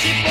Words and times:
Si 0.00 0.29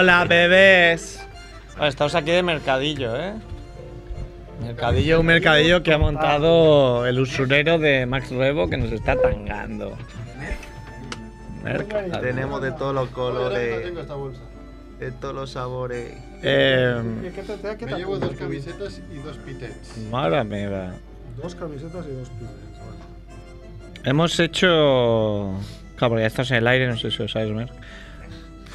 Hola, 0.00 0.24
bebés. 0.26 1.18
Bueno, 1.72 1.88
estamos 1.88 2.14
aquí 2.14 2.30
de 2.30 2.44
mercadillo, 2.44 3.16
¿eh? 3.16 3.32
Mercadillo, 4.62 5.18
un 5.18 5.26
mercadillo 5.26 5.82
que 5.82 5.92
ha 5.92 5.98
montado 5.98 7.04
el 7.04 7.18
usurero 7.18 7.80
de 7.80 8.06
Max 8.06 8.30
Rebo 8.30 8.70
que 8.70 8.76
nos 8.76 8.92
está 8.92 9.20
tangando. 9.20 9.98
Mercadillo. 11.64 12.20
Tenemos 12.20 12.62
de 12.62 12.70
todos 12.70 12.94
los 12.94 13.08
colores, 13.08 13.92
de 15.00 15.10
todos 15.10 15.34
los 15.34 15.50
sabores. 15.50 16.12
Eh, 16.44 17.02
Me 17.02 17.96
llevo 17.96 18.18
dos 18.20 18.36
camisetas 18.36 19.02
y 19.12 19.16
dos 19.16 19.36
pitets. 19.38 19.98
madre 20.12 20.44
mía. 20.44 20.94
Dos 21.42 21.56
camisetas 21.56 22.06
y 22.06 22.12
dos. 22.12 22.30
Vale. 22.38 24.08
Hemos 24.08 24.38
hecho. 24.38 25.54
Claro, 25.96 26.10
porque 26.10 26.22
ya 26.22 26.28
estás 26.28 26.52
en 26.52 26.58
el 26.58 26.68
aire, 26.68 26.86
no 26.86 26.96
sé 26.96 27.10
si 27.10 27.18
lo 27.18 27.26
sabes, 27.26 27.50
Mer. 27.50 27.68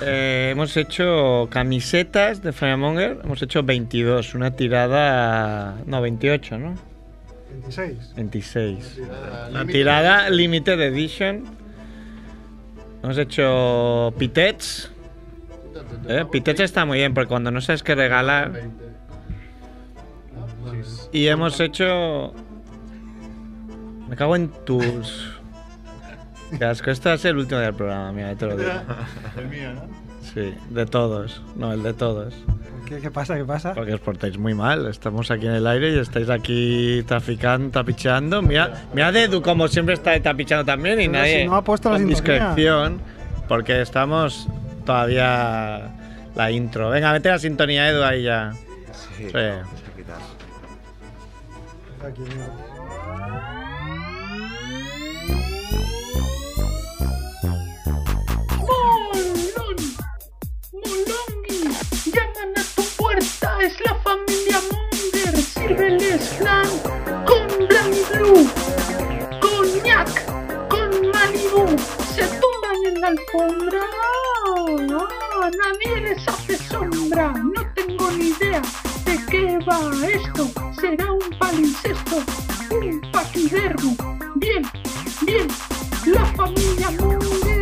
Eh, 0.05 0.49
hemos 0.51 0.75
hecho 0.77 1.47
camisetas 1.49 2.41
de 2.41 2.51
Firemonger. 2.53 3.19
Hemos 3.23 3.41
hecho 3.41 3.63
22, 3.63 4.35
una 4.35 4.51
tirada. 4.55 5.75
No, 5.85 6.01
28, 6.01 6.57
¿no? 6.57 6.75
26. 7.51 8.13
26. 8.15 8.95
Tirada 8.95 9.49
La 9.49 9.59
limited. 9.59 9.73
tirada 9.73 10.29
Limited 10.29 10.81
Edition. 10.81 11.43
Hemos 13.03 13.17
hecho 13.17 14.13
pitets. 14.17 14.91
¿eh? 16.07 16.25
Pitets 16.31 16.61
está 16.61 16.85
muy 16.85 16.99
bien 16.99 17.13
porque 17.13 17.29
cuando 17.29 17.51
no 17.51 17.61
sabes 17.61 17.83
qué 17.83 17.95
regalar. 17.95 18.51
20. 18.51 18.83
Y 21.11 21.27
hemos 21.27 21.59
hecho. 21.59 22.33
Me 24.09 24.15
cago 24.15 24.35
en 24.35 24.49
tus. 24.65 25.39
Qué 26.57 26.65
asco, 26.65 26.91
este 26.91 27.09
va 27.09 27.15
a 27.15 27.17
ser 27.17 27.31
el 27.31 27.37
último 27.37 27.59
del 27.59 27.73
programa, 27.73 28.11
mira, 28.11 28.35
te 28.35 28.45
lo 28.45 28.55
digo. 28.57 28.71
El 29.37 29.47
mío, 29.47 29.73
¿no? 29.73 30.03
Sí, 30.33 30.53
de 30.69 30.85
todos. 30.85 31.41
No, 31.55 31.73
el 31.73 31.83
de 31.83 31.93
todos. 31.93 32.33
¿Qué, 32.87 32.99
qué 32.99 33.11
pasa? 33.11 33.35
¿Qué 33.35 33.43
pasa? 33.45 33.73
Porque 33.73 33.93
os 33.93 33.99
portáis 33.99 34.37
muy 34.37 34.53
mal. 34.53 34.87
Estamos 34.87 35.29
aquí 35.31 35.45
en 35.47 35.53
el 35.53 35.67
aire 35.67 35.91
y 35.91 35.99
estáis 35.99 36.29
aquí 36.29 37.03
traficando, 37.05 37.69
tapicheando. 37.71 38.41
Mira, 38.41 38.85
mira 38.93 39.11
de 39.11 39.23
Edu, 39.25 39.41
como 39.41 39.67
siempre 39.67 39.93
está 39.95 40.19
tapichando 40.21 40.63
también 40.65 40.99
y 41.01 41.07
Pero 41.07 41.19
nadie. 41.19 41.41
si 41.41 41.45
no 41.47 41.55
ha 41.55 41.63
puesto 41.63 41.91
la 41.91 41.99
discreción. 41.99 42.99
Porque 43.47 43.81
estamos 43.81 44.47
todavía 44.85 45.91
la 46.35 46.51
intro. 46.51 46.89
Venga, 46.89 47.11
mete 47.11 47.29
la 47.29 47.37
sintonía, 47.39 47.89
Edu, 47.89 48.03
ahí 48.03 48.23
ya. 48.23 48.53
Sí. 49.17 49.27
Sí. 49.29 49.37
Aquí, 52.05 52.21
mira. 52.21 52.47
Es 63.63 63.79
la 63.85 63.95
familia 63.95 64.59
Monger, 64.71 65.37
sírveles 65.37 66.29
flan 66.37 66.67
con 67.25 67.47
Blanc 67.67 67.95
Blue, 68.11 68.49
coñac, 69.39 70.09
con 70.67 70.89
Malibu, 71.11 71.65
se 72.13 72.25
tumban 72.41 72.79
en 72.87 72.99
la 72.99 73.07
alfombra, 73.07 73.85
no, 74.89 75.07
nadie 75.61 76.01
les 76.01 76.27
hace 76.27 76.57
sombra, 76.57 77.31
no 77.31 77.61
tengo 77.73 78.11
ni 78.11 78.27
idea 78.29 78.61
de 79.05 79.17
qué 79.29 79.57
va 79.65 79.79
esto, 80.07 80.49
será 80.81 81.13
un 81.13 81.39
palincesto, 81.39 82.17
un 82.71 82.99
paquidermo, 83.13 83.95
bien, 84.35 84.63
bien, 85.25 85.47
la 86.05 86.25
familia 86.35 86.91
Munger 86.99 87.52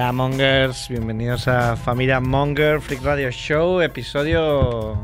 Hola 0.00 0.12
Mongers, 0.12 0.88
bienvenidos 0.88 1.46
a 1.46 1.76
Familia 1.76 2.20
Monger 2.20 2.80
Freak 2.80 3.02
Radio 3.02 3.30
Show, 3.30 3.82
episodio 3.82 4.96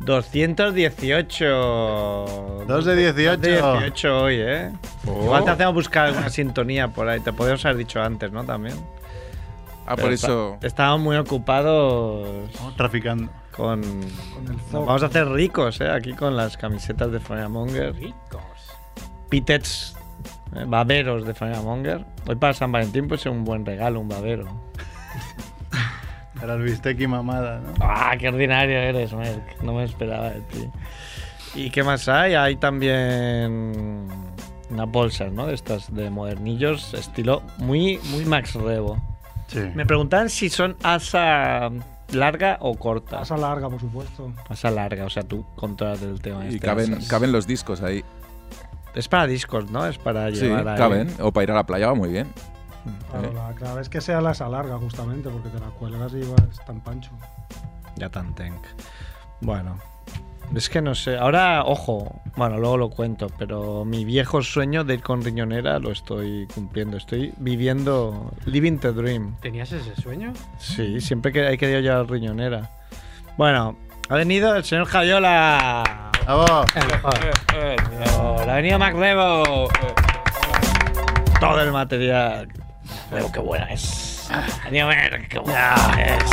218. 0.00 2.64
Dos 2.66 2.86
de 2.86 2.96
18. 2.96 3.26
Dos 3.36 3.36
de 3.42 3.92
18 3.92 4.18
hoy, 4.18 4.36
¿eh? 4.38 4.72
Oh. 5.06 5.24
Igual 5.24 5.44
te 5.44 5.50
hacemos 5.50 5.74
buscar 5.74 6.06
alguna 6.06 6.30
sintonía 6.30 6.88
por 6.88 7.06
ahí, 7.06 7.20
te 7.20 7.34
podríamos 7.34 7.66
haber 7.66 7.76
dicho 7.76 8.00
antes, 8.00 8.32
¿no? 8.32 8.44
También. 8.44 8.76
Ah, 9.86 9.92
Pero 9.94 10.06
por 10.06 10.12
eso. 10.14 10.56
Estábamos 10.62 11.02
muy 11.02 11.16
ocupados 11.16 12.26
Estamos 12.50 12.76
traficando. 12.76 13.30
con... 13.54 13.82
Con 13.82 14.46
el 14.46 14.56
Nos 14.72 14.86
vamos 14.86 15.02
a 15.02 15.06
hacer 15.06 15.28
ricos, 15.28 15.82
¿eh? 15.82 15.90
Aquí 15.90 16.14
con 16.14 16.34
las 16.34 16.56
camisetas 16.56 17.12
de 17.12 17.20
Familia 17.20 17.50
Monger. 17.50 17.94
Ricos. 17.94 18.40
Pitets, 19.28 19.94
eh, 20.54 20.64
baberos 20.66 21.26
de 21.26 21.34
Familia 21.34 21.62
Monger. 21.62 22.04
Hoy 22.26 22.36
para 22.36 22.54
San 22.54 22.72
Valentín 22.72 23.08
pues 23.08 23.20
es 23.20 23.26
un 23.26 23.44
buen 23.44 23.64
regalo, 23.64 24.00
un 24.00 24.08
babero. 24.08 24.46
Para 26.40 26.54
el 26.54 26.62
bistec 26.62 27.00
y 27.00 27.06
mamada, 27.06 27.60
¿no? 27.60 27.72
¡Ah, 27.80 28.16
qué 28.18 28.28
ordinario 28.28 28.76
eres, 28.76 29.12
Merck! 29.12 29.62
No 29.62 29.72
me 29.74 29.84
esperaba 29.84 30.30
de 30.30 30.40
ti. 30.40 30.68
¿Y 31.54 31.70
qué 31.70 31.82
más 31.82 32.08
hay? 32.08 32.34
Hay 32.34 32.56
también 32.56 34.08
unas 34.70 34.88
bolsas, 34.88 35.32
¿no? 35.32 35.46
De 35.46 35.54
estas 35.54 35.94
de 35.94 36.10
modernillos, 36.10 36.92
estilo 36.94 37.42
muy, 37.58 37.98
muy 38.10 38.24
Max 38.24 38.54
Rebo. 38.54 39.00
Sí. 39.46 39.60
Me 39.74 39.86
preguntaban 39.86 40.28
si 40.28 40.50
son 40.50 40.76
asa 40.82 41.70
larga 42.12 42.58
o 42.60 42.74
corta. 42.74 43.20
Asa 43.20 43.36
larga, 43.36 43.68
por 43.68 43.80
supuesto. 43.80 44.32
Asa 44.48 44.70
larga, 44.70 45.04
o 45.04 45.10
sea, 45.10 45.22
tú 45.22 45.44
controlas 45.54 46.02
el 46.02 46.20
tema. 46.20 46.44
Y 46.44 46.54
este, 46.54 46.60
caben, 46.60 46.98
caben 47.08 47.32
los 47.32 47.46
discos 47.46 47.82
ahí. 47.82 48.04
Es 48.94 49.08
para 49.08 49.26
Discord, 49.26 49.70
¿no? 49.70 49.86
Es 49.86 49.98
para 49.98 50.30
Sí, 50.30 50.42
llevar 50.42 50.68
ahí. 50.68 50.78
caben. 50.78 51.14
O 51.20 51.32
para 51.32 51.44
ir 51.44 51.50
a 51.50 51.54
la 51.54 51.66
playa 51.66 51.88
va 51.88 51.94
muy 51.94 52.10
bien. 52.10 52.28
Claro, 53.10 53.32
la 53.32 53.52
clave 53.54 53.80
es 53.80 53.88
que 53.88 54.00
sea 54.00 54.20
las 54.20 54.40
alarga 54.40 54.76
justamente, 54.78 55.28
porque 55.30 55.48
te 55.48 55.58
la 55.58 55.66
cuelgas 55.68 56.12
y 56.14 56.20
vas 56.20 56.64
tan 56.66 56.80
pancho. 56.82 57.10
Ya 57.96 58.08
tan 58.10 58.34
tank. 58.34 58.60
Bueno. 59.40 59.78
Es 60.54 60.68
que 60.68 60.82
no 60.82 60.94
sé. 60.94 61.16
Ahora, 61.16 61.64
ojo. 61.64 62.20
Bueno, 62.36 62.58
luego 62.58 62.76
lo 62.76 62.90
cuento. 62.90 63.28
Pero 63.38 63.84
mi 63.86 64.04
viejo 64.04 64.42
sueño 64.42 64.84
de 64.84 64.94
ir 64.94 65.02
con 65.02 65.22
riñonera 65.22 65.78
lo 65.78 65.90
estoy 65.90 66.46
cumpliendo. 66.54 66.98
Estoy 66.98 67.32
viviendo. 67.38 68.30
Living 68.44 68.76
the 68.78 68.92
dream. 68.92 69.36
¿Tenías 69.40 69.72
ese 69.72 69.96
sueño? 70.00 70.32
Sí, 70.58 71.00
siempre 71.00 71.32
que 71.32 71.48
he 71.50 71.56
querido 71.56 71.80
llevar 71.80 72.10
riñonera. 72.10 72.70
Bueno, 73.38 73.76
ha 74.08 74.14
venido 74.16 74.54
el 74.56 74.64
señor 74.64 74.86
Javiola. 74.86 76.10
¡Vamos! 76.26 76.66
El 76.76 76.86
mejor. 76.86 77.14
Eh, 77.54 77.76
Ha 78.48 78.54
venido 78.54 78.78
Macrebo. 78.78 79.68
Todo 81.40 81.60
el 81.60 81.72
material. 81.72 82.48
Pero 83.10 83.30
qué 83.32 83.40
buena 83.40 83.66
es. 83.66 84.28
Ha 84.30 84.64
venido 84.66 84.88
Mer, 84.88 85.28
qué 85.28 85.38
buena 85.38 85.74
es. 85.98 86.24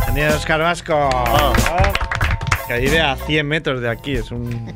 Ha 0.00 0.06
venido 0.12 0.36
Oscar 0.36 0.60
Vasco. 0.60 1.08
Que 2.68 2.78
vive 2.78 3.00
a 3.00 3.16
100 3.16 3.46
metros 3.48 3.80
de 3.80 3.88
aquí. 3.90 4.16
Es 4.16 4.30
un. 4.30 4.72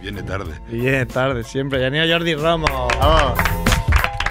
Viene 0.00 0.22
tarde. 0.22 0.54
Viene 0.68 1.06
tarde 1.06 1.44
siempre. 1.44 1.78
Ya 1.80 1.86
ha 1.86 1.90
venido 1.90 2.12
Jordi 2.12 2.34
Romo. 2.34 2.88
¡Vamos! 2.98 3.38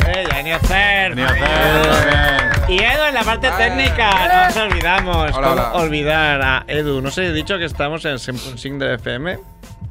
Eh, 0.07 0.25
ya 0.29 0.33
ha 0.33 0.37
venido 0.37 0.59
Fer. 0.59 1.09
Venía 1.15 1.27
a 1.27 1.31
hacer 1.31 1.81
también. 1.89 2.56
Y 2.69 2.79
Edu 2.79 3.03
en 3.07 3.13
la 3.13 3.23
parte 3.23 3.49
técnica, 3.57 4.11
no 4.27 4.45
nos 4.47 4.57
olvidamos. 4.57 5.31
Hola, 5.37 5.47
¿Cómo 5.47 5.51
hola. 5.51 5.73
olvidar 5.75 6.41
a 6.41 6.65
Edu? 6.67 7.01
No 7.01 7.09
sé, 7.11 7.27
he 7.27 7.33
dicho 7.33 7.57
que 7.57 7.63
estamos 7.63 8.03
en 8.03 8.19
Sing 8.19 8.77
de 8.77 8.95
FM. 8.95 9.39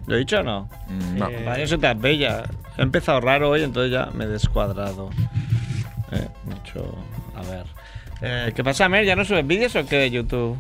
¿Lo 0.07 0.15
he 0.15 0.19
dicho 0.19 0.41
o 0.41 0.43
no? 0.43 0.69
Mm, 0.89 1.19
no. 1.19 1.29
Eh, 1.31 1.43
Vaya, 1.47 1.63
eso 1.65 1.79
te 1.79 1.95
bella. 1.95 2.45
He 2.77 2.83
empezado 2.83 3.21
raro 3.23 3.49
hoy, 3.51 3.63
entonces 3.63 3.93
ya 3.93 4.11
me 4.13 4.25
he 4.25 4.29
descuadrado. 4.29 5.09
Eh, 6.13 6.29
mucho. 6.45 6.95
A 7.35 7.43
ver. 7.51 7.65
Eh, 8.21 8.53
¿Qué 8.55 8.63
pasa, 8.63 8.89
Mer? 8.91 9.07
¿Ya 9.07 9.17
no 9.17 9.25
subes 9.25 9.47
vídeos 9.47 9.75
o 9.75 9.87
qué 9.87 9.97
de 9.97 10.11
YouTube? 10.11 10.59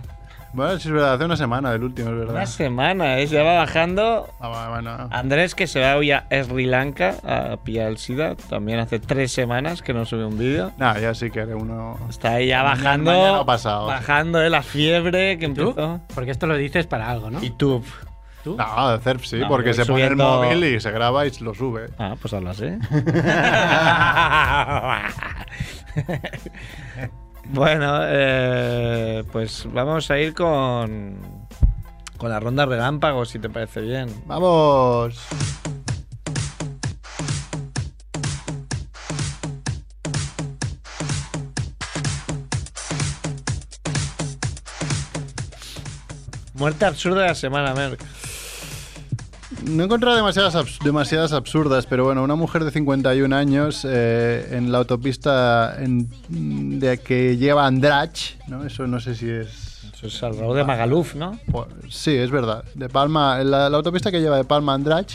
Bueno, 0.56 0.79
sí 0.79 0.88
es 0.88 0.94
verdad, 0.94 1.12
hace 1.14 1.25
una 1.26 1.37
semana 1.37 1.70
del 1.70 1.85
último, 1.85 2.08
es 2.08 2.17
verdad. 2.17 2.35
Una 2.35 2.47
semana, 2.47 3.19
¿eh? 3.19 3.26
Ya 3.26 3.43
va 3.43 3.58
bajando. 3.58 4.26
Ah, 4.41 4.69
bueno. 4.70 5.08
Andrés, 5.11 5.55
que 5.55 5.67
se 5.67 5.81
va 5.81 5.97
hoy 5.97 6.12
a 6.12 6.25
Sri 6.31 6.64
Lanka 6.64 7.17
a 7.25 7.58
pillar 7.58 7.88
el 7.88 7.99
SIDA. 7.99 8.37
También 8.37 8.79
hace 8.79 8.99
tres 8.99 9.32
semanas 9.32 9.82
que 9.82 9.93
no 9.93 10.06
sube 10.06 10.25
un 10.25 10.38
vídeo. 10.38 10.73
Nah, 10.79 10.99
ya 10.99 11.12
sí 11.12 11.31
que 11.31 11.43
haré 11.43 11.55
uno. 11.55 11.99
Está 12.08 12.37
ahí 12.37 12.47
ya 12.47 12.62
Mañana- 12.62 12.75
bajando. 12.82 13.11
mañana 13.12 13.44
pasado. 13.44 13.87
Bajando, 13.87 14.43
¿eh? 14.43 14.49
La 14.49 14.62
fiebre 14.62 15.37
que 15.38 15.47
¿Tú? 15.50 15.69
empezó. 15.69 16.00
Porque 16.14 16.31
esto 16.31 16.47
lo 16.47 16.56
dices 16.56 16.87
para 16.87 17.11
algo, 17.11 17.31
¿no? 17.31 17.43
YouTube. 17.43 17.85
¿Tú? 18.43 18.56
No, 18.56 18.93
de 18.93 18.99
CERF 19.00 19.26
sí, 19.26 19.37
No, 19.41 19.49
porque 19.49 19.75
se 19.75 19.85
pone 19.85 20.06
el 20.06 20.17
móvil 20.17 20.64
y 20.64 20.81
se 20.81 20.91
graba 20.91 21.26
y 21.26 21.32
lo 21.41 21.53
sube. 21.53 21.91
Ah, 21.99 22.14
pues 22.19 22.32
habla 22.32 22.53
así. 22.53 22.64
bueno, 27.50 28.00
eh, 28.02 29.25
pues 29.32 29.66
vamos 29.72 30.10
a 30.10 30.19
ir 30.19 30.34
con, 30.34 31.19
con 32.16 32.31
la 32.31 32.40
ronda 32.40 32.66
relámpago, 32.66 33.25
si 33.25 33.38
te 33.38 33.48
parece 33.48 33.81
bien. 33.81 34.08
¡Vamos! 34.26 35.19
Muerte 46.54 46.87
absurda 46.87 47.22
de 47.22 47.28
la 47.28 47.34
semana, 47.34 47.75
Merck. 47.75 48.00
No 49.67 49.83
he 49.83 49.87
encontrado 49.87 50.17
demasiadas, 50.17 50.55
abs- 50.55 50.79
demasiadas 50.85 51.33
absurdas, 51.33 51.87
pero 51.87 52.05
bueno, 52.05 52.23
una 52.23 52.37
mujer 52.37 52.65
de 52.65 52.71
51 52.71 53.35
años 53.35 53.85
eh, 53.89 54.49
en 54.53 54.71
la 54.71 54.79
autopista 54.79 55.77
en- 55.83 56.09
de 56.79 56.99
que 56.99 57.37
lleva 57.37 57.67
Andrach, 57.67 58.37
¿no? 58.49 58.65
Eso 58.65 58.87
no 58.87 59.01
sé 59.01 59.15
si 59.15 59.29
es... 59.29 59.65
Eso 59.95 60.07
es 60.09 60.23
al 60.23 60.37
de 60.55 60.63
Magaluf, 60.65 61.15
¿no? 61.15 61.39
Pues, 61.51 61.69
sí, 61.91 62.15
es 62.15 62.31
verdad. 62.31 62.65
De 62.75 62.89
Palma, 62.89 63.43
la, 63.43 63.69
la 63.71 63.77
autopista 63.79 64.11
que 64.13 64.21
lleva 64.21 64.37
de 64.37 64.45
Palma 64.45 64.73
a 64.73 64.75
Andrach 64.77 65.13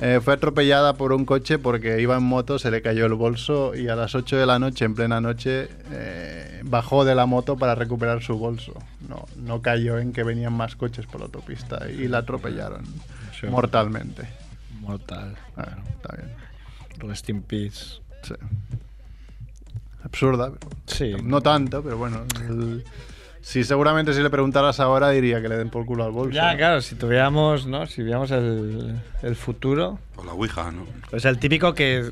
eh, 0.00 0.20
fue 0.22 0.34
atropellada 0.34 0.94
por 0.94 1.12
un 1.12 1.24
coche 1.24 1.58
porque 1.58 2.02
iba 2.02 2.16
en 2.16 2.24
moto, 2.24 2.58
se 2.58 2.70
le 2.70 2.82
cayó 2.82 3.06
el 3.06 3.14
bolso 3.14 3.74
y 3.74 3.88
a 3.88 3.94
las 3.96 4.14
8 4.14 4.36
de 4.36 4.44
la 4.44 4.58
noche, 4.58 4.84
en 4.84 4.94
plena 4.94 5.20
noche, 5.20 5.68
eh, 5.92 6.60
bajó 6.64 7.04
de 7.04 7.14
la 7.14 7.24
moto 7.26 7.56
para 7.56 7.74
recuperar 7.74 8.22
su 8.22 8.36
bolso. 8.36 8.74
No, 9.08 9.24
no 9.36 9.62
cayó 9.62 9.98
en 9.98 10.12
que 10.12 10.24
venían 10.24 10.52
más 10.52 10.74
coches 10.76 11.06
por 11.06 11.20
la 11.20 11.26
autopista 11.26 11.88
y 11.88 12.08
la 12.08 12.18
atropellaron 12.18 12.84
Sí. 13.40 13.46
mortalmente. 13.46 14.28
Mortal. 14.80 15.36
Bueno, 15.56 15.72
está 15.90 16.16
bien. 16.16 16.30
Rest 16.98 17.28
in 17.28 17.42
peace. 17.42 18.00
Sí. 18.22 18.34
Absurda, 20.04 20.52
pero 20.58 20.70
Sí. 20.86 21.14
no 21.22 21.40
tanto, 21.40 21.82
pero 21.82 21.98
bueno. 21.98 22.24
el- 22.48 22.84
sí, 23.40 23.64
seguramente 23.64 24.12
si 24.14 24.22
le 24.22 24.30
preguntaras 24.30 24.78
ahora 24.80 25.10
diría 25.10 25.42
que 25.42 25.48
le 25.48 25.56
den 25.56 25.68
por 25.70 25.84
culo 25.84 26.04
al 26.04 26.12
bolso. 26.12 26.34
Ya, 26.34 26.56
claro, 26.56 26.80
si 26.80 26.94
tuviéramos, 26.94 27.66
¿no? 27.66 27.86
Si 27.86 28.02
viéramos 28.02 28.30
el, 28.30 29.00
el 29.22 29.36
futuro, 29.36 29.98
O 30.16 30.24
la 30.24 30.32
Ouija, 30.32 30.70
¿no? 30.70 30.86
pues 31.10 31.24
el 31.24 31.38
típico 31.38 31.74
que 31.74 32.10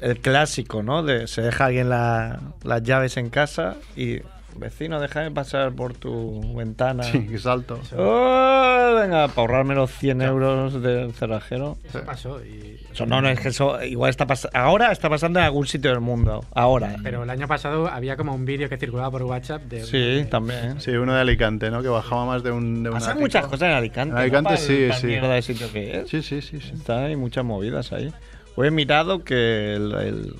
el 0.00 0.18
clásico, 0.20 0.82
¿no? 0.82 1.02
De 1.02 1.26
se 1.26 1.42
deja 1.42 1.66
alguien 1.66 1.90
la- 1.90 2.40
las 2.62 2.82
llaves 2.82 3.18
en 3.18 3.28
casa 3.28 3.76
y 3.96 4.20
vecino, 4.56 5.00
déjame 5.00 5.30
pasar 5.30 5.72
por 5.72 5.94
tu 5.94 6.54
ventana. 6.54 7.02
Sí, 7.04 7.26
que 7.26 7.38
salto. 7.38 7.78
Oh, 7.96 8.94
venga, 9.00 9.28
para 9.28 9.40
ahorrarme 9.40 9.74
los 9.74 9.90
100 9.92 10.22
euros 10.22 10.82
del 10.82 11.12
cerrajero. 11.12 11.76
Eso 11.84 12.02
pasó. 12.04 12.44
Y... 12.44 12.78
Eso 12.92 13.06
no, 13.06 13.22
no, 13.22 13.28
es 13.28 13.40
que 13.40 13.48
eso 13.48 13.82
igual 13.82 14.10
está 14.10 14.26
pasando. 14.26 14.56
Ahora 14.58 14.92
está 14.92 15.08
pasando 15.08 15.38
en 15.38 15.46
algún 15.46 15.66
sitio 15.66 15.90
del 15.90 16.00
mundo. 16.00 16.44
Ahora. 16.54 16.96
Pero 17.02 17.22
el 17.22 17.30
año 17.30 17.46
pasado 17.48 17.88
había 17.88 18.16
como 18.16 18.34
un 18.34 18.44
vídeo 18.44 18.68
que 18.68 18.76
circulaba 18.76 19.10
por 19.10 19.22
WhatsApp 19.22 19.62
de. 19.62 19.84
Sí, 19.84 20.26
también. 20.30 20.80
Sí, 20.80 20.90
uno 20.92 21.14
de 21.14 21.20
Alicante, 21.20 21.70
¿no? 21.70 21.82
Que 21.82 21.88
bajaba 21.88 22.26
más 22.26 22.42
de 22.42 22.50
un. 22.50 22.82
De 22.82 22.90
Pasan 22.90 23.18
muchas 23.18 23.44
cosas 23.46 23.62
en 23.68 23.74
Alicante. 23.74 24.12
En 24.14 24.18
Alicante 24.20 24.50
¿no? 24.52 24.56
sí, 24.56 24.66
Para 24.66 24.84
el- 24.86 24.92
sí. 24.94 25.00
para 25.00 25.06
mierda 25.08 25.34
de 25.34 25.42
sitio 25.42 25.72
que 25.72 25.98
es. 26.00 26.08
Sí, 26.10 26.22
sí, 26.22 26.42
sí, 26.42 26.60
sí. 26.60 26.72
Está, 26.74 27.04
hay 27.06 27.16
muchas 27.16 27.44
movidas 27.44 27.92
ahí. 27.92 28.12
Hoy 28.56 28.68
he 28.68 28.70
mirado 28.70 29.24
que 29.24 29.74
el- 29.74 29.92
el- 29.94 30.34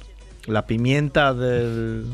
la 0.46 0.66
pimienta 0.66 1.32
del 1.34 2.06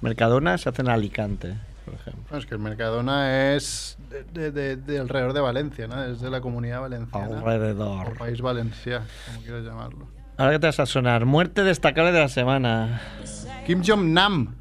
Mercadona 0.00 0.56
se 0.58 0.68
hace 0.68 0.82
en 0.82 0.88
Alicante, 0.88 1.54
por 1.84 1.94
ejemplo. 1.94 2.38
Es 2.38 2.46
que 2.46 2.54
el 2.54 2.60
Mercadona 2.60 3.54
es 3.54 3.98
de, 4.08 4.22
de- 4.24 4.50
de- 4.50 4.76
de 4.76 4.98
alrededor 4.98 5.32
de 5.32 5.40
Valencia, 5.40 5.86
¿no? 5.86 6.02
Es 6.04 6.20
de 6.20 6.30
la 6.30 6.40
comunidad 6.40 6.80
valenciana. 6.80 7.28
O 7.28 7.36
Alrededor. 7.36 8.16
país 8.18 8.40
valenciano, 8.40 9.04
como 9.26 9.40
quieras 9.42 9.64
llamarlo. 9.64 10.06
Ahora 10.38 10.52
que 10.52 10.58
te 10.60 10.66
vas 10.68 10.80
a 10.80 10.86
sonar. 10.86 11.26
Muerte 11.26 11.62
destacable 11.64 12.12
de 12.12 12.20
la 12.20 12.28
semana. 12.28 13.02
Kim 13.66 13.82
Jong-nam. 13.86 14.54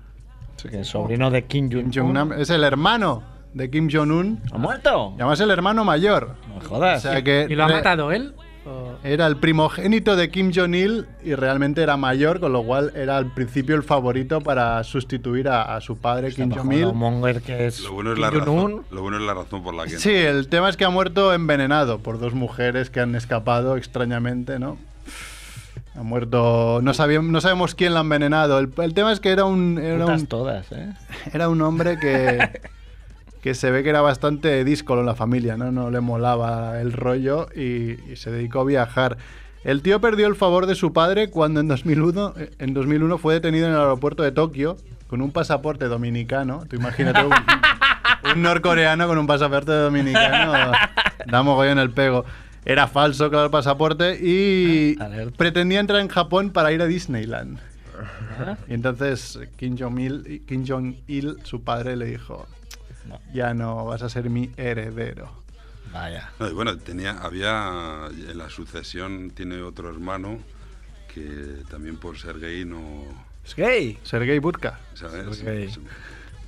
Es 0.72 0.88
sobrino 0.88 1.32
de 1.32 1.46
Kim 1.46 1.70
Kim 1.70 1.90
Jong-un. 1.94 1.94
Jong-nam 2.16 2.34
es 2.34 2.50
el 2.50 2.66
hermano 2.66 3.24
de 3.54 3.70
Kim 3.70 3.88
Jong-un. 3.90 4.42
¿Ha 4.52 4.58
muerto? 4.58 5.12
Y 5.18 5.22
además 5.22 5.40
el 5.40 5.52
hermano 5.52 5.86
mayor. 5.86 6.36
No 6.50 6.56
me 6.56 6.66
O 6.66 6.68
jodas. 6.68 7.02
sea 7.04 7.22
que 7.24 7.48
¿Y 7.50 7.56
lo 7.56 7.64
ha 7.64 7.70
matado 7.70 8.12
él? 8.12 8.34
¿O- 9.04 9.08
Era 9.08 9.28
el 9.28 9.38
primogénito 9.38 10.16
de 10.16 10.30
Kim 10.30 10.52
Jong-il 10.54 11.06
y 11.24 11.36
realmente 11.36 11.82
era 11.82 11.98
mayor, 11.98 12.40
con 12.40 12.54
lo 12.54 12.64
cual 12.64 12.92
era 12.96 13.18
al 13.18 13.28
principio 13.34 13.76
el 13.76 13.84
favorito 13.84 14.42
para 14.42 14.84
sustituir 14.84 15.48
a, 15.50 15.76
a 15.76 15.82
su 15.82 15.98
padre 15.98 16.34
Kim 16.34 16.52
Jong-il. 16.52 17.42
que 17.42 17.68
es 17.68 17.82
Lo 17.82 17.94
bueno 17.94 18.14
es 18.14 18.20
la 18.20 18.30
razón. 18.30 18.84
Lo 18.92 19.02
bueno 19.02 19.18
es 19.18 19.24
la 19.24 19.34
razón 19.34 19.64
por 19.64 19.74
la 19.74 19.86
que. 19.86 19.98
Sí, 19.98 20.12
el 20.14 20.48
tema 20.48 20.70
es 20.70 20.78
que 20.78 20.86
ha 20.86 20.90
muerto 20.90 21.34
envenenado 21.34 22.00
por 22.00 22.20
dos 22.20 22.34
mujeres 22.34 22.90
que 22.90 23.00
han 23.00 23.16
escapado 23.16 23.78
extrañamente, 23.78 24.60
¿no? 24.60 24.78
Ha 25.96 26.04
muerto. 26.04 26.80
No, 26.82 26.94
sabíamos, 26.94 27.32
no 27.32 27.42
sabemos 27.42 27.76
quién 27.76 27.94
la 27.94 28.00
ha 28.00 28.04
envenenado. 28.04 28.60
El, 28.60 28.72
el 28.78 28.94
tema 28.94 29.12
es 29.12 29.20
que 29.20 29.30
era 29.30 29.46
un, 29.46 29.78
era 29.80 30.06
Putas 30.06 30.22
un, 30.22 30.28
todas, 30.28 30.72
¿eh? 30.72 30.94
era 31.34 31.50
un 31.50 31.62
hombre 31.62 31.98
que, 32.00 32.38
que 33.42 33.54
se 33.54 33.72
ve 33.72 33.84
que 33.84 33.90
era 33.90 34.02
bastante 34.02 34.64
díscolo 34.64 35.02
en 35.02 35.08
la 35.08 35.16
familia, 35.16 35.58
¿no? 35.58 35.72
No 35.72 35.90
le 35.92 36.02
molaba 36.02 36.82
el 36.82 36.92
rollo 36.94 37.48
y, 37.56 38.12
y 38.12 38.16
se 38.16 38.32
dedicó 38.32 38.62
a 38.62 38.66
viajar. 38.66 39.18
El 39.64 39.82
tío 39.82 40.00
perdió 40.00 40.28
el 40.28 40.36
favor 40.36 40.66
de 40.66 40.76
su 40.76 40.94
padre 40.94 41.30
cuando 41.30 41.60
en 41.60 41.68
2001, 41.68 42.34
eh, 42.38 42.52
en 42.60 42.74
2001 42.74 43.18
fue 43.18 43.34
detenido 43.36 43.68
en 43.68 43.74
el 43.74 43.80
aeropuerto 43.80 44.24
de 44.24 44.32
Tokio 44.32 44.78
con 45.08 45.22
un 45.22 45.32
pasaporte 45.32 45.86
dominicano. 45.86 46.64
Tú 46.70 46.76
imagínate 46.78 47.26
un, 47.26 47.34
un 48.36 48.42
norcoreano 48.42 49.08
con 49.08 49.18
un 49.18 49.28
pasaporte 49.28 49.72
dominicano. 49.72 50.72
Da 51.26 51.44
mogollón 51.44 51.80
el 51.80 51.92
pego. 51.92 52.26
Era 52.66 52.88
falso, 52.88 53.30
claro, 53.30 53.46
el 53.46 53.52
pasaporte 53.52 54.18
y 54.22 54.96
Alerta. 55.02 55.36
pretendía 55.38 55.80
entrar 55.80 56.02
en 56.02 56.08
Japón 56.08 56.52
para 56.52 56.72
ir 56.72 56.82
a 56.82 56.86
Disneyland. 56.86 57.58
Y 58.68 58.74
entonces 58.74 59.40
Kim 59.58 59.78
Jong-il, 59.78 60.44
Kim 60.48 60.66
Jong-il, 60.66 61.38
su 61.44 61.64
padre, 61.64 61.98
le 61.98 62.06
dijo, 62.06 62.48
ya 63.34 63.54
no 63.54 63.86
vas 63.86 64.02
a 64.02 64.10
ser 64.10 64.30
mi 64.30 64.52
heredero. 64.58 65.32
Vaya. 65.92 66.32
No, 66.40 66.48
y 66.48 66.54
bueno, 66.54 66.78
tenía, 66.78 67.14
había 67.14 68.08
en 68.12 68.38
la 68.38 68.50
sucesión 68.50 69.32
tiene 69.32 69.62
otro 69.62 69.90
hermano 69.90 70.40
que 71.14 71.64
también 71.70 71.98
por 71.98 72.18
ser 72.20 72.40
gay 72.40 72.64
no, 72.66 73.04
Es 73.46 73.56
gay. 73.56 73.98
Sergei 74.04 74.38
Budka. 74.40 74.80
¿sabes? 74.94 75.38
Sergei. 75.38 75.70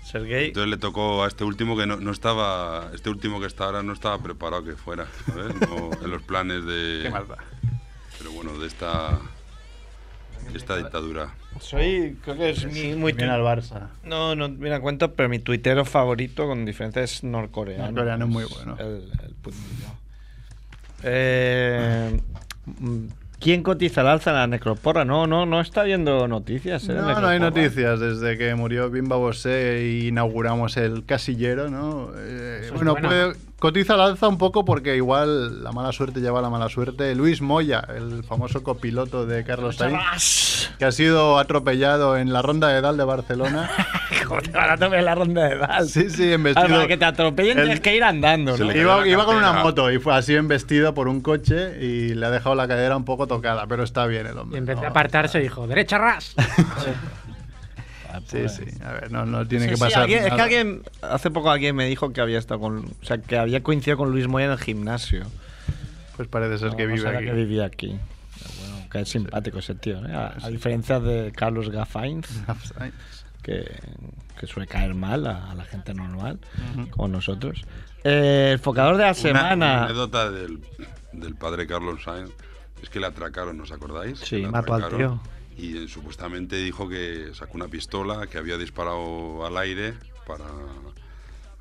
Sergei. 0.05 0.47
Entonces 0.47 0.69
le 0.69 0.77
tocó 0.77 1.23
a 1.23 1.27
este 1.27 1.43
último 1.43 1.75
que 1.75 1.87
no, 1.87 1.97
no 1.97 2.11
estaba, 2.11 2.91
este 2.93 3.09
último 3.09 3.39
que 3.39 3.47
está 3.47 3.65
ahora 3.65 3.81
no 3.81 3.93
estaba 3.93 4.21
preparado 4.21 4.63
que 4.63 4.75
fuera, 4.75 5.07
¿sabes? 5.25 5.55
No, 5.61 5.89
en 6.03 6.11
los 6.11 6.21
planes 6.21 6.65
de, 6.65 7.01
Qué 7.03 7.09
maldad. 7.09 7.37
pero 8.17 8.31
bueno, 8.31 8.57
de 8.59 8.67
esta, 8.67 9.19
esta 10.57 10.77
dictadura. 10.77 11.29
Soy, 11.59 12.17
creo 12.23 12.37
que 12.37 12.49
es 12.51 12.65
mi, 12.65 12.93
muy 12.95 13.13
Viene 13.13 13.31
al 13.31 13.41
Barça. 13.41 13.87
No, 14.03 14.35
no 14.35 14.49
me 14.49 14.69
da 14.69 14.79
cuenta, 14.79 15.09
pero 15.09 15.29
mi 15.29 15.39
tuitero 15.39 15.85
favorito 15.85 16.47
con 16.47 16.65
diferencia 16.65 17.01
es 17.03 17.23
norcoreano. 17.23 17.85
Norcoreano 17.91 18.25
es 18.25 18.31
muy 18.31 18.45
bueno. 18.45 18.75
El, 18.79 19.09
el 19.25 19.33
putillo. 19.41 19.87
Eh, 21.03 22.19
¿Quién 23.39 23.63
cotiza 23.63 24.01
al 24.01 24.07
alza 24.07 24.29
en 24.29 24.35
la 24.35 24.47
necroporra? 24.47 25.03
No, 25.03 25.25
no, 25.25 25.47
no 25.47 25.61
está 25.61 25.81
viendo 25.81 26.27
noticias. 26.27 26.87
¿eh, 26.89 26.93
No, 26.93 27.19
no 27.19 27.27
hay 27.27 27.39
noticias. 27.39 27.99
Desde 27.99 28.37
que 28.37 28.53
murió 28.53 28.89
Bimba 28.91 29.15
Bosé 29.15 29.77
e 29.79 29.99
inauguramos 30.07 30.77
el 30.77 31.05
casillero, 31.05 31.69
¿no? 31.69 32.11
Eh, 32.17 32.69
bueno. 32.75 32.95
puede- 32.95 33.33
cotiza 33.61 33.93
al 33.93 34.01
alza 34.01 34.27
un 34.27 34.39
poco 34.39 34.65
porque 34.65 34.95
igual 34.95 35.63
la 35.63 35.71
mala 35.71 35.91
suerte 35.91 36.19
lleva 36.19 36.39
a 36.39 36.41
la 36.41 36.49
mala 36.49 36.67
suerte. 36.67 37.13
Luis 37.13 37.41
Moya, 37.41 37.85
el 37.95 38.23
famoso 38.23 38.63
copiloto 38.63 39.27
de 39.27 39.43
Carlos 39.43 39.75
Sainz, 39.75 40.71
que 40.79 40.85
ha 40.85 40.91
sido 40.91 41.37
atropellado 41.37 42.17
en 42.17 42.33
la 42.33 42.41
ronda 42.41 42.69
de 42.69 42.81
Dal 42.81 42.97
de 42.97 43.03
Barcelona. 43.03 43.69
Ahora 44.55 44.77
te 44.77 44.87
ves 44.87 45.03
la 45.03 45.13
ronda 45.13 45.43
de 45.47 45.55
edad. 45.55 45.83
Sí, 45.85 46.09
sí, 46.09 46.33
en 46.33 46.41
vestido. 46.43 46.67
para 46.67 46.87
que 46.87 46.97
te 46.97 47.05
atropellen 47.05 47.57
El- 47.59 47.63
tienes 47.65 47.79
que 47.81 47.95
ir 47.95 48.03
andando, 48.03 48.57
¿no? 48.57 48.71
Iba, 48.75 49.07
iba 49.07 49.25
con 49.25 49.35
una 49.35 49.53
moto 49.53 49.91
y 49.91 49.99
fue 49.99 50.15
así 50.15 50.33
embestido 50.35 50.93
por 50.95 51.07
un 51.07 51.21
coche 51.21 51.77
y 51.83 52.15
le 52.15 52.25
ha 52.25 52.31
dejado 52.31 52.55
la 52.55 52.67
cadera 52.67 52.97
un 52.97 53.05
poco 53.05 53.27
tocada, 53.27 53.67
pero 53.67 53.83
está 53.83 54.07
bien 54.07 54.25
el 54.25 54.35
Y 54.35 54.39
hombre. 54.39 54.57
en 54.57 54.65
vez 54.65 54.75
de 54.77 54.81
no, 54.83 54.87
apartarse 54.89 55.39
dijo, 55.39 55.67
derecha 55.67 55.99
ras. 55.99 56.33
Sí, 58.27 58.47
sí. 58.49 58.63
A 58.83 58.93
ver, 58.93 59.11
no, 59.11 59.25
no 59.25 59.47
tiene 59.47 59.65
Sí, 59.65 59.69
que 59.71 59.75
sí, 59.77 59.81
pasar. 59.81 60.03
alguien- 60.03 60.23
es 60.25 60.33
que 60.33 60.41
alguien, 60.41 60.83
hace 61.01 61.31
poco 61.31 61.49
alguien 61.51 61.75
me 61.75 61.85
dijo 61.85 62.11
que 62.13 62.21
había 62.21 62.37
estado 62.39 62.59
con, 62.59 62.77
o 62.79 63.05
sea, 63.05 63.17
que 63.19 63.37
había 63.37 63.61
coincidido 63.63 63.97
con 63.97 64.11
Luis 64.11 64.27
Moya 64.27 64.45
en 64.47 64.51
el 64.51 64.59
gimnasio. 64.59 65.23
Pues 66.15 66.27
parece 66.27 66.57
ser 66.59 66.75
que 66.75 66.85
No, 66.87 66.93
vive 66.93 67.09
aquí. 67.09 67.25
que 67.25 67.31
vivía 67.33 67.65
aquí. 67.65 67.87
Bueno, 68.59 68.89
que 68.91 68.99
es 69.01 69.09
simpático 69.09 69.59
ese 69.59 69.75
tío, 69.75 70.05
¿eh? 70.05 70.13
A, 70.13 70.35
a 70.41 70.49
diferencia 70.49 70.99
de 70.99 71.31
Carlos 71.31 71.69
Gafainz, 71.71 72.27
que, 73.41 73.65
que 74.39 74.47
suele 74.47 74.67
caer 74.67 74.93
mal 74.93 75.25
a, 75.27 75.51
a 75.51 75.55
la 75.55 75.63
gente 75.63 75.93
normal, 75.93 76.39
como 76.91 77.07
nosotros. 77.07 77.63
Eh, 78.03 78.49
el 78.53 78.59
focador 78.59 78.93
de 78.97 79.03
la 79.03 79.09
Una- 79.09 79.13
semana. 79.13 79.53
Una, 79.55 79.83
anécdota 79.85 80.29
del, 80.31 80.59
del 81.13 81.35
padre 81.35 81.67
Carlos 81.67 82.03
Sainz 82.03 82.31
es 82.81 82.89
que 82.89 82.99
le 82.99 83.05
atracaron, 83.07 83.59
¿os 83.61 83.71
acordáis? 83.71 84.19
Sí, 84.19 84.41
mató 84.41 84.73
al 84.73 84.89
tío. 84.89 85.19
Y 85.61 85.87
supuestamente 85.87 86.55
dijo 86.55 86.89
que 86.89 87.29
sacó 87.33 87.53
una 87.55 87.67
pistola, 87.67 88.25
que 88.27 88.37
había 88.39 88.57
disparado 88.57 89.45
al 89.45 89.55
aire 89.57 89.93
para, 90.25 90.45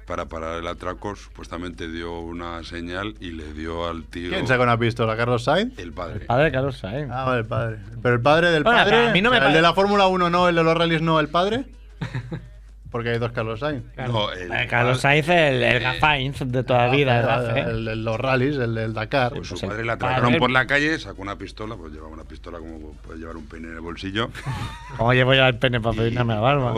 para 0.07 0.25
parar 0.25 0.59
el 0.59 0.67
atraco. 0.67 1.15
Supuestamente 1.15 1.87
dio 1.91 2.19
una 2.21 2.65
señal 2.65 3.15
y 3.21 3.33
le 3.33 3.53
dio 3.53 3.87
al 3.87 4.05
tío. 4.05 4.31
¿Quién 4.31 4.47
saca 4.47 4.63
una 4.63 4.79
pistola? 4.79 5.17
¿Carlos 5.19 5.45
Sainz? 5.45 5.79
El 5.79 5.93
padre. 5.93 6.21
Padre 6.27 6.45
de 6.45 6.53
Carlos 6.53 6.79
Sainz. 6.79 7.11
Ah, 7.13 7.25
vale, 7.25 7.41
el 7.41 7.47
padre. 7.47 7.79
Pero 8.03 8.15
el 8.15 8.23
padre 8.23 8.51
del 8.51 8.63
Bueno, 8.65 8.79
padre. 8.79 9.09
a 9.09 9.13
mí 9.13 9.21
no 9.21 9.31
me 9.31 9.37
o 9.37 9.41
sea, 9.41 9.49
el 9.49 9.55
de 9.55 9.63
la 9.63 9.75
Fórmula 9.75 10.07
1 10.07 10.31
no, 10.31 10.49
el 10.49 10.55
de 10.55 10.63
los 10.65 10.77
rallies 10.77 11.03
no, 11.03 11.21
el 11.21 11.29
padre. 11.29 11.67
Porque 12.91 13.11
hay 13.11 13.19
dos 13.19 13.31
Carlos 13.31 13.61
Sainz. 13.61 13.85
No, 13.97 14.33
el 14.33 14.51
Eh, 14.51 14.67
Carlos 14.69 15.01
Sainz, 15.01 15.29
el, 15.29 15.63
el 15.63 15.81
Gafainz 15.81 16.41
de 16.41 16.65
toda 16.65 16.87
la 16.89 16.93
vida. 16.93 17.19
Ah, 17.37 17.41
el 17.41 17.47
Gafe. 17.47 17.61
el 17.93 18.05
los 18.05 18.19
rallies, 18.19 18.57
el 18.57 18.75
del 18.75 18.93
Dakar. 18.93 19.33
Pues 19.33 19.47
su 19.47 19.55
Pues 19.55 19.63
el 19.63 19.69
padre 19.69 19.85
le 19.85 19.93
atracaron 19.93 20.35
por 20.39 20.51
la 20.51 20.67
calle, 20.67 20.99
sacó 20.99 21.23
una 21.23 21.37
pistola, 21.37 21.77
pues 21.77 21.93
llevaba 21.93 22.13
una 22.13 22.25
pistola 22.25 22.59
como 22.59 22.93
puede 22.95 23.21
llevar 23.21 23.37
un 23.37 23.47
peine 23.47 23.69
en 23.69 23.75
el 23.75 23.81
bolsillo. 23.81 24.31
¿Cómo 24.97 25.13
llevo 25.15 25.35
ya 25.35 25.47
el 25.47 25.57
pene 25.57 25.81
para 25.81 25.97
peinarme 25.97 26.35
la 26.35 26.41
barba? 26.41 26.75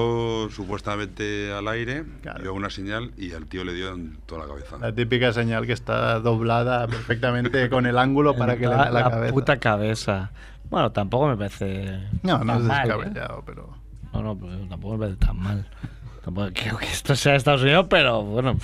supuestamente 0.51 1.53
al 1.53 1.67
aire, 1.69 2.05
Claro. 2.23 2.43
dio 2.43 2.55
una 2.55 2.69
señal 2.71 3.13
y 3.17 3.33
al 3.33 3.47
tío 3.47 3.65
le 3.65 3.73
dio 3.73 3.95
en 3.95 4.17
toda 4.27 4.43
la 4.43 4.49
cabeza. 4.49 4.77
La 4.79 4.93
típica 4.95 5.33
señal 5.33 5.67
que 5.67 5.73
está 5.73 6.19
doblada 6.21 6.87
perfectamente 6.89 7.69
con 7.71 7.87
el 7.87 7.97
ángulo 7.99 8.35
para 8.37 8.57
que 8.57 8.67
le 8.67 8.75
dé 8.77 8.91
la, 8.91 9.11
cabeza. 9.11 9.33
puta 9.33 9.57
cabeza. 9.59 10.31
Bueno, 10.71 10.93
tampoco 10.93 11.29
me 11.29 11.37
parece. 11.37 12.01
No, 12.23 12.45
no 12.45 12.57
es 12.57 12.61
mal, 12.65 12.79
¿eh? 12.79 12.95
descabellado, 12.95 13.43
pero. 13.47 13.75
No, 14.13 14.23
no, 14.23 14.37
pero 14.39 14.53
tampoco 14.69 14.95
me 14.95 15.01
parece 15.07 15.17
tan 15.19 15.37
mal. 15.39 15.67
Tampoco 16.25 16.51
creo 16.55 16.77
que 16.79 16.87
esto 16.87 17.15
sea 17.17 17.35
Estados 17.35 17.63
Unidos, 17.63 17.87
pero 17.89 18.23
bueno. 18.23 18.57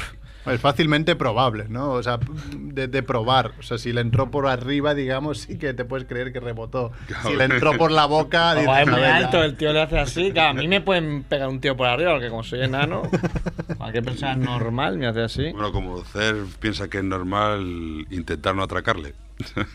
Es 0.47 0.61
fácilmente 0.61 1.15
probable, 1.15 1.67
¿no? 1.69 1.91
O 1.91 2.03
sea, 2.03 2.19
de, 2.57 2.89
de 2.89 3.03
probar. 3.03 3.53
O 3.59 3.63
sea, 3.63 3.77
si 3.77 3.93
le 3.93 4.01
entró 4.01 4.31
por 4.31 4.47
arriba, 4.47 4.95
digamos, 4.95 5.41
sí 5.41 5.59
que 5.59 5.75
te 5.75 5.85
puedes 5.85 6.07
creer 6.07 6.33
que 6.33 6.41
rebotó. 6.41 6.93
Si 7.27 7.37
le 7.37 7.45
entró 7.45 7.77
por 7.77 7.91
la 7.91 8.07
boca, 8.07 8.55
Como 8.65 8.73
dices, 8.75 8.89
es 8.89 8.93
muy 8.93 9.03
alto, 9.03 9.43
el 9.45 9.57
tío 9.57 9.73
le 9.73 9.83
hace 9.83 9.99
así. 9.99 10.33
Claro, 10.33 10.51
a 10.51 10.55
mí 10.55 10.67
me 10.67 10.81
pueden 10.81 11.23
pegar 11.25 11.49
un 11.49 11.61
tío 11.61 11.77
por 11.77 11.87
arriba, 11.87 12.13
porque 12.13 12.31
como 12.31 12.45
soy 12.45 12.63
enano, 12.63 13.03
cualquier 13.77 14.05
persona 14.05 14.37
normal 14.37 14.97
me 14.97 15.07
hace 15.07 15.23
así. 15.23 15.53
Bueno, 15.53 15.73
como 15.73 16.03
Cer 16.05 16.37
piensa 16.61 16.89
que 16.89 16.99
es 16.99 17.05
normal 17.05 18.07
intentar 18.11 18.55
no 18.55 18.63
atracarle. 18.63 19.15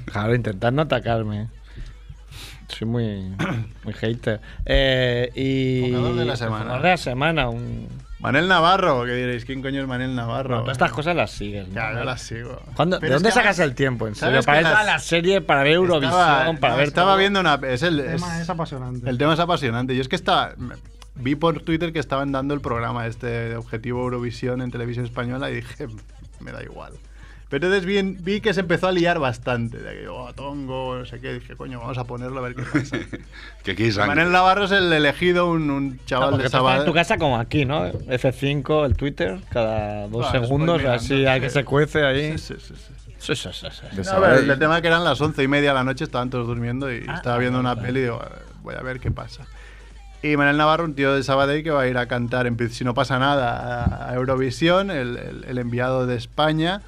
Claro, 0.05 0.33
intentando 0.33 0.81
atacarme. 0.81 1.49
Soy 2.77 2.87
muy, 2.87 3.35
muy 3.83 3.93
hater. 3.93 4.41
Eh, 4.65 5.31
y. 5.35 5.91
Focador 5.91 6.15
de 6.15 6.25
la 6.25 6.35
semana. 6.35 6.63
Focador 6.63 6.81
de 6.81 6.89
la 6.89 6.97
semana. 6.97 7.49
Un... 7.49 7.87
Manel 8.19 8.47
Navarro, 8.47 9.03
que 9.03 9.11
diréis, 9.13 9.43
¿quién 9.43 9.61
coño 9.61 9.81
es 9.81 9.87
Manel 9.87 10.15
Navarro? 10.15 10.49
Bueno, 10.49 10.63
todas 10.63 10.75
estas 10.77 10.91
cosas 10.93 11.13
las 11.15 11.29
sigues. 11.31 11.67
¿no? 11.67 11.73
Ya, 11.75 11.93
yo 11.93 12.03
las 12.05 12.21
sigo. 12.21 12.61
¿Cuándo- 12.75 12.97
Pero 13.01 13.09
¿De 13.11 13.13
dónde 13.15 13.31
sacas 13.31 13.59
el 13.59 13.75
tiempo? 13.75 14.07
En 14.07 14.15
¿sabes 14.15 14.45
serio, 14.45 14.45
para 14.63 14.75
ver 14.77 14.85
la 14.85 14.99
serie, 14.99 15.41
para 15.41 15.63
ver 15.63 15.73
Eurovisión, 15.73 16.11
Estaba, 16.19 16.53
para 16.59 16.73
no, 16.73 16.77
ver. 16.79 16.87
estaba 16.87 17.11
todo. 17.11 17.17
viendo 17.19 17.39
una. 17.41 17.55
Es 17.67 17.83
el, 17.83 17.99
El 17.99 18.15
tema 18.15 18.35
es- 18.37 18.43
es 18.43 18.49
apasionante. 18.49 19.09
el 19.09 19.17
tema 19.17 19.33
es 19.33 19.39
apasionante. 19.41 19.93
Yo 19.95 20.01
es 20.01 20.07
que 20.07 20.15
está. 20.15 20.55
Vi 21.15 21.35
por 21.35 21.59
Twitter 21.61 21.91
que 21.93 21.99
estaban 21.99 22.31
dando 22.31 22.53
el 22.53 22.61
programa 22.61 23.05
este 23.07 23.27
de 23.27 23.55
Objetivo 23.57 24.01
Eurovisión 24.03 24.61
en 24.61 24.71
televisión 24.71 25.05
española 25.05 25.51
y 25.51 25.55
dije, 25.55 25.87
me 26.39 26.51
da 26.53 26.63
igual. 26.63 26.93
Pero 27.49 27.67
entonces 27.67 27.85
vi, 27.85 28.01
vi 28.19 28.41
que 28.41 28.53
se 28.53 28.61
empezó 28.61 28.87
a 28.87 28.91
liar 28.91 29.19
bastante. 29.19 29.77
De 29.77 30.01
que, 30.01 30.07
oh, 30.07 30.33
tongo, 30.33 30.97
no 30.97 31.05
sé 31.05 31.19
qué. 31.19 31.33
Dije, 31.33 31.55
coño, 31.55 31.79
vamos 31.79 31.97
a 31.99 32.05
ponerlo 32.05 32.39
a 32.39 32.43
ver 32.43 32.55
qué 32.55 32.63
pasa. 32.63 32.97
que 33.63 33.71
aquí. 33.71 33.91
Manel 33.91 34.31
Navarro 34.31 34.63
es 34.65 34.71
el 34.71 34.91
elegido, 34.91 35.49
un, 35.49 35.69
un 35.69 35.99
chaval 36.05 36.37
de 36.37 36.45
estás 36.45 36.61
en 36.79 36.85
tu 36.85 36.93
casa 36.93 37.17
como 37.17 37.37
aquí, 37.37 37.65
¿no? 37.65 37.85
F5, 37.91 38.85
el 38.85 38.95
Twitter, 38.95 39.39
cada 39.49 40.07
dos 40.07 40.25
Ah, 40.27 40.31
segundos, 40.31 40.81
spoileando, 40.81 40.91
así 40.97 41.25
hay 41.27 41.41
que 41.41 41.49
se 41.49 41.63
cuece 41.63 42.03
ahí. 42.03 42.37
Sí, 42.37 42.55
sí, 42.55 42.55
sí, 42.59 42.73
sí. 42.75 43.11
Sí, 43.19 43.35
sí, 43.35 43.49
sí, 43.53 43.67
sí. 43.71 43.95
De 43.95 44.03
No, 44.03 44.11
a 44.11 44.19
ver, 44.19 44.29
Sabadell. 44.31 44.51
el 44.51 44.59
tema 44.59 44.81
que 44.81 44.87
eran 44.87 45.03
las 45.03 45.21
once 45.21 45.41
y 45.43 45.47
media 45.47 45.69
de 45.69 45.75
la 45.75 45.83
noche, 45.83 46.03
estaban 46.03 46.29
todos 46.29 46.47
durmiendo 46.47 46.91
y 46.91 47.05
Ah, 47.07 47.15
estaba 47.15 47.37
viendo 47.37 47.59
una 47.59 47.75
vale. 47.75 47.87
peli 47.87 47.99
y 47.99 48.03
digo, 48.03 48.21
voy 48.63 48.75
a 48.75 48.81
ver 48.81 48.99
qué 48.99 49.11
pasa. 49.11 49.45
Y 50.21 50.35
Manel 50.37 50.57
Navarro, 50.57 50.85
un 50.85 50.93
tío 50.95 51.13
de 51.13 51.23
Sabadell 51.23 51.63
que 51.63 51.71
va 51.71 51.81
a 51.83 51.87
ir 51.87 51.97
a 51.97 52.07
cantar, 52.07 52.47
en, 52.47 52.57
si 52.69 52.83
no 52.83 52.93
pasa 52.93 53.19
nada, 53.19 53.85
a, 53.85 54.09
a 54.09 54.13
Eurovisión, 54.15 54.89
el, 54.91 55.17
el- 55.17 55.45
el 55.47 55.57
enviado 55.57 56.05
de 56.07 56.15
España. 56.15 56.81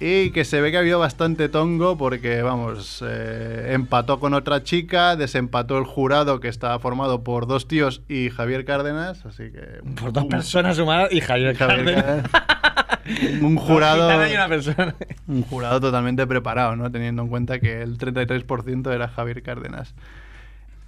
Y 0.00 0.30
que 0.30 0.44
se 0.44 0.60
ve 0.60 0.70
que 0.70 0.76
ha 0.76 0.80
habido 0.80 0.98
bastante 0.98 1.48
tongo 1.48 1.96
porque, 1.96 2.42
vamos, 2.42 3.02
eh, 3.06 3.70
empató 3.72 4.18
con 4.18 4.34
otra 4.34 4.62
chica, 4.62 5.16
desempató 5.16 5.78
el 5.78 5.84
jurado 5.84 6.40
que 6.40 6.48
estaba 6.48 6.78
formado 6.78 7.22
por 7.22 7.46
dos 7.46 7.68
tíos 7.68 8.02
y 8.08 8.30
Javier 8.30 8.64
Cárdenas, 8.64 9.24
así 9.24 9.50
que... 9.52 9.80
Por 10.00 10.12
dos 10.12 10.24
personas 10.26 10.78
humanas 10.78 11.12
y 11.12 11.20
Javier 11.20 11.56
Javier 11.56 11.94
Cárdenas. 11.94 12.28
Cárdenas. 12.30 13.40
un 13.42 13.56
jurado... 13.56 14.08
Una. 14.08 14.88
Un 15.28 15.42
jurado 15.42 15.80
totalmente 15.80 16.26
preparado, 16.26 16.76
¿no? 16.76 16.90
Teniendo 16.90 17.22
en 17.22 17.28
cuenta 17.28 17.60
que 17.60 17.82
el 17.82 17.98
33% 17.98 18.92
era 18.92 19.08
Javier 19.08 19.42
Cárdenas. 19.42 19.94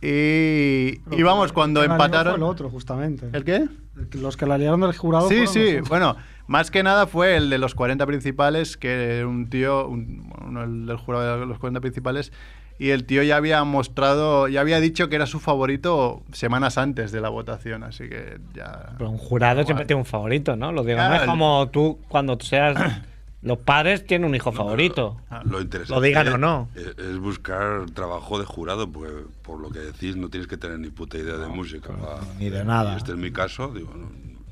Y, 0.08 1.00
y 1.10 1.22
vamos, 1.22 1.52
cuando 1.52 1.82
El 1.82 1.90
empataron... 1.90 2.34
Fue 2.34 2.36
el 2.38 2.42
otro, 2.44 2.70
justamente. 2.70 3.28
¿El 3.32 3.44
qué? 3.44 3.64
Los 4.12 4.36
que 4.36 4.46
la 4.46 4.56
liaron 4.56 4.80
del 4.80 4.96
jurado. 4.96 5.28
Sí, 5.28 5.46
sí. 5.46 5.78
los. 5.78 5.88
Bueno, 5.88 6.16
más 6.46 6.70
que 6.70 6.82
nada 6.82 7.06
fue 7.06 7.36
el 7.36 7.50
de 7.50 7.58
los 7.58 7.75
40 7.75 8.06
principales, 8.06 8.76
que 8.76 9.18
era 9.18 9.26
un 9.26 9.50
tío, 9.50 9.88
un, 9.88 10.32
uno 10.46 10.62
el 10.64 10.86
del 10.86 10.96
jurado 10.96 11.40
de 11.40 11.46
los 11.46 11.58
40 11.58 11.80
principales, 11.80 12.32
y 12.78 12.90
el 12.90 13.04
tío 13.04 13.22
ya 13.22 13.36
había 13.36 13.64
mostrado, 13.64 14.48
ya 14.48 14.60
había 14.60 14.80
dicho 14.80 15.08
que 15.08 15.16
era 15.16 15.26
su 15.26 15.40
favorito 15.40 16.22
semanas 16.30 16.78
antes 16.78 17.10
de 17.10 17.20
la 17.20 17.30
votación, 17.30 17.82
así 17.82 18.08
que 18.08 18.38
ya... 18.54 18.90
Pero 18.98 19.10
un 19.10 19.18
jurado 19.18 19.64
siempre 19.64 19.86
tiene 19.86 20.00
un 20.02 20.06
favorito, 20.06 20.56
¿no? 20.56 20.70
Lo 20.72 20.84
digo, 20.84 20.98
no 20.98 21.04
Claro, 21.06 21.14
es 21.16 21.22
el- 21.22 21.28
como 21.28 21.68
tú 21.72 21.98
cuando 22.08 22.38
seas. 22.40 22.76
Los 23.43 23.59
padres 23.59 24.05
tienen 24.07 24.28
un 24.28 24.35
hijo 24.35 24.50
favorito. 24.50 25.19
Lo 25.45 25.61
interesante 25.61 25.95
Lo 25.95 26.00
digan 26.00 26.28
o 26.28 26.38
no. 26.38 26.69
Es, 26.75 26.99
es 26.99 27.19
buscar 27.19 27.87
trabajo 27.95 28.38
de 28.38 28.45
jurado, 28.45 28.90
porque 28.90 29.12
por 29.43 29.61
lo 29.61 29.71
que 29.71 29.78
decís 29.78 30.16
no 30.16 30.28
tienes 30.28 30.49
que 30.49 30.57
tener 30.57 30.78
ni 30.78 30.88
puta 30.88 31.19
idea 31.19 31.37
de 31.37 31.47
música. 31.47 31.93
ni 32.38 32.50
de 32.50 32.64
nada. 32.64 32.95
Y 32.95 32.97
este 32.97 33.12
es 33.12 33.19
mi 33.19 33.31
caso, 33.31 33.69
digo, 33.69 33.93
no, 33.95 34.09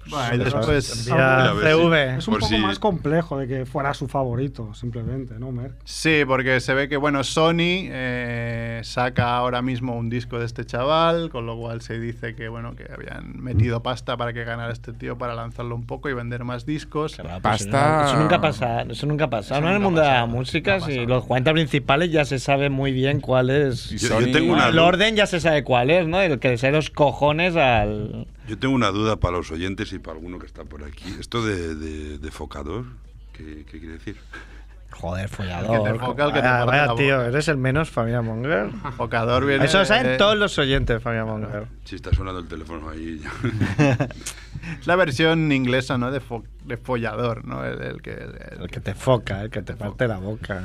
Bueno, 0.09 0.45
después... 0.45 0.85
CV. 0.87 2.17
Es 2.19 2.29
un 2.29 2.35
poco 2.35 2.47
si- 2.47 2.59
más 2.59 2.79
complejo 2.79 3.39
de 3.39 3.47
que 3.49 3.67
fuera 3.67 3.95
su 3.95 4.09
favorito, 4.09 4.75
simplemente, 4.75 5.39
¿no, 5.39 5.51
Merck? 5.53 5.75
Sí, 5.85 6.23
porque 6.27 6.61
se 6.61 6.75
ve 6.75 6.89
que, 6.89 6.97
bueno, 6.97 7.25
Sony 7.25 7.89
eh, 7.91 8.81
saca 8.85 9.37
ahora 9.37 9.63
mismo 9.63 9.97
un 9.97 10.11
disco 10.11 10.39
de 10.39 10.47
este 10.47 10.65
chaval, 10.65 11.31
con 11.31 11.47
lo 11.47 11.57
cual 11.57 11.81
se 11.81 11.99
dice 11.99 12.35
que, 12.35 12.49
bueno, 12.49 12.75
que 12.77 12.85
habían 12.93 13.41
metido 13.43 13.83
pasta 13.83 14.17
para 14.17 14.33
que 14.33 14.45
ganara 14.45 14.73
este 14.73 14.93
tío 14.93 15.17
para 15.19 15.35
lanzarlo 15.35 15.75
un 15.75 15.87
poco 15.87 16.09
y 16.09 16.15
vender 16.15 16.45
más 16.45 16.67
discos. 16.67 17.15
Claro, 17.17 17.41
pues 17.43 17.65
Pasta- 17.65 18.07
Eso 18.09 18.17
nunca 18.21 18.41
pasa. 18.41 18.83
Eso 18.83 19.07
nunca 19.07 19.31
pasa. 19.31 19.55
Eso 19.55 19.61
no 19.63 19.69
en 19.69 19.75
el 19.77 19.81
nunca 19.81 19.89
mundo 19.89 20.01
de 20.03 20.09
la 20.09 20.27
música, 20.27 20.81
si 20.81 21.07
los 21.07 21.25
40 21.25 21.53
principales 21.53 22.11
ya 22.11 22.25
se 22.25 22.39
sabe 22.39 22.71
muy 22.71 22.93
bien 22.93 23.21
cuál 23.21 23.51
es. 23.51 23.91
Y 23.93 23.99
Yo- 23.99 24.19
tengo 24.33 24.53
una- 24.53 24.69
El 24.69 24.79
orden 24.79 25.17
ya 25.17 25.27
se 25.27 25.41
sabe 25.41 25.65
cuál 25.65 25.91
es, 25.91 26.07
¿no? 26.07 26.21
El 26.21 26.39
que 26.39 26.57
se 26.59 26.71
los 26.71 26.91
cojones 26.91 27.57
al, 27.57 28.27
Yo 28.49 28.59
tengo 28.59 28.75
una 28.75 28.91
duda 28.91 29.17
para 29.17 29.37
los 29.39 29.51
oyentes 29.51 29.93
y 29.93 29.99
para 29.99 30.17
alguno 30.17 30.39
que 30.39 30.47
está 30.47 30.65
por 30.65 30.85
aquí. 30.85 31.15
Esto 31.19 31.45
de, 31.45 31.75
de, 31.75 32.19
de 32.19 32.31
focador, 32.31 32.85
¿qué, 33.33 33.65
qué 33.71 33.79
quiere 33.79 33.95
decir? 33.95 34.17
Joder, 34.91 35.25
El 35.25 35.31
que 35.31 35.37
follador. 35.37 35.93
te 35.93 35.99
foca, 35.99 36.25
el 36.27 36.33
que 36.33 36.41
te 36.41 36.47
Vaya- 36.49 36.95
tío, 36.95 37.23
eres 37.23 37.49
el 37.49 37.57
menos 37.57 37.91
Familia 37.91 38.23
Monger. 38.23 38.71
Focador 38.97 39.45
viene 39.45 39.65
Eso 39.65 39.79
lo 39.79 39.81
de- 39.81 39.87
saben 39.87 40.17
todos 40.19 40.37
los 40.39 40.57
oyentes 40.59 40.95
de 40.97 41.01
Familia 41.01 41.25
Monger. 41.25 41.67
Si 41.85 41.97
está 41.97 42.13
sonando 42.15 42.39
el 42.41 42.47
teléfono 42.47 42.91
ahí. 42.91 43.21
Es 44.81 44.87
la 44.87 44.97
versión 44.97 45.53
inglesa, 45.53 45.99
¿no? 45.99 46.11
De, 46.11 46.23
fo- 46.23 46.45
de 46.65 46.77
follador, 46.79 47.45
¿no? 47.45 47.65
El, 47.67 47.83
el 47.83 48.03
que, 48.03 48.13
el 48.13 48.63
El 48.63 48.71
que 48.71 48.81
te 48.81 48.95
foca, 48.95 49.43
el 49.43 49.51
que 49.51 49.61
te 49.63 49.75
parte 49.75 50.09
la 50.09 50.17
boca. 50.19 50.65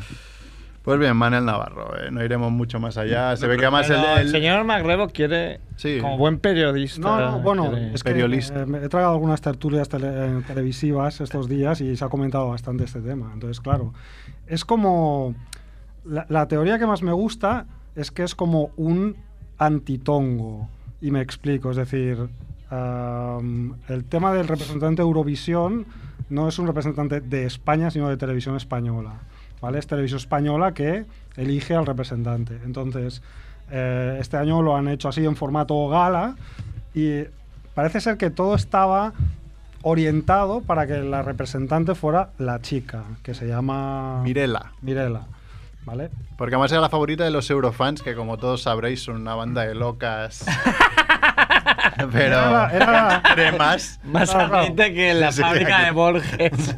Pues 0.83 0.97
bien, 0.97 1.15
Manel 1.17 1.45
Navarro, 1.45 1.95
eh, 1.97 2.09
no 2.09 2.23
iremos 2.23 2.51
mucho 2.51 2.79
más 2.79 2.97
allá. 2.97 3.35
Se 3.35 3.47
ve 3.47 3.57
que 3.57 3.65
además 3.65 3.89
el, 3.89 3.97
el- 3.97 4.19
el 4.21 4.29
señor 4.29 4.63
Magrevo 4.63 5.09
quiere, 5.09 5.59
Sí. 5.75 5.99
como 6.01 6.17
buen 6.17 6.39
periodista. 6.39 7.01
No, 7.01 7.19
no, 7.31 7.39
bueno, 7.41 7.69
quiere- 7.69 7.93
es 7.93 8.03
que 8.03 8.11
Periodista. 8.11 8.61
eh, 8.61 8.81
he 8.83 8.89
tragado 8.89 9.13
algunas 9.13 9.41
tertulias 9.41 9.89
tele- 9.89 10.39
eh, 10.39 10.41
televisivas 10.47 11.19
estos 11.21 11.49
días 11.49 11.81
y 11.81 11.95
se 11.95 12.05
ha 12.05 12.07
comentado 12.09 12.47
bastante 12.49 12.85
este 12.85 13.01
tema. 13.01 13.29
Entonces, 13.33 13.59
claro, 13.59 13.93
es 14.47 14.63
como... 14.65 15.35
La, 16.05 16.25
la 16.29 16.47
teoría 16.47 16.79
que 16.79 16.87
más 16.87 17.03
me 17.03 17.11
gusta 17.11 17.65
es 17.95 18.09
que 18.09 18.23
es 18.23 18.33
como 18.33 18.71
un 18.77 19.17
antitongo. 19.57 20.69
Y 21.01 21.11
me 21.11 21.21
explico, 21.21 21.71
es 21.71 21.77
decir, 21.77 22.29
am, 22.69 23.75
el 23.89 24.05
tema 24.05 24.33
del 24.33 24.47
representante 24.47 25.01
de 25.01 25.07
Eurovisión 25.07 25.85
no 26.29 26.47
es 26.47 26.57
un 26.57 26.67
representante 26.67 27.21
de 27.21 27.45
España, 27.45 27.91
sino 27.91 28.09
de 28.09 28.17
televisión 28.17 28.55
española. 28.55 29.13
¿Vale? 29.61 29.79
Es 29.79 29.87
televisión 29.87 30.19
española 30.19 30.73
que 30.73 31.05
elige 31.37 31.75
al 31.75 31.85
representante. 31.85 32.59
Entonces, 32.65 33.21
eh, 33.71 34.17
este 34.19 34.37
año 34.37 34.61
lo 34.61 34.75
han 34.75 34.87
hecho 34.87 35.09
así 35.09 35.25
en 35.25 35.35
formato 35.35 35.87
gala 35.89 36.35
y 36.93 37.23
parece 37.75 38.01
ser 38.01 38.17
que 38.17 38.29
todo 38.29 38.55
estaba 38.55 39.13
orientado 39.81 40.61
para 40.61 40.85
que 40.87 40.97
la 40.97 41.21
representante 41.21 41.95
fuera 41.95 42.29
la 42.37 42.59
chica, 42.61 43.03
que 43.23 43.33
se 43.33 43.47
llama 43.47 44.21
Mirela. 44.23 44.73
Mirela. 44.81 45.21
¿Vale? 45.85 46.09
Porque 46.37 46.53
además 46.55 46.71
era 46.73 46.81
la 46.81 46.89
favorita 46.89 47.23
de 47.23 47.31
los 47.31 47.49
Eurofans, 47.49 48.01
que 48.03 48.13
como 48.13 48.37
todos 48.37 48.63
sabréis 48.63 49.01
son 49.01 49.15
una 49.15 49.33
banda 49.35 49.61
de 49.65 49.73
locas. 49.75 50.45
Pero. 52.11 52.19
Era 52.35 52.51
la- 52.51 52.69
era 52.71 52.91
la- 52.91 53.23
cremas. 53.33 53.99
Más 54.03 54.33
aceite 54.33 54.93
que 54.93 55.13
la 55.13 55.31
Sí, 55.31 55.41
fábrica 55.41 55.85
de 55.85 55.91
Borges. 55.91 56.75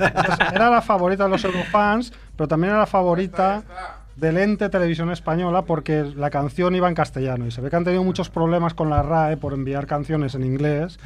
era 0.53 0.69
la 0.69 0.81
favorita 0.81 1.23
de 1.25 1.29
los 1.29 1.43
Eurofans, 1.43 2.13
pero 2.35 2.47
también 2.47 2.71
era 2.71 2.79
la 2.79 2.85
favorita 2.88 3.63
del 4.15 4.38
ente 4.38 4.69
Televisión 4.69 5.09
Española 5.09 5.63
porque 5.63 6.03
la 6.15 6.29
canción 6.29 6.75
iba 6.75 6.88
en 6.88 6.93
castellano 6.95 7.47
y 7.47 7.51
se 7.51 7.61
ve 7.61 7.69
que 7.69 7.75
han 7.77 7.83
tenido 7.85 8.03
muchos 8.03 8.29
problemas 8.29 8.73
con 8.73 8.89
la 8.89 9.01
RAE 9.01 9.38
por 9.38 9.53
enviar 9.53 9.88
canciones 9.88 10.35
en 10.35 10.43
inglés 10.43 11.00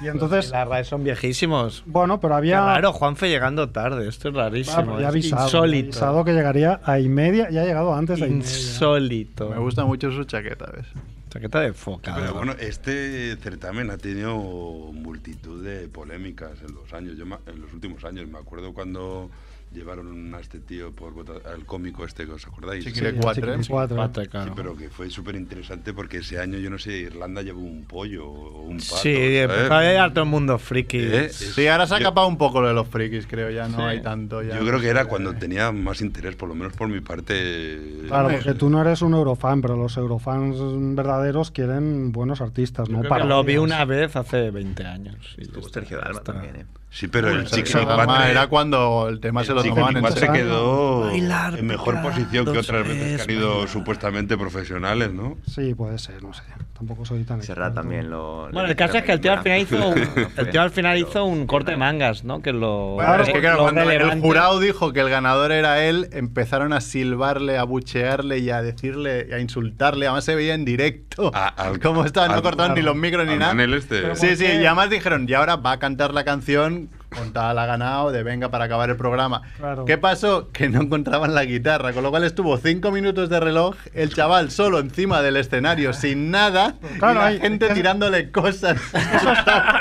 y 0.00 0.06
entonces 0.08 0.50
Las 0.50 0.68
RAE 0.68 0.84
son 0.84 1.02
viejísimos. 1.04 1.82
bueno 1.86 2.20
pero 2.20 2.34
había 2.36 2.64
raro, 2.64 2.92
Juanfe 2.92 3.28
llegando 3.28 3.68
tarde. 3.70 4.08
Esto 4.08 4.28
es 4.30 4.34
Ah, 4.36 4.38
rarísimo. 4.44 4.76
pero 4.82 5.00
ya 5.00 5.08
avisado, 5.08 5.44
insólito. 5.44 5.86
avisado 5.88 6.24
que 6.24 6.32
llegaría 6.32 6.80
a 6.84 6.98
y 6.98 7.08
media 7.08 7.50
y 7.50 7.58
ha 7.58 7.64
llegado 7.64 7.94
antes 7.94 8.20
de. 8.20 8.28
Insólito. 8.28 9.50
Me 9.50 9.58
gusta 9.58 9.84
mucho 9.84 10.10
su 10.12 10.24
chaqueta, 10.24 10.66
¿ves? 10.74 10.86
Chaqueta 11.30 11.60
de 11.60 11.72
foca. 11.72 12.14
Pero 12.14 12.34
bueno, 12.34 12.52
este 12.58 13.36
certamen 13.36 13.90
ha 13.90 13.98
tenido 13.98 14.36
multitud 14.38 15.64
de 15.64 15.88
polémicas 15.88 16.52
en 16.66 16.74
los 16.74 16.92
años, 16.92 17.16
yo, 17.16 17.24
en 17.24 17.60
los 17.60 17.72
últimos 17.72 18.04
años. 18.04 18.28
Me 18.28 18.38
acuerdo 18.38 18.72
cuando 18.72 19.30
llevaron 19.72 20.34
a 20.34 20.40
este 20.40 20.60
tío 20.60 20.92
por 20.92 21.12
vota- 21.14 21.40
al 21.52 21.64
cómico 21.64 22.04
este, 22.04 22.24
¿os 22.24 22.46
acordáis? 22.46 22.84
Sí, 22.84 22.90
cuatre. 22.92 23.10
Chiquile 23.10 23.20
cuatre. 23.66 23.96
Cuatro, 23.96 24.22
Sí, 24.22 24.28
claro. 24.28 24.52
pero 24.56 24.76
que 24.76 24.88
fue 24.90 25.10
súper 25.10 25.34
interesante 25.36 25.92
porque 25.92 26.18
ese 26.18 26.38
año, 26.38 26.58
yo 26.58 26.70
no 26.70 26.78
sé, 26.78 26.92
Irlanda 26.98 27.42
llevó 27.42 27.60
un 27.60 27.84
pollo 27.84 28.26
o 28.28 28.62
un 28.62 28.76
pato. 28.78 28.96
Sí, 28.96 29.12
¿sabes? 29.14 29.40
empezó 29.42 29.74
a 29.74 29.82
llegar 29.82 30.10
todo 30.12 30.24
el 30.24 30.30
mundo 30.30 30.58
friki. 30.58 30.98
¿Eh? 30.98 31.28
Sí, 31.30 31.66
ahora 31.66 31.86
se 31.86 31.94
ha 31.94 32.00
capado 32.00 32.26
un 32.28 32.36
poco 32.38 32.60
lo 32.60 32.68
de 32.68 32.74
los 32.74 32.88
frikis, 32.88 33.26
creo. 33.26 33.50
Ya 33.50 33.68
no 33.68 33.76
Sí. 33.78 33.82
hay 33.82 34.02
tanto. 34.02 34.42
Ya 34.42 34.58
Yo 34.58 34.66
creo 34.66 34.80
que 34.80 34.88
era 34.88 35.06
cuando 35.06 35.34
tenía 35.34 35.72
más 35.72 36.00
interés, 36.00 36.36
por 36.36 36.48
lo 36.48 36.54
menos 36.54 36.72
por 36.74 36.88
mi 36.88 37.00
parte. 37.00 38.02
Claro, 38.08 38.28
porque 38.30 38.54
tú 38.54 38.68
no 38.70 38.80
eres 38.80 39.02
un 39.02 39.14
eurofan, 39.14 39.60
pero 39.62 39.76
los 39.76 39.96
eurofans 39.96 40.56
verdaderos 40.94 41.50
quieren 41.50 42.12
buenos 42.12 42.40
artistas, 42.40 42.88
Yo 42.88 42.96
¿no? 42.96 43.02
que 43.02 43.08
Para 43.08 43.24
lo 43.24 43.42
vi 43.44 43.56
una 43.56 43.84
vez 43.84 44.16
hace 44.16 44.50
20 44.50 44.84
años. 44.84 45.34
y 45.38 45.42
Estuvo 45.42 45.66
ya 45.66 45.72
Sergio 45.72 45.98
Dalma 45.98 46.20
también, 46.20 46.56
¿eh? 46.56 46.66
Sí, 46.94 47.08
pero 47.08 47.30
el 47.30 47.48
Sí, 47.48 47.62
Chicken 47.62 47.88
era 48.28 48.46
cuando 48.48 49.06
el 49.08 49.18
tema 49.18 49.42
se 49.44 49.54
lo 49.54 49.62
el 49.62 49.70
tomaban 49.70 49.96
en. 49.96 50.02
Cuatre 50.02 50.28
quedó 50.30 51.00
Bailar, 51.06 51.58
en 51.58 51.66
mejor 51.66 52.02
posición 52.02 52.44
que 52.52 52.58
otras 52.58 52.86
veces 52.86 53.16
que 53.16 53.22
han 53.32 53.38
ido 53.38 53.48
bailar. 53.52 53.68
supuestamente 53.68 54.36
profesionales, 54.36 55.10
¿no? 55.12 55.38
Sí, 55.46 55.74
puede 55.74 55.98
ser, 55.98 56.22
no 56.22 56.34
sé. 56.34 56.42
Tampoco 56.76 57.04
soy 57.06 57.22
tan 57.24 57.42
Serrat 57.42 57.74
también 57.74 58.10
lo. 58.10 58.48
Bueno, 58.52 58.68
el 58.68 58.76
caso 58.76 58.98
es 58.98 59.04
que 59.04 59.12
el 59.12 59.20
tío 59.20 59.32
al 59.32 59.40
final 59.42 59.60
hizo 59.60 59.88
un, 59.88 59.98
el 60.36 60.50
tío 60.50 60.60
al 60.60 60.70
final 60.70 60.98
hizo 60.98 61.24
un 61.24 61.46
corte 61.46 61.70
de 61.70 61.76
mangas, 61.78 62.24
¿no? 62.24 62.42
Que 62.42 62.52
lo, 62.52 62.94
Bueno, 62.94 63.22
es 63.22 63.28
que 63.30 63.40
claro, 63.40 63.56
lo 63.58 63.62
cuando 63.62 63.90
el 63.90 64.20
jurado 64.20 64.60
dijo 64.60 64.92
que 64.92 65.00
el 65.00 65.08
ganador 65.08 65.50
era 65.52 65.82
él, 65.84 66.08
empezaron 66.12 66.72
a 66.74 66.80
silbarle, 66.82 67.56
a 67.56 67.62
buchearle 67.64 68.38
y 68.40 68.50
a 68.50 68.60
decirle, 68.62 69.28
a 69.32 69.38
insultarle. 69.38 70.06
Además 70.06 70.24
se 70.24 70.34
veía 70.34 70.54
en 70.54 70.64
directo 70.66 71.30
A- 71.34 71.46
al- 71.48 71.78
cómo 71.80 72.04
estaban, 72.04 72.32
no 72.32 72.42
cortaban 72.42 72.74
ni 72.74 72.82
los 72.82 72.96
micros 72.96 73.26
ni 73.26 73.32
Al 73.34 73.38
nada. 73.38 73.64
Este. 73.76 74.00
Sí, 74.16 74.26
¿Por 74.26 74.36
sí, 74.36 74.44
y 74.44 74.66
además 74.66 74.90
dijeron, 74.90 75.24
y 75.28 75.34
ahora 75.34 75.56
va 75.56 75.72
a 75.72 75.78
cantar 75.78 76.12
la 76.12 76.24
canción 76.24 76.81
con 77.12 77.32
tal 77.32 77.58
ha 77.58 77.66
ganado 77.66 78.10
de 78.12 78.22
venga 78.22 78.48
para 78.50 78.64
acabar 78.64 78.90
el 78.90 78.96
programa. 78.96 79.42
Claro. 79.58 79.84
¿Qué 79.84 79.98
pasó? 79.98 80.50
Que 80.52 80.68
no 80.68 80.80
encontraban 80.82 81.34
la 81.34 81.44
guitarra, 81.44 81.92
con 81.92 82.02
lo 82.02 82.10
cual 82.10 82.24
estuvo 82.24 82.56
cinco 82.58 82.90
minutos 82.90 83.28
de 83.28 83.40
reloj, 83.40 83.76
el 83.94 84.12
chaval 84.14 84.50
solo 84.50 84.78
encima 84.78 85.22
del 85.22 85.36
escenario, 85.36 85.92
sin 85.92 86.30
nada, 86.30 86.74
Claro, 86.98 87.14
y 87.14 87.18
la 87.18 87.26
hay- 87.26 87.40
gente 87.40 87.66
es- 87.66 87.74
tirándole 87.74 88.30
cosas. 88.30 88.78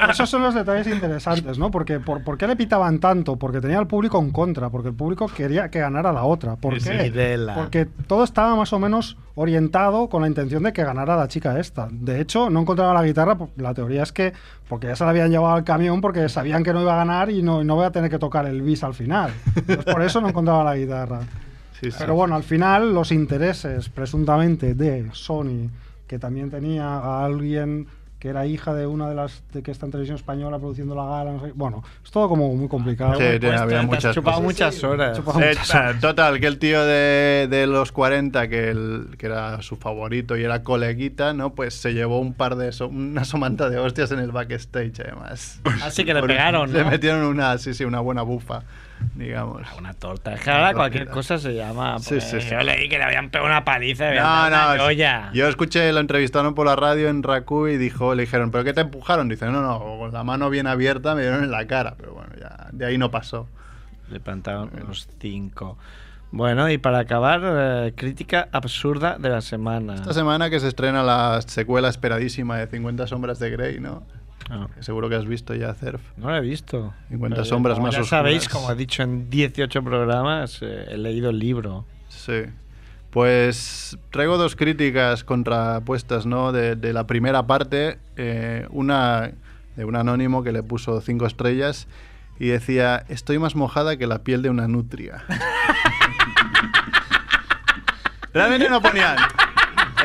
Esos 0.09 0.29
son 0.29 0.43
los 0.43 0.53
detalles 0.53 0.87
interesantes, 0.87 1.57
¿no? 1.57 1.71
Porque 1.71 1.99
por, 1.99 2.23
¿por 2.23 2.37
qué 2.37 2.47
le 2.47 2.55
pitaban 2.55 2.99
tanto? 2.99 3.37
Porque 3.37 3.61
tenía 3.61 3.79
el 3.79 3.87
público 3.87 4.19
en 4.19 4.31
contra, 4.31 4.69
porque 4.69 4.89
el 4.89 4.95
público 4.95 5.27
quería 5.27 5.69
que 5.69 5.79
ganara 5.79 6.11
la 6.11 6.23
otra. 6.23 6.55
¿Por 6.55 6.79
Sí, 6.79 6.89
qué? 6.89 7.11
sí, 7.11 7.37
la- 7.37 7.55
Porque 7.55 7.85
todo 8.07 8.23
estaba 8.23 8.55
más 8.55 8.73
o 8.73 8.79
menos 8.79 9.17
orientado 9.35 10.09
con 10.09 10.21
la 10.21 10.27
intención 10.27 10.63
de 10.63 10.73
que 10.73 10.83
ganara 10.83 11.15
la 11.15 11.27
chica 11.27 11.57
esta. 11.59 11.87
De 11.89 12.19
hecho, 12.19 12.49
no 12.49 12.61
encontraba 12.61 12.93
la 12.93 13.03
guitarra, 13.03 13.37
pues, 13.37 13.49
la 13.55 13.73
teoría 13.73 14.03
es 14.03 14.11
que 14.11 14.33
porque 14.71 14.87
ya 14.87 14.95
se 14.95 15.03
la 15.03 15.09
habían 15.09 15.29
llevado 15.29 15.53
al 15.53 15.65
camión 15.65 15.99
porque 15.99 16.29
sabían 16.29 16.63
que 16.63 16.71
no 16.71 16.81
iba 16.81 16.93
a 16.93 16.95
ganar 16.95 17.29
y 17.29 17.43
no, 17.43 17.61
y 17.61 17.65
no 17.65 17.75
voy 17.75 17.83
a 17.83 17.91
tener 17.91 18.09
que 18.09 18.17
tocar 18.17 18.45
el 18.45 18.61
bis 18.61 18.85
al 18.85 18.93
final. 18.93 19.33
Entonces, 19.53 19.83
por 19.83 20.01
eso 20.01 20.21
no 20.21 20.29
encontraba 20.29 20.63
la 20.63 20.77
guitarra. 20.77 21.19
Sí, 21.81 21.89
sí. 21.89 21.97
Pero 21.97 22.13
bueno, 22.13 22.35
al 22.35 22.43
final 22.43 22.93
los 22.93 23.11
intereses 23.11 23.89
presuntamente 23.89 24.75
de 24.75 25.09
Sony, 25.13 25.67
que 26.05 26.19
también 26.19 26.51
tenía 26.51 26.85
a 26.85 27.25
alguien 27.25 27.87
que 28.21 28.29
era 28.29 28.45
hija 28.45 28.75
de 28.75 28.85
una 28.85 29.09
de 29.09 29.15
las 29.15 29.41
de 29.51 29.63
que 29.63 29.71
está 29.71 29.87
en 29.87 29.91
televisión 29.91 30.15
española 30.15 30.59
produciendo 30.59 30.93
la 30.93 31.05
gala, 31.05 31.31
no 31.31 31.39
sé, 31.41 31.53
bueno, 31.55 31.83
es 32.05 32.11
todo 32.11 32.29
como 32.29 32.53
muy 32.55 32.67
complicado. 32.67 33.15
Sí, 33.19 33.23
Pues, 33.41 33.59
había 33.59 33.81
muchas 33.81 34.13
chupado 34.13 34.35
cosas. 34.37 34.43
muchas 34.45 34.83
horas. 34.83 35.17
Chupado 35.17 35.39
Eh, 35.41 35.47
muchas 35.49 35.67
ta- 35.67 35.99
total, 35.99 36.39
que 36.39 36.45
el 36.45 36.59
tío 36.59 36.85
de, 36.85 37.47
de 37.49 37.65
los 37.65 37.91
40, 37.91 38.47
que, 38.47 38.69
el, 38.69 39.07
que 39.17 39.25
era 39.25 39.59
su 39.63 39.75
favorito 39.75 40.37
y 40.37 40.43
era 40.43 40.61
coleguita, 40.61 41.33
¿no? 41.33 41.55
Pues 41.55 41.73
se 41.73 41.95
llevó 41.95 42.19
un 42.19 42.35
par 42.35 42.57
de 42.57 42.71
so- 42.71 42.89
una 42.89 43.25
somanta 43.25 43.71
de 43.71 43.79
hostias 43.79 44.11
en 44.11 44.19
el 44.19 44.31
backstage, 44.31 44.99
además. 44.99 45.59
Así 45.83 46.05
que 46.05 46.13
le 46.13 46.21
pegaron, 46.27 46.71
Le 46.71 46.83
metieron 46.83 47.23
una, 47.23 47.57
sí, 47.57 47.73
sí, 47.73 47.85
una 47.85 48.01
buena 48.01 48.21
bufa, 48.21 48.61
digamos. 49.15 49.61
Una 49.77 49.93
torta. 49.93 50.33
Es 50.33 50.41
que 50.41 50.49
ahora 50.51 50.73
cualquier 50.73 51.07
cosa 51.09 51.37
se 51.37 51.53
llama. 51.53 51.99
Sí, 51.99 52.09
pues, 52.15 52.29
sí, 52.29 52.41
sí. 52.41 52.49
Yo 52.49 52.59
leí 52.61 52.89
que 52.89 52.97
le 52.97 53.03
habían 53.03 53.29
pegado 53.29 53.47
una 53.49 53.63
paliza. 53.63 54.09
le 54.09 54.19
No, 54.19 54.47
una 54.47 54.75
no, 54.77 54.83
olla. 54.85 55.29
yo 55.33 55.47
escuché, 55.47 55.91
lo 55.91 55.99
entrevistaron 55.99 56.55
por 56.55 56.65
la 56.65 56.75
radio 56.75 57.09
en 57.09 57.23
Raku 57.23 57.67
y 57.67 57.77
dijo, 57.77 58.15
le 58.15 58.23
dijeron, 58.23 58.51
¿pero 58.51 58.63
qué 58.63 58.73
te 58.73 58.81
empujaron? 58.81 59.29
Dice, 59.29 59.45
no, 59.47 59.61
no, 59.61 59.79
con 59.99 60.11
la 60.13 60.23
mano 60.23 60.49
bien 60.49 60.67
abierta 60.67 61.15
me 61.15 61.21
dieron 61.21 61.43
en 61.43 61.51
la 61.51 61.67
cara, 61.67 61.95
pero 61.97 62.13
bueno, 62.13 62.29
ya 62.39 62.67
de 62.71 62.85
ahí 62.85 62.97
no 62.97 63.11
pasó. 63.11 63.47
Le 64.09 64.19
plantaron 64.19 64.69
unos 64.83 65.07
cinco. 65.19 65.77
Bueno, 66.33 66.69
y 66.69 66.77
para 66.77 66.99
acabar, 66.99 67.41
eh, 67.43 67.93
crítica 67.95 68.47
absurda 68.53 69.17
de 69.19 69.29
la 69.29 69.41
semana. 69.41 69.95
Esta 69.95 70.13
semana 70.13 70.49
que 70.49 70.59
se 70.61 70.69
estrena 70.69 71.03
la 71.03 71.41
secuela 71.45 71.89
esperadísima 71.89 72.57
de 72.57 72.67
50 72.67 73.05
sombras 73.07 73.37
de 73.39 73.49
Grey, 73.49 73.79
¿no? 73.81 74.03
Ah, 74.53 74.67
seguro 74.81 75.07
que 75.07 75.15
has 75.15 75.25
visto 75.25 75.55
ya, 75.55 75.73
Cerf. 75.73 76.01
no 76.17 76.29
lo 76.29 76.35
he 76.35 76.41
visto. 76.41 76.93
50 77.07 77.35
Pero 77.35 77.45
sombras 77.45 77.75
como 77.75 77.87
más 77.87 77.95
Ya 77.95 78.01
oscuras. 78.01 78.09
sabéis, 78.19 78.49
como 78.49 78.69
he 78.69 78.75
dicho 78.75 79.01
en 79.01 79.29
18 79.29 79.81
programas, 79.81 80.59
eh, 80.61 80.87
he 80.89 80.97
leído 80.97 81.29
el 81.29 81.39
libro. 81.39 81.85
Sí. 82.09 82.43
Pues 83.11 83.97
traigo 84.09 84.37
dos 84.37 84.57
críticas 84.57 85.23
contrapuestas, 85.23 86.25
¿no? 86.25 86.51
De, 86.51 86.75
de 86.75 86.91
la 86.91 87.07
primera 87.07 87.47
parte, 87.47 87.97
eh, 88.17 88.67
una 88.71 89.31
de 89.77 89.85
un 89.85 89.95
anónimo 89.95 90.43
que 90.43 90.51
le 90.51 90.63
puso 90.63 90.99
cinco 90.99 91.25
estrellas 91.25 91.87
y 92.37 92.47
decía, 92.47 93.05
estoy 93.07 93.39
más 93.39 93.55
mojada 93.55 93.95
que 93.95 94.05
la 94.05 94.19
piel 94.23 94.41
de 94.41 94.49
una 94.49 94.67
nutria. 94.67 95.23
Realmente 98.33 98.69
no 98.69 98.81
ponían. 98.81 99.17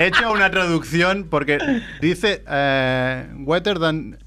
He 0.01 0.07
hecho 0.09 0.31
una 0.33 0.51
traducción 0.51 1.27
porque 1.31 1.59
dice 2.01 2.43
eh, 2.49 3.29
wetter 3.39 3.79
than 3.79 4.19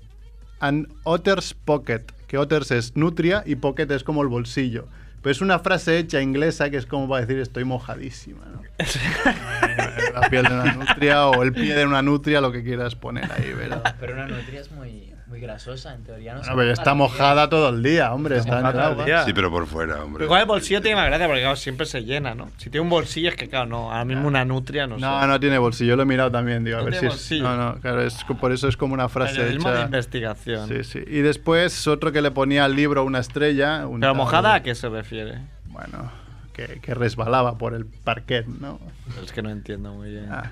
an 0.60 0.88
otter's 1.04 1.54
pocket, 1.54 2.12
que 2.28 2.38
otters 2.38 2.72
es 2.72 2.96
nutria 2.96 3.44
y 3.46 3.56
pocket 3.56 3.90
es 3.92 4.04
como 4.04 4.22
el 4.22 4.28
bolsillo. 4.28 4.88
Pero 5.22 5.32
es 5.32 5.42
una 5.42 5.60
frase 5.60 5.98
hecha 5.98 6.22
inglesa 6.22 6.70
que 6.70 6.78
es 6.78 6.86
como 6.86 7.10
para 7.10 7.26
decir 7.26 7.42
estoy 7.42 7.66
mojadísima, 7.66 8.46
¿no? 8.46 8.62
la 10.14 10.30
piel 10.30 10.46
de 10.46 10.54
una 10.54 10.74
nutria 10.74 11.28
o 11.28 11.44
el 11.44 11.52
pie 11.52 11.76
de 11.76 11.86
una 11.86 12.02
nutria, 12.02 12.40
lo 12.40 12.54
que 12.54 12.64
quieras 12.64 12.96
poner 12.96 13.30
ahí, 13.32 13.52
¿verdad? 13.54 13.96
Pero 14.00 14.14
una 14.14 14.28
nutria 14.28 14.62
es 14.62 14.72
muy. 14.72 15.14
Muy 15.30 15.40
grasosa, 15.40 15.94
en 15.94 16.04
teoría. 16.04 16.34
No 16.34 16.40
Bueno, 16.40 16.56
pero 16.58 16.72
está 16.72 16.96
mojada 16.96 17.48
todo 17.50 17.70
el 17.70 17.84
día, 17.84 18.12
hombre. 18.14 18.38
Está 18.38 18.62
en 18.62 18.66
el 18.66 18.80
agua. 18.80 19.06
Ya. 19.08 19.26
Sí, 19.26 19.32
pero 19.34 19.52
por 19.52 19.68
fuera, 19.68 20.04
hombre. 20.04 20.26
Igual 20.26 20.42
el 20.42 20.48
bolsillo 20.48 20.82
tiene 20.82 20.96
más 20.96 21.06
gracia 21.06 21.28
porque 21.28 21.42
claro, 21.42 21.56
siempre 21.56 21.86
se 21.86 22.02
llena, 22.04 22.34
¿no? 22.34 22.50
Si 22.58 22.72
tiene 22.72 22.82
un 22.82 22.90
bolsillo 22.90 23.30
es 23.30 23.36
que 23.36 23.48
claro, 23.48 23.68
no, 23.68 23.92
ahora 23.92 24.06
mismo 24.06 24.28
una 24.28 24.44
nutria 24.44 24.88
no, 24.88 24.98
No, 24.98 25.22
sé. 25.22 25.28
no 25.28 25.40
tiene 25.40 25.60
bolsillo. 25.60 25.90
Yo 25.92 25.96
lo 25.98 26.02
he 26.02 26.06
mirado 26.08 26.32
también, 26.32 26.64
digo, 26.64 26.78
a 26.78 26.80
No 26.80 26.86
ver 26.86 26.94
si 26.96 27.00
tiene 27.02 27.14
es. 27.14 27.20
bolsillo. 27.20 27.44
No, 27.44 27.56
no, 27.76 27.80
claro, 27.80 28.02
es, 28.02 28.24
por 28.42 28.52
eso 28.52 28.68
es 28.68 28.76
como 28.76 28.96
una 28.96 29.08
frase 29.08 29.44
de 29.44 29.54
hecha. 29.54 29.82
investigación. 29.84 30.68
Sí, 30.68 30.84
sí. 30.84 31.00
Y 31.06 31.20
después 31.20 31.88
otro 31.88 32.12
que 32.12 32.22
le 32.24 32.32
ponía 32.32 32.66
al 32.66 32.76
libro 32.76 33.04
una 33.04 33.20
estrella. 33.20 33.86
un 33.86 34.00
Pero 34.00 34.16
mojada 34.16 34.56
a 34.56 34.64
qué 34.64 34.74
se 34.74 34.90
refiere? 34.90 35.40
Bueno, 35.68 36.12
que, 36.54 36.80
que 36.82 36.96
resbalaba 36.96 37.60
por 37.60 37.76
el 37.76 37.86
parquet, 37.86 38.48
¿no? 38.48 38.80
Es 39.24 39.32
que 39.32 39.44
no 39.44 39.52
entiendo 39.52 39.94
muy 39.94 40.10
bien. 40.10 40.28
Ah. 40.32 40.52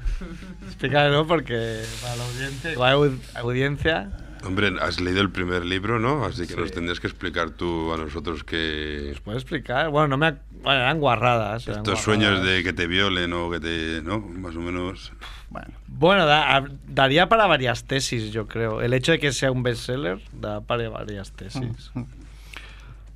Explícalo 0.68 1.26
porque 1.26 1.82
para 2.04 2.16
la 2.16 2.24
audiencia, 2.26 2.72
igual 2.74 2.94
aud- 2.96 3.20
audiencia 3.36 4.10
Hombre, 4.46 4.74
has 4.82 5.00
leído 5.02 5.22
el 5.22 5.30
primer 5.32 5.66
libro, 5.66 6.00
¿no? 6.00 6.24
Así 6.26 6.48
que 6.48 6.56
nos 6.56 6.72
tendrías 6.72 7.00
que 7.00 7.08
explicar 7.08 7.50
tú 7.52 7.92
a 7.94 7.98
nosotros 7.98 8.44
que 8.44 9.16
¿Puedo 9.24 9.38
explicar? 9.38 9.90
Bueno, 9.90 10.08
no 10.10 10.18
me. 10.18 10.28
ac- 10.28 10.40
Bueno, 10.64 10.80
eran 10.82 11.00
guarradas. 11.00 11.68
eran 11.68 11.80
estos 11.80 12.04
guarradas. 12.04 12.04
sueños 12.04 12.44
de 12.46 12.64
que 12.64 12.74
te 12.74 12.88
violen 12.88 13.34
o 13.34 13.50
que 13.50 13.60
te, 13.60 14.02
¿no? 14.04 14.20
Más 14.20 14.56
o 14.56 14.60
menos. 14.62 15.12
Bueno, 15.50 15.68
Bueno, 15.88 16.26
da- 16.26 16.58
a- 16.58 16.66
daría 16.88 17.30
para 17.30 17.46
varias 17.48 17.86
tesis, 17.86 18.32
yo 18.32 18.48
creo. 18.48 18.82
El 18.82 18.94
hecho 18.94 19.12
de 19.12 19.20
que 19.20 19.32
sea 19.32 19.52
un 19.52 19.64
bestseller 19.64 20.20
da 20.34 20.62
para 20.62 20.88
varias 20.90 21.32
tesis. 21.32 21.92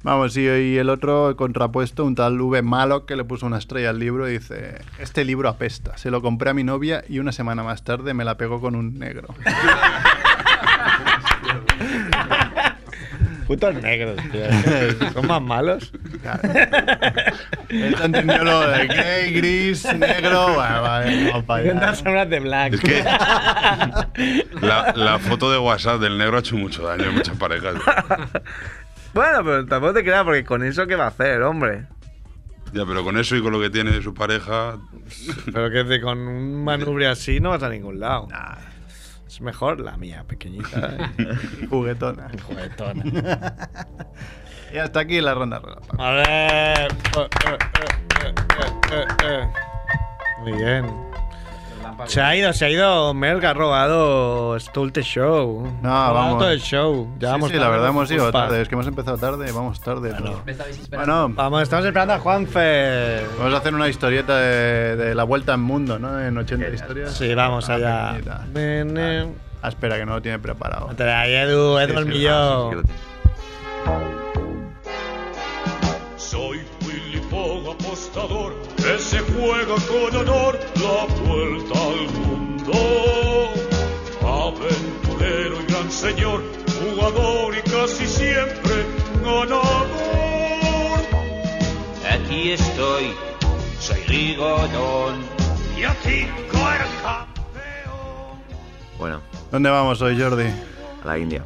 Vamos, 0.04 0.36
y, 0.36 0.42
y 0.42 0.78
el 0.78 0.90
otro 0.90 1.36
contrapuesto, 1.38 2.04
un 2.06 2.16
tal 2.16 2.42
V 2.42 2.64
malo 2.64 3.06
que 3.06 3.16
le 3.16 3.24
puso 3.24 3.46
una 3.46 3.60
estrella 3.60 3.92
al 3.92 4.00
libro 4.00 4.28
y 4.28 4.34
dice, 4.34 4.82
este 4.98 5.24
libro 5.24 5.48
apesta, 5.48 5.96
se 5.98 6.10
lo 6.10 6.24
compré 6.24 6.50
a 6.50 6.54
mi 6.56 6.64
novia 6.64 7.04
y 7.08 7.20
una 7.20 7.32
semana 7.32 7.62
más 7.62 7.84
tarde 7.84 8.16
me 8.16 8.26
la 8.26 8.36
pegó 8.36 8.60
con 8.60 8.76
un 8.76 8.98
negro. 8.98 9.28
Putos 13.52 13.76
negros, 13.84 14.16
tío. 14.32 15.12
Son 15.14 15.28
más 15.28 15.42
malos. 15.42 15.92
Él 17.68 17.96
no 18.00 18.06
entendió 18.06 18.44
lo 18.46 18.62
de 18.70 18.88
gay, 18.88 19.34
gris, 19.34 19.84
negro, 19.98 20.54
bueno, 20.54 20.82
vale, 20.82 21.26
vamos 21.32 21.44
para 21.46 21.64
allá. 21.72 21.96
Sombras 21.96 22.30
de 22.30 22.40
black. 22.40 22.74
Es 22.76 22.80
que 22.80 23.04
la, 24.62 24.94
la 24.96 25.20
foto 25.20 25.52
de 25.52 25.58
WhatsApp 25.58 26.00
del 26.00 26.18
negro 26.18 26.38
ha 26.38 26.40
hecho 26.40 26.56
mucho 26.56 26.84
daño 26.84 27.04
en 27.06 27.16
muchas 27.16 27.36
parejas. 27.38 27.76
Bueno, 29.14 29.44
pero 29.44 29.66
tampoco 29.66 29.94
te 29.96 30.04
creas, 30.06 30.24
porque 30.24 30.46
con 30.46 30.64
eso, 30.64 30.88
¿qué 30.88 30.96
va 30.96 31.04
a 31.06 31.10
hacer, 31.10 31.42
hombre? 31.42 31.88
Ya, 32.72 32.86
pero 32.86 33.04
con 33.04 33.18
eso 33.18 33.36
y 33.36 33.42
con 33.42 33.52
lo 33.52 33.60
que 33.60 33.70
tiene 33.70 34.02
su 34.02 34.14
pareja, 34.14 34.78
Pero 35.52 35.70
que 35.70 35.84
de- 35.84 36.00
con 36.00 36.20
un 36.20 36.64
manubrio 36.64 37.12
así 37.12 37.42
no 37.42 37.50
vas 37.50 37.64
a 37.64 37.70
ningún 37.70 38.00
lado. 38.00 38.30
Es 39.32 39.39
mejor 39.39 39.80
la 39.80 39.96
mía, 39.96 40.26
pequeñita. 40.28 40.94
¿eh? 40.94 41.36
Juguetona. 41.70 42.30
Juguetona. 42.46 43.04
Y 44.74 44.78
hasta 44.78 45.02
aquí 45.02 45.20
la 45.20 45.34
ronda 45.34 45.60
relámpago. 45.60 46.02
A 46.02 46.12
ver. 46.12 46.91
Eh, 48.94 49.06
eh. 49.26 49.50
Muy 50.39 50.54
bien. 50.54 51.11
Se 52.08 52.22
ha 52.22 52.36
ido, 52.36 52.52
se 52.54 52.66
ha 52.66 52.70
ido. 52.70 53.14
Merck 53.14 53.44
ha 53.44 53.54
robado 53.54 54.60
Stulte 54.60 55.02
Show. 55.04 55.80
No, 55.82 55.90
Ha 55.90 56.10
robado 56.10 56.14
vamos. 56.26 56.40
todo 56.40 56.52
el 56.52 56.62
show. 56.62 57.08
Ya 57.20 57.28
Sí, 57.28 57.32
vamos 57.32 57.50
sí, 57.50 57.56
la 57.56 57.62
tarde 57.62 57.72
verdad 57.72 57.88
por 57.88 57.96
hemos 57.96 58.12
ido 58.12 58.32
tarde, 58.32 58.62
es 58.62 58.68
que 58.70 58.76
hemos 58.76 58.88
empezado 58.88 59.18
tarde, 59.18 59.52
vamos 59.52 59.80
tarde. 59.82 60.10
esperando. 60.10 60.44
Bueno, 60.92 61.30
Vamos, 61.36 61.62
estamos 61.64 61.86
esperando 61.86 62.14
a 62.14 62.20
Juanfe. 62.20 63.22
vamos 63.38 63.54
a 63.54 63.58
hacer 63.58 63.74
una 63.76 63.88
historieta 63.88 64.38
de, 64.38 64.96
de 64.96 65.16
la 65.16 65.24
vuelta 65.24 65.54
al 65.54 65.60
mundo, 65.60 66.00
¿no? 66.00 66.20
En 66.20 66.38
80 66.38 66.68
historias. 66.70 67.12
Sí, 67.14 67.34
vamos 67.36 67.70
Ah, 67.70 67.74
allá. 67.76 68.46
Nene. 68.54 69.28
Ah, 69.62 69.70
espera, 69.70 69.98
que 69.98 70.06
no 70.06 70.14
lo 70.16 70.22
tiene 70.22 70.40
preparado. 70.40 70.90
Ahí, 71.00 71.34
Edu, 71.36 71.78
Edu 71.78 71.92
Sí, 71.94 71.98
el 71.98 72.04
sí, 72.06 72.10
millón. 72.10 72.84
Señor, 86.02 86.42
jugador 86.80 87.56
y 87.56 87.62
casi 87.70 88.08
siempre 88.08 88.86
ganador. 89.24 89.88
Aquí 92.12 92.52
estoy, 92.54 93.14
soy 93.80 94.02
Rigodón. 94.08 95.22
Y 95.78 95.84
aquí. 95.84 96.28
Bueno, 98.98 99.22
¿Dónde 99.52 99.70
vamos 99.70 100.02
hoy, 100.02 100.20
Jordi? 100.20 100.46
a 101.04 101.08
la 101.08 101.18
India. 101.18 101.44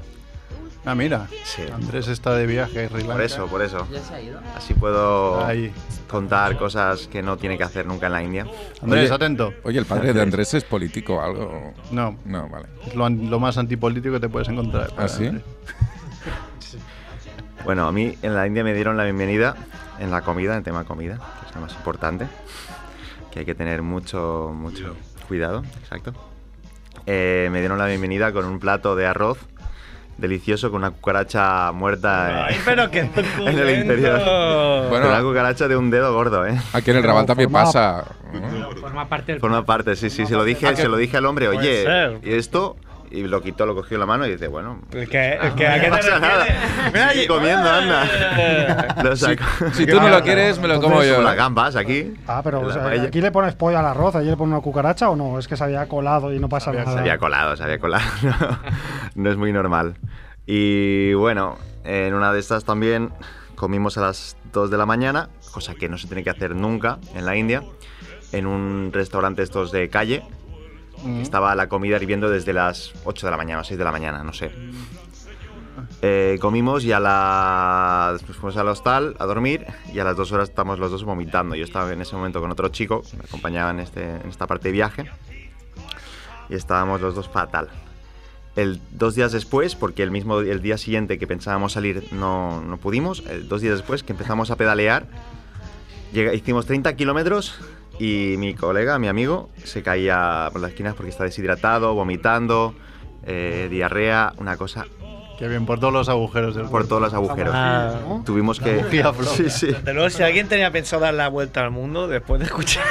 Ah, 0.86 0.94
mira. 0.94 1.28
Sí. 1.44 1.64
Andrés 1.74 2.08
está 2.08 2.36
de 2.36 2.46
viaje 2.46 2.86
a 2.86 2.90
Sri 2.90 3.00
Lanka. 3.00 3.14
Por 3.14 3.22
eso, 3.24 3.48
por 3.48 3.62
eso. 3.64 3.88
¿Ya 3.92 4.02
se 4.02 4.14
ha 4.14 4.22
ido? 4.22 4.40
Así 4.56 4.74
puedo 4.76 5.44
Ahí. 5.44 5.74
contar 6.08 6.58
cosas 6.58 7.08
que 7.08 7.24
no 7.24 7.38
tiene 7.38 7.58
que 7.58 7.64
hacer 7.64 7.88
nunca 7.88 8.06
en 8.06 8.12
la 8.12 8.22
India. 8.24 8.46
Andrés, 8.84 9.06
Oye. 9.06 9.14
atento. 9.16 9.54
Oye, 9.64 9.80
el 9.80 9.86
padre 9.86 10.14
de 10.14 10.22
Andrés 10.22 10.54
es 10.54 10.64
político 10.64 11.16
o 11.16 11.22
algo. 11.22 11.74
No, 11.92 12.18
No, 12.26 12.48
vale. 12.50 12.68
es 12.86 12.94
lo, 12.96 13.40
más 13.40 13.58
antipolítico 13.58 14.14
que 14.14 14.20
te 14.20 14.30
puedes 14.30 14.48
encontrar. 14.48 14.92
¿Ah, 14.98 15.08
sí? 15.08 15.32
Bueno, 17.64 17.88
a 17.88 17.92
mí 17.92 18.16
en 18.22 18.36
la 18.36 18.46
India 18.46 18.64
me 18.64 18.76
dieron 18.76 18.96
la 18.96 19.06
bienvenida 19.06 19.56
en 20.00 20.12
la 20.12 20.22
comida, 20.22 20.52
en 20.52 20.60
el 20.60 20.64
tema 20.64 20.84
comida, 20.84 21.16
que 21.42 21.50
es 21.50 21.56
lo 21.56 21.62
más 21.62 21.74
importante, 21.74 22.28
que 23.32 23.40
hay 23.40 23.46
que 23.46 23.56
tener 23.56 23.82
mucho, 23.82 24.52
mucho 24.54 24.96
cuidado, 25.28 25.64
exacto. 25.82 26.14
Eh, 27.08 27.50
me 27.52 27.60
dieron 27.62 27.80
la 27.80 27.88
bienvenida 27.88 28.32
con 28.34 28.46
un 28.46 28.60
plato 28.60 28.96
de 28.96 29.08
arroz 29.08 29.40
delicioso 30.18 30.72
con 30.72 30.82
una 30.82 30.92
cucaracha 30.92 31.72
muerta 31.72 32.46
Ay, 32.46 32.56
eh, 32.56 32.60
pero 32.64 32.90
qué 32.90 33.00
en 33.40 33.60
el 33.60 33.80
interior. 33.82 34.22
Bueno, 34.90 35.10
una 35.10 35.22
cucaracha 35.22 35.68
de 35.68 35.76
un 35.76 35.90
dedo 35.90 36.14
gordo, 36.14 36.46
¿eh? 36.46 36.60
Aquí 36.74 36.92
en 36.92 36.98
el 36.98 37.04
Raval 37.04 37.26
también 37.26 37.52
pasa. 37.52 38.06
Forma 38.80 39.08
parte 39.08 39.34
del. 39.34 39.42
Forma 39.42 39.66
parte, 39.66 39.96
sí, 39.96 40.10
sí, 40.10 40.26
se 40.26 40.36
lo 40.36 40.44
dije, 40.44 40.76
se 40.76 40.88
lo 40.88 40.98
dije 40.98 41.18
al 41.18 41.26
hombre, 41.26 41.48
oye, 41.48 41.84
ser. 41.84 42.20
¿y 42.24 42.34
esto? 42.34 42.78
Y 43.16 43.24
lo 43.24 43.42
quitó, 43.42 43.66
lo 43.66 43.74
cogió 43.76 43.96
en 43.96 44.02
la 44.02 44.06
mano 44.06 44.28
y 44.28 44.32
dice, 44.32 44.48
bueno, 44.48 44.82
El 44.92 45.08
que, 45.08 45.34
el 45.34 45.54
que, 45.56 45.68
¿a 45.68 45.76
qué 45.80 45.86
te 45.86 45.90
pasa 45.90 46.20
nada. 46.20 46.46
Mira 46.92 47.08
allí. 47.10 47.28
comiendo, 47.28 47.70
anda. 47.70 48.96
Lo 49.04 49.16
saco. 49.16 49.44
Si 49.74 49.86
tú 49.86 50.00
no 50.02 50.10
lo 50.10 50.22
quieres, 50.22 50.60
me 50.60 50.68
lo 50.68 50.82
como 50.82 51.02
yo. 51.04 51.22
Las 51.22 51.36
gambas 51.36 51.76
aquí. 51.76 52.14
Ah, 52.28 52.42
pero 52.44 52.62
o 52.62 52.72
sea, 52.72 52.88
aquí 53.04 53.22
le 53.22 53.32
pones 53.32 53.56
pollo 53.56 53.80
al 53.80 53.86
arroz, 53.86 54.16
allí 54.16 54.30
le 54.30 54.38
pones 54.38 54.54
una 54.54 54.62
cucaracha 54.62 55.10
o 55.10 55.16
no, 55.16 55.40
es 55.40 55.48
que 55.48 55.56
se 55.56 55.64
había 55.64 55.88
colado 55.88 56.34
y 56.34 56.40
no 56.40 56.50
pasa 56.50 56.72
nada. 56.72 56.92
Se 56.92 57.00
había 57.00 57.18
colado, 57.18 57.56
se 57.56 57.64
había 57.64 57.80
colado. 57.80 58.04
No, 58.26 58.60
no 59.24 59.32
es 59.32 59.38
muy 59.38 59.54
normal. 59.54 59.96
Y 60.46 61.14
bueno, 61.14 61.58
en 61.84 62.14
una 62.14 62.34
de 62.34 62.40
estas 62.40 62.66
también 62.66 63.12
comimos 63.56 63.98
a 63.98 64.02
las 64.02 64.36
2 64.52 64.70
de 64.70 64.78
la 64.78 64.86
mañana, 64.86 65.30
cosa 65.52 65.74
que 65.76 65.88
no 65.90 65.98
se 65.98 66.08
tiene 66.08 66.24
que 66.24 66.30
hacer 66.30 66.56
nunca 66.56 66.98
en 67.16 67.26
la 67.26 67.36
India, 67.36 67.64
en 68.32 68.46
un 68.46 68.92
restaurante 68.94 69.42
estos 69.42 69.72
de 69.72 69.90
calle. 69.90 70.24
Mm. 71.04 71.22
Estaba 71.22 71.56
la 71.56 71.70
comida 71.70 71.98
hirviendo 71.98 72.30
desde 72.30 72.54
las 72.54 72.94
8 73.04 73.28
de 73.28 73.32
la 73.32 73.38
mañana 73.38 73.62
o 73.62 73.64
6 73.64 73.78
de 73.78 73.84
la 73.84 73.92
mañana, 73.92 74.24
no 74.24 74.34
sé. 74.34 74.52
Eh, 76.02 76.38
comimos 76.40 76.84
y 76.86 76.92
a 76.92 77.00
la... 77.00 78.12
después 78.14 78.38
fuimos 78.38 78.58
al 78.58 78.68
hostal 78.68 79.16
a 79.20 79.26
dormir 79.26 79.66
y 79.94 80.00
a 80.00 80.04
las 80.04 80.16
dos 80.16 80.32
horas 80.32 80.50
estamos 80.50 80.80
los 80.80 80.92
dos 80.92 81.04
vomitando. 81.04 81.56
Yo 81.56 81.64
estaba 81.64 81.92
en 81.92 82.02
ese 82.02 82.16
momento 82.16 82.42
con 82.42 82.52
otro 82.52 82.70
chico 82.70 83.02
que 83.02 83.18
me 83.18 83.24
acompañaba 83.24 83.72
en, 83.72 83.80
este, 83.80 84.04
en 84.04 84.30
esta 84.30 84.48
parte 84.48 84.70
de 84.70 84.72
viaje 84.72 85.06
y 86.50 86.56
estábamos 86.56 87.02
los 87.02 87.16
dos 87.16 87.30
fatal. 87.30 87.70
El, 88.56 88.80
dos 88.92 89.16
días 89.16 89.34
después, 89.34 89.76
porque 89.76 90.02
el 90.02 90.12
mismo 90.12 90.40
el 90.40 90.62
día 90.62 90.78
siguiente 90.78 91.20
que 91.20 91.28
pensábamos 91.28 91.74
salir 91.74 92.08
no, 92.14 92.62
no 92.62 92.78
pudimos, 92.78 93.24
dos 93.50 93.62
días 93.62 93.78
después 93.78 94.04
que 94.04 94.14
empezamos 94.14 94.50
a 94.50 94.56
pedalear, 94.56 95.08
hicimos 96.14 96.66
30 96.66 96.96
kilómetros 96.96 97.60
y 98.00 98.36
mi 98.38 98.54
colega, 98.54 99.00
mi 99.00 99.08
amigo, 99.08 99.50
se 99.64 99.84
caía 99.84 100.50
por 100.52 100.62
las 100.62 100.72
esquinas 100.72 100.96
porque 100.96 101.10
está 101.10 101.24
deshidratado, 101.24 101.94
vomitando, 101.94 102.76
eh, 103.26 103.68
diarrea, 103.70 104.34
una 104.38 104.58
cosa 104.58 104.86
Qué 105.38 105.50
bien, 105.50 105.66
por 105.66 105.80
todos 105.80 105.92
los 105.92 106.08
agujeros 106.08 106.56
del 106.56 106.68
por 106.68 106.88
todos 106.88 107.02
los 107.02 107.14
agujeros. 107.14 107.54
Ah, 107.54 108.00
¿no? 108.08 108.24
Tuvimos 108.26 108.60
que... 108.60 108.86
Sí, 109.36 109.50
sí. 109.50 109.68
De 109.84 109.94
luego, 109.94 110.10
si 110.10 110.24
alguien 110.24 110.48
tenía 110.48 110.72
pensado 110.72 111.02
dar 111.02 111.14
la 111.14 111.28
vuelta 111.28 111.62
al 111.62 111.72
mundo 111.72 112.08
después 112.08 112.40
de 112.40 112.46
escuchar. 112.46 112.84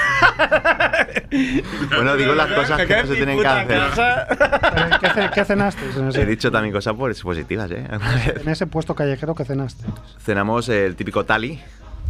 Bueno, 1.94 2.16
digo 2.16 2.34
las 2.34 2.52
cosas 2.52 2.86
que 2.86 2.96
no 2.96 3.06
se 3.06 3.14
tienen 3.14 3.40
que 3.40 3.46
hacer. 3.46 3.82
Pero, 3.94 5.00
¿Qué, 5.00 5.30
qué 5.34 5.44
cenaste 5.44 5.82
en 5.96 6.14
He 6.14 6.26
dicho 6.26 6.50
también 6.50 6.72
cosas 6.72 6.94
pues, 6.96 7.20
positivas, 7.22 7.70
¿eh? 7.70 7.86
en 8.40 8.48
ese 8.48 8.66
puesto 8.66 8.94
callejero 8.94 9.34
que 9.34 9.44
cenaste? 9.44 9.84
Cenamos 10.18 10.68
el 10.68 10.96
típico 10.96 11.24
tali. 11.24 11.60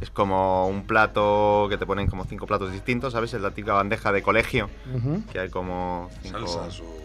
Es 0.05 0.11
como 0.11 0.69
un 0.69 0.87
plato 0.87 1.67
que 1.71 1.79
te 1.79 1.87
ponen 1.87 2.09
como 2.09 2.27
cinco 2.27 2.47
platos 2.47 2.71
distintos, 2.71 3.14
¿sabes? 3.14 3.33
Es 3.33 3.40
la 3.40 3.53
típica 3.53 3.73
bandeja 3.73 4.12
de 4.12 4.21
colegio. 4.23 4.69
Ujú. 4.95 5.23
Que 5.33 5.38
hay 5.40 5.49
como 5.49 6.11
cinco... 6.21 6.47
salsas 6.47 6.81
o... 6.81 6.99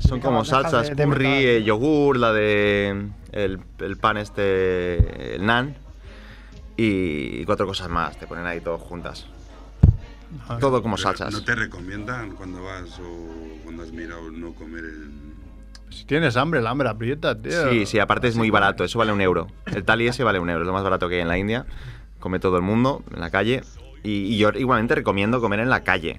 Son 0.00 0.20
como 0.20 0.42
salsas, 0.42 0.88
de- 0.88 0.94
de 0.94 1.04
curry, 1.04 1.24
metal. 1.26 1.44
eh, 1.44 1.62
yogur, 1.64 2.16
la 2.16 2.32
de... 2.32 3.08
El, 3.32 3.60
el 3.80 3.96
pan 3.98 4.16
este... 4.16 5.34
El 5.34 5.44
naan. 5.44 5.76
Y 6.78 7.44
cuatro 7.44 7.66
cosas 7.66 7.90
más. 7.90 8.16
Te 8.18 8.26
ponen 8.26 8.46
ahí 8.46 8.62
todos 8.62 8.80
juntas. 8.80 9.26
Todo 10.58 10.80
como 10.80 10.96
Pero 10.96 11.08
salsas. 11.08 11.34
¿No 11.34 11.44
te 11.44 11.54
recomiendan 11.54 12.30
cuando 12.36 12.62
vas 12.62 12.98
o 13.00 13.58
cuando 13.64 13.82
has 13.82 13.92
mirado 13.92 14.30
no 14.30 14.54
comer 14.54 14.82
en, 14.84 15.34
Si 15.90 16.06
tienes 16.06 16.38
hambre, 16.38 16.60
el 16.60 16.66
hambre 16.66 16.88
aprieta, 16.88 17.34
tío. 17.38 17.70
Sí, 17.70 17.84
sí, 17.84 17.98
aparte 17.98 18.28
es 18.28 18.36
muy 18.36 18.48
barato, 18.48 18.82
eso 18.82 18.98
vale 18.98 19.12
un 19.12 19.20
euro. 19.20 19.46
El 19.66 19.84
tali 19.84 20.08
ese 20.08 20.24
vale 20.24 20.38
un 20.38 20.48
euro, 20.48 20.62
es 20.62 20.66
lo 20.66 20.72
más 20.72 20.82
barato 20.84 21.06
que 21.10 21.16
hay 21.16 21.20
en 21.20 21.28
la 21.28 21.36
India. 21.36 21.66
Come 22.26 22.40
todo 22.40 22.56
el 22.56 22.62
mundo 22.64 23.04
en 23.14 23.20
la 23.20 23.30
calle. 23.30 23.62
Y, 24.02 24.34
y 24.34 24.36
yo 24.36 24.50
igualmente 24.50 24.96
recomiendo 24.96 25.40
comer 25.40 25.60
en 25.60 25.70
la 25.70 25.84
calle, 25.84 26.18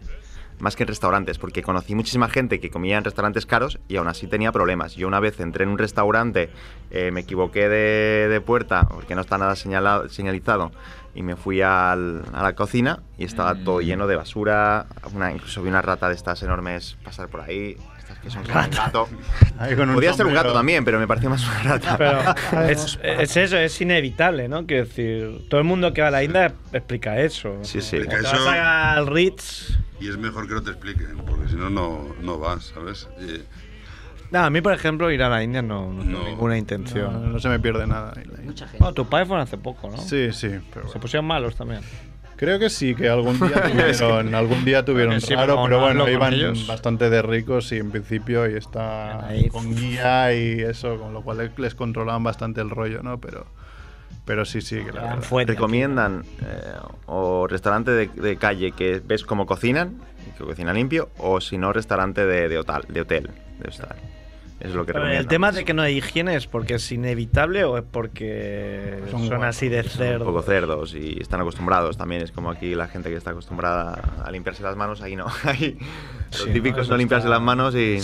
más 0.57 0.77
que 0.77 0.83
en 0.83 0.87
restaurantes, 0.87 1.37
porque 1.37 1.61
conocí 1.61 1.95
muchísima 1.95 2.29
gente 2.29 2.61
que 2.61 2.69
comía 2.69 2.97
en 2.97 3.03
restaurantes 3.03 3.45
caros 3.45 3.77
y 3.89 3.97
aún 3.97 4.07
así 4.07 4.25
tenía 4.25 4.53
problemas. 4.53 4.95
Yo 4.95 5.05
una 5.05 5.19
vez 5.19 5.37
entré 5.41 5.65
en 5.65 5.69
un 5.71 5.77
restaurante, 5.77 6.49
eh, 6.91 7.11
me 7.11 7.19
equivoqué 7.19 7.67
de, 7.67 8.29
de 8.29 8.39
puerta, 8.39 8.87
porque 8.87 9.15
no 9.15 9.21
está 9.21 9.37
nada 9.37 9.57
señalado, 9.57 10.07
señalizado, 10.07 10.71
y 11.13 11.23
me 11.23 11.35
fui 11.35 11.61
al- 11.61 12.23
a 12.31 12.41
la 12.41 12.55
cocina 12.55 13.03
y 13.17 13.25
estaba 13.25 13.53
todo 13.55 13.81
lleno 13.81 14.07
de 14.07 14.15
basura. 14.15 14.85
Una, 15.13 15.33
incluso 15.33 15.61
vi 15.61 15.67
una 15.67 15.81
rata 15.81 16.07
de 16.07 16.15
estas 16.15 16.41
enormes 16.41 16.95
pasar 17.03 17.27
por 17.27 17.41
ahí. 17.41 17.75
Que 18.33 18.43
como 18.51 18.59
un 18.65 18.69
gato. 18.71 19.09
Podía 19.93 20.13
ser 20.13 20.25
un 20.25 20.33
gato 20.33 20.53
también, 20.53 20.83
pero 20.85 20.99
me 20.99 21.07
pareció 21.07 21.29
más 21.29 21.43
una 21.47 21.63
rata. 21.77 21.95
Pero 21.97 22.61
es, 22.69 22.99
es 23.01 23.37
eso, 23.37 23.57
es 23.57 23.79
inevitable, 23.81 24.47
¿no? 24.47 24.65
Quiero 24.65 24.85
decir, 24.85 25.47
todo 25.49 25.59
el 25.59 25.65
mundo 25.65 25.93
que 25.93 26.01
va 26.01 26.07
a 26.07 26.11
la 26.11 26.23
India 26.23 26.53
explica 26.73 27.19
eso. 27.19 27.57
Sí, 27.63 27.81
sí. 27.81 27.97
Te 28.07 28.15
Eso- 28.15 28.23
vas 28.45 28.57
al 28.57 29.07
Ritz. 29.07 29.77
Y 29.99 30.09
es 30.09 30.17
mejor 30.17 30.47
que 30.47 30.53
no 30.53 30.61
te 30.61 30.71
expliquen, 30.71 31.17
porque 31.25 31.49
si 31.49 31.55
no, 31.55 31.69
no 31.69 32.15
no 32.21 32.37
vas, 32.37 32.65
¿sabes? 32.73 33.07
Y- 33.19 33.41
No, 34.29 34.39
a 34.43 34.49
mí, 34.49 34.61
por 34.61 34.73
ejemplo, 34.73 35.09
ir 35.09 35.23
a 35.23 35.29
la 35.29 35.41
India 35.41 35.61
no, 35.61 35.91
no 35.91 36.03
tengo 36.03 36.19
No. 36.19 36.25
ninguna 36.25 36.53
No, 36.53 36.57
intención. 36.59 37.31
no 37.31 37.39
se 37.39 37.49
me 37.49 37.59
pierde 37.59 37.87
nada. 37.87 38.13
Mucha 38.43 38.65
gente. 38.65 38.77
Bueno, 38.79 38.93
tus 38.93 39.07
padres 39.07 39.27
fueron 39.27 39.43
hace 39.47 39.57
poco, 39.57 39.89
¿no? 39.89 39.97
Sí, 39.97 40.31
sí. 40.33 40.49
pero 40.71 40.81
Se 40.81 40.87
bueno. 40.87 41.01
pusieron 41.01 41.25
malos 41.25 41.55
también. 41.55 41.81
Creo 42.37 42.59
que 42.59 42.69
sí, 42.69 42.93
que 42.95 43.09
algún 43.09 43.39
día 43.39 43.63
tuvieron, 43.71 44.35
algún 44.35 44.63
día 44.63 44.85
tuvieron 44.85 45.19
sí, 45.19 45.33
raro, 45.35 45.55
pero 45.63 45.77
no 45.79 45.83
bueno, 45.85 46.09
iban 46.09 46.33
ellos. 46.33 46.67
bastante 46.67 47.09
de 47.09 47.21
ricos 47.23 47.71
y 47.71 47.77
en 47.77 47.89
principio 47.91 48.49
y 48.49 48.53
está 48.55 49.27
con 49.51 49.75
guía 49.75 50.33
y 50.33 50.61
eso, 50.61 50.99
con 50.99 51.13
lo 51.13 51.21
cual 51.23 51.51
les 51.57 51.75
controlaban 51.75 52.23
bastante 52.23 52.61
el 52.61 52.69
rollo, 52.69 53.01
¿no? 53.01 53.19
Pero, 53.19 53.47
pero 54.23 54.45
sí, 54.45 54.61
sí, 54.61 54.83
que 54.83 54.91
la 54.91 55.15
verdad. 55.15 55.23
recomiendan 55.47 56.23
eh, 56.41 56.73
o 57.07 57.47
restaurante 57.47 57.91
de, 57.91 58.07
de 58.07 58.37
calle 58.37 58.71
que 58.71 59.01
ves 59.03 59.23
cómo 59.23 59.47
cocinan, 59.47 59.97
que 60.37 60.43
cocina 60.43 60.73
limpio, 60.73 61.09
o 61.17 61.41
si 61.41 61.57
no, 61.57 61.73
restaurante 61.73 62.25
de, 62.25 62.47
de 62.49 62.57
hotel, 62.59 62.83
de 62.89 63.01
hotel, 63.01 63.29
de 63.59 63.67
hostal. 63.69 63.95
Es 64.59 64.73
lo 64.73 64.85
que 64.85 64.93
Pero 64.93 65.07
el 65.07 65.27
tema 65.27 65.51
de 65.51 65.63
que 65.65 65.73
no 65.75 65.83
hay 65.83 65.97
higiene 65.97 66.35
es 66.35 66.47
porque 66.47 66.75
es 66.75 66.91
inevitable 66.91 67.63
o 67.63 67.77
es 67.77 67.83
porque 67.83 69.01
Son 69.11 69.19
son, 69.19 69.27
guapos, 69.29 69.45
así 69.47 69.69
de 69.69 69.81
un 69.81 69.83
cerdo. 69.85 70.25
poco 70.25 70.41
cerdos 70.41 70.95
y 70.95 71.19
están 71.21 71.41
acostumbrados 71.41 71.95
también. 71.97 72.23
Es 72.23 72.31
como 72.31 72.49
aquí 72.49 72.73
la 72.73 72.87
gente 72.87 73.09
que 73.09 73.15
está 73.17 73.31
acostumbrada 73.31 74.01
a 74.25 74.31
limpiarse 74.31 74.63
las 74.63 74.75
manos, 74.75 75.01
ahí 75.01 75.15
no. 75.15 75.27
Ahí 75.43 75.77
Sí, 76.31 76.47
lo 76.47 76.53
típico 76.53 76.81
¿no? 76.81 76.87
no 76.87 76.97
limpiarse 76.97 77.27
está- 77.27 77.35
las 77.37 77.41
manos 77.41 77.75
y, 77.75 77.99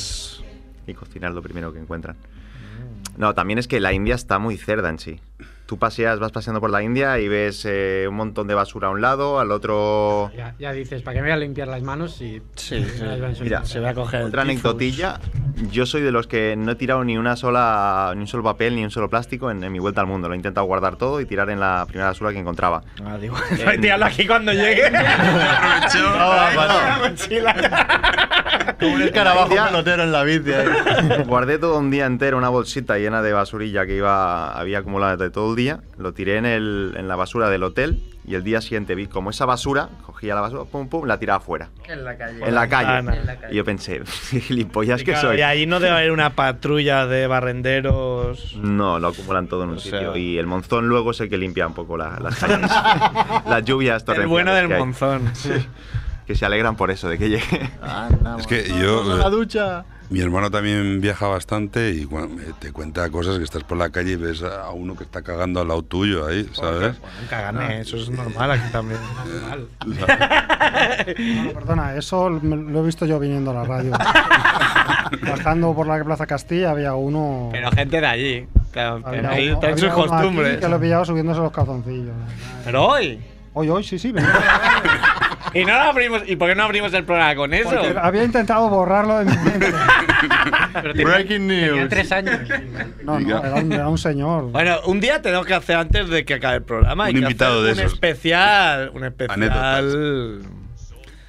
y 0.90 0.94
cocinar 0.94 1.32
lo 1.34 1.42
primero 1.42 1.74
que 1.74 1.80
encuentran. 1.80 2.16
No, 3.18 3.34
también 3.34 3.58
es 3.60 3.68
que 3.68 3.80
la 3.80 3.92
India 3.94 4.16
está 4.16 4.38
muy 4.40 4.56
cerda 4.58 4.90
en 4.90 5.00
sí. 5.00 5.20
Tú 5.74 5.80
paseas, 5.80 6.20
vas 6.20 6.32
paseando 6.32 6.62
por 6.62 6.70
la 6.70 6.84
India 6.84 7.18
y 7.18 7.28
ves 7.28 7.66
eh, 7.68 8.06
un 8.08 8.14
montón 8.14 8.46
de 8.48 8.54
basura 8.54 8.90
a 8.90 8.92
un 8.92 9.02
lado, 9.02 9.40
al 9.40 9.50
otro 9.52 10.30
Ya, 10.38 10.54
ya 10.60 10.72
dices, 10.72 11.02
¿para 11.02 11.16
qué 11.16 11.22
me 11.24 11.30
voy 11.30 11.34
a 11.34 11.38
limpiar 11.38 11.68
las 11.68 11.82
manos 11.82 12.14
si 12.14 12.44
Sí, 12.54 12.86
sí. 12.86 13.04
Mira, 13.42 13.66
Se 13.66 13.80
va 13.80 13.90
a 13.90 13.94
coger 13.96 14.22
Otra 14.22 14.44
anecdotilla, 14.44 15.20
yo 15.72 15.88
soy 15.88 16.04
de 16.04 16.12
los 16.12 16.28
que 16.28 16.54
no 16.56 16.74
he 16.74 16.76
tirado 16.76 17.04
ni 17.04 17.18
una 17.18 17.36
sola, 17.36 18.12
ni 18.16 18.22
un 18.22 18.28
solo 18.28 18.44
papel, 18.44 18.76
ni 18.76 18.84
un 18.84 18.92
solo 18.92 19.10
plástico 19.10 19.50
en, 19.50 19.64
en 19.64 19.72
mi 19.72 19.80
vuelta 19.80 20.02
al 20.02 20.06
mundo. 20.06 20.28
Lo 20.28 20.36
he 20.36 20.38
intentado 20.38 20.68
guardar 20.68 20.96
todo 20.96 21.20
y 21.22 21.26
tirar 21.26 21.50
en 21.50 21.60
la 21.60 21.86
primera 21.88 22.10
basura 22.10 22.32
que 22.32 22.38
encontraba. 22.38 22.84
Ah, 23.04 23.18
digo, 23.18 23.36
En- 23.50 23.82
tirarlo 23.82 24.06
aquí 24.06 24.28
cuando 24.28 24.54
llegue. 24.54 24.84
Ah, 26.16 27.10
Como 28.84 28.96
un 28.96 29.02
escarabajo 29.02 29.50
pelotero 29.56 30.04
en 30.04 30.12
la 30.12 30.24
bici. 30.24 30.52
ahí. 30.54 31.24
Guardé 31.28 31.58
todo 31.58 31.80
un 31.80 31.90
día 31.92 32.06
entero 32.06 32.38
una 32.38 32.50
bolsita 32.50 32.98
llena 32.98 33.22
de 33.22 33.34
basurilla 33.34 33.86
que 33.86 33.96
iba 33.96 34.52
había 34.58 34.80
acumulado 34.80 35.18
de 35.18 35.30
todo 35.30 35.52
el 35.52 35.56
día. 35.56 35.80
Lo 35.98 36.14
tiré 36.14 36.38
en, 36.38 36.46
el, 36.46 36.94
en 36.98 37.08
la 37.08 37.16
basura 37.16 37.50
del 37.50 37.64
hotel 37.64 38.02
y 38.26 38.36
el 38.36 38.44
día 38.44 38.62
siguiente 38.62 38.96
vi 38.96 39.08
como 39.08 39.32
esa 39.32 39.46
basura, 39.46 39.90
cogía 40.06 40.34
la 40.34 40.40
basura, 40.42 40.64
pum, 40.64 40.88
pum, 40.88 41.06
la 41.06 41.20
tiraba 41.20 41.42
fuera. 41.42 41.70
En 41.90 42.06
la 42.06 42.16
calle. 42.18 42.40
En 42.48 42.56
la 42.56 42.70
calle. 42.70 43.00
En 43.00 43.26
la 43.26 43.36
calle. 43.38 43.54
Y 43.54 43.58
yo 43.58 43.66
pensé, 43.66 44.02
gilipollas 44.42 45.00
que 45.04 45.12
claro, 45.12 45.30
soy. 45.30 45.40
Y 45.40 45.42
ahí 45.42 45.66
no 45.66 45.80
debe 45.82 45.94
haber 45.98 46.12
una 46.12 46.30
patrulla 46.30 47.06
de 47.06 47.28
barrenderos. 47.28 48.56
No, 48.56 48.98
lo 49.00 49.10
acumulan 49.10 49.48
todo 49.48 49.64
en 49.64 49.72
un 49.72 49.76
O 49.78 49.80
sea- 49.80 50.00
sitio. 50.00 50.16
Y 50.16 50.38
el 50.38 50.48
monzón 50.48 50.88
luego 50.88 51.12
es 51.12 51.20
el 51.20 51.30
que 51.30 51.38
limpia 51.38 51.68
un 51.68 51.74
poco 51.74 51.98
la- 51.98 52.18
las 52.22 52.40
calles. 52.40 52.72
las 53.46 53.66
lluvias 53.66 54.02
El 54.04 54.06
torrenciales 54.06 54.30
bueno 54.30 54.54
del 54.54 54.68
que 54.68 54.74
hay. 54.76 54.80
Que 56.26 56.36
se 56.36 56.46
alegran 56.46 56.76
por 56.78 56.90
eso, 56.92 57.10
de 57.10 57.18
que 57.18 57.30
llegue. 57.30 57.44
Es 58.40 58.48
que 58.48 58.68
yo, 58.70 59.02
a 59.12 59.16
la 59.18 59.28
eh, 59.28 59.32
ducha. 59.32 59.86
mi 60.10 60.22
hermano 60.22 60.50
también 60.50 61.02
viaja 61.02 61.28
bastante 61.28 61.92
y 61.92 62.06
cuando 62.06 62.36
me- 62.36 62.44
te 62.60 62.72
cuenta 62.72 63.10
cosas 63.10 63.38
que 63.38 63.44
estás 63.44 63.64
por 63.64 63.78
la 63.78 63.90
calle 63.90 64.12
y 64.14 64.16
ves 64.16 64.42
a 64.42 64.70
uno 64.72 64.96
que 64.96 65.04
está 65.04 65.22
cagando 65.22 65.60
al 65.60 65.68
lado 65.68 65.82
tuyo 65.84 66.26
ahí, 66.26 66.50
¿sabes? 66.54 66.98
Bueno, 67.00 67.16
cágame, 67.30 67.82
eso 67.82 67.98
es 67.98 68.10
normal 68.10 68.52
aquí 68.52 68.72
también. 68.72 69.00
Sabes. 70.00 71.16
No, 71.46 71.52
perdona, 71.54 71.96
eso 71.96 72.30
lo 72.30 72.80
he 72.82 72.86
visto 72.86 73.06
yo 73.06 73.20
viniendo 73.20 73.52
a 73.52 73.54
la 73.56 73.64
radio. 73.66 73.92
Bajando 75.28 75.74
por 75.76 75.88
la 75.88 76.04
Plaza 76.04 76.26
Castilla 76.26 76.72
había 76.72 76.94
uno. 76.96 77.50
Pero 77.52 77.72
gente 77.72 78.00
de 78.02 78.08
allí. 78.08 78.48
Claro, 78.72 79.02
había 79.04 79.22
pero 79.22 79.30
ahí 79.30 79.48
uno- 79.50 79.56
están 79.56 79.78
sus 79.78 79.90
costumbres. 79.90 80.58
Que 80.58 80.68
lo 80.70 80.78
he 80.78 80.80
pillado 80.80 81.06
subiéndose 81.06 81.40
los 81.42 81.52
calzoncillos. 81.52 82.16
Pero 82.66 82.88
hoy. 82.88 83.20
Hoy, 83.56 83.70
hoy, 83.70 83.84
sí, 83.84 84.00
sí. 84.00 84.12
venía. 84.12 84.34
Y 85.54 85.66
no 85.66 85.74
lo 85.74 85.82
abrimos. 85.82 86.24
¿Y 86.28 86.36
por 86.36 86.50
qué 86.50 86.56
no 86.56 86.64
abrimos 86.64 86.94
el 86.94 87.04
programa 87.04 87.36
con 87.36 87.54
eso? 87.54 87.70
Porque 87.70 87.94
había 88.02 88.24
intentado 88.24 88.70
borrarlo 88.70 89.20
de 89.20 89.26
mi 89.26 89.38
mente. 89.38 89.68
Pero 90.74 90.94
tenía- 90.94 91.06
Breaking 91.08 91.48
Tenía 91.48 91.72
news. 91.74 91.90
tres 91.90 92.12
años. 92.12 92.40
No, 93.04 93.20
no, 93.20 93.44
era 93.46 93.56
un, 93.56 93.72
era 93.72 93.88
un 93.88 93.98
señor. 93.98 94.52
Bueno, 94.52 94.78
un 94.86 95.00
día 95.00 95.22
tenemos 95.22 95.46
que 95.46 95.54
hacer 95.54 95.76
antes 95.76 96.10
de 96.10 96.26
que 96.26 96.36
acabe 96.36 96.56
el 96.58 96.64
programa. 96.64 97.10
Un 97.10 97.18
invitado 97.18 97.62
de 97.64 97.74
un 97.74 97.80
esos. 97.80 97.94
especial. 97.94 98.92
Un 98.94 99.04
especial. 99.06 99.44
Anécdotas. 99.44 100.50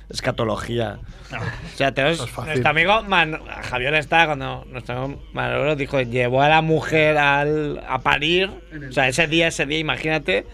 Escatología. 0.08 0.98
O 1.32 1.76
sea, 1.76 1.92
tenemos. 1.92 2.20
es. 2.20 2.36
Nuestro 2.36 2.68
amigo 2.70 3.02
Man- 3.02 3.40
Javier 3.70 3.94
está 3.94 4.26
cuando 4.26 4.64
nuestro 4.70 4.96
amigo 5.04 5.22
Manolo 5.32 5.74
dijo 5.76 6.00
llevó 6.00 6.42
a 6.42 6.48
la 6.48 6.62
mujer 6.62 7.18
al, 7.18 7.82
a 7.88 7.98
parir. 8.00 8.50
O 8.88 8.92
sea, 8.92 9.08
ese 9.08 9.26
día, 9.26 9.48
ese 9.48 9.66
día, 9.66 9.78
imagínate, 9.78 10.46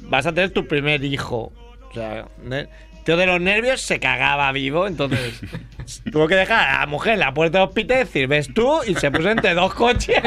vas 0.00 0.26
a 0.26 0.32
tener 0.32 0.50
tu 0.50 0.66
primer 0.66 1.02
hijo. 1.04 1.52
O 1.90 1.94
sea, 1.94 2.26
ne- 2.42 2.68
tío 3.06 3.16
de 3.16 3.24
los 3.26 3.40
nervios 3.40 3.80
se 3.80 3.98
cagaba 4.00 4.50
vivo, 4.52 4.86
entonces 4.86 5.40
tuvo 6.12 6.26
que 6.28 6.34
dejar 6.34 6.68
a 6.68 6.80
la 6.80 6.86
mujer 6.86 7.14
en 7.14 7.20
la 7.20 7.32
puerta 7.32 7.58
del 7.58 7.68
hospital 7.68 7.96
y 7.98 8.00
decir, 8.00 8.26
ves 8.28 8.52
tú, 8.52 8.80
y 8.86 8.94
se 8.96 9.10
puso 9.10 9.30
entre 9.30 9.54
dos 9.54 9.72
coches. 9.74 10.20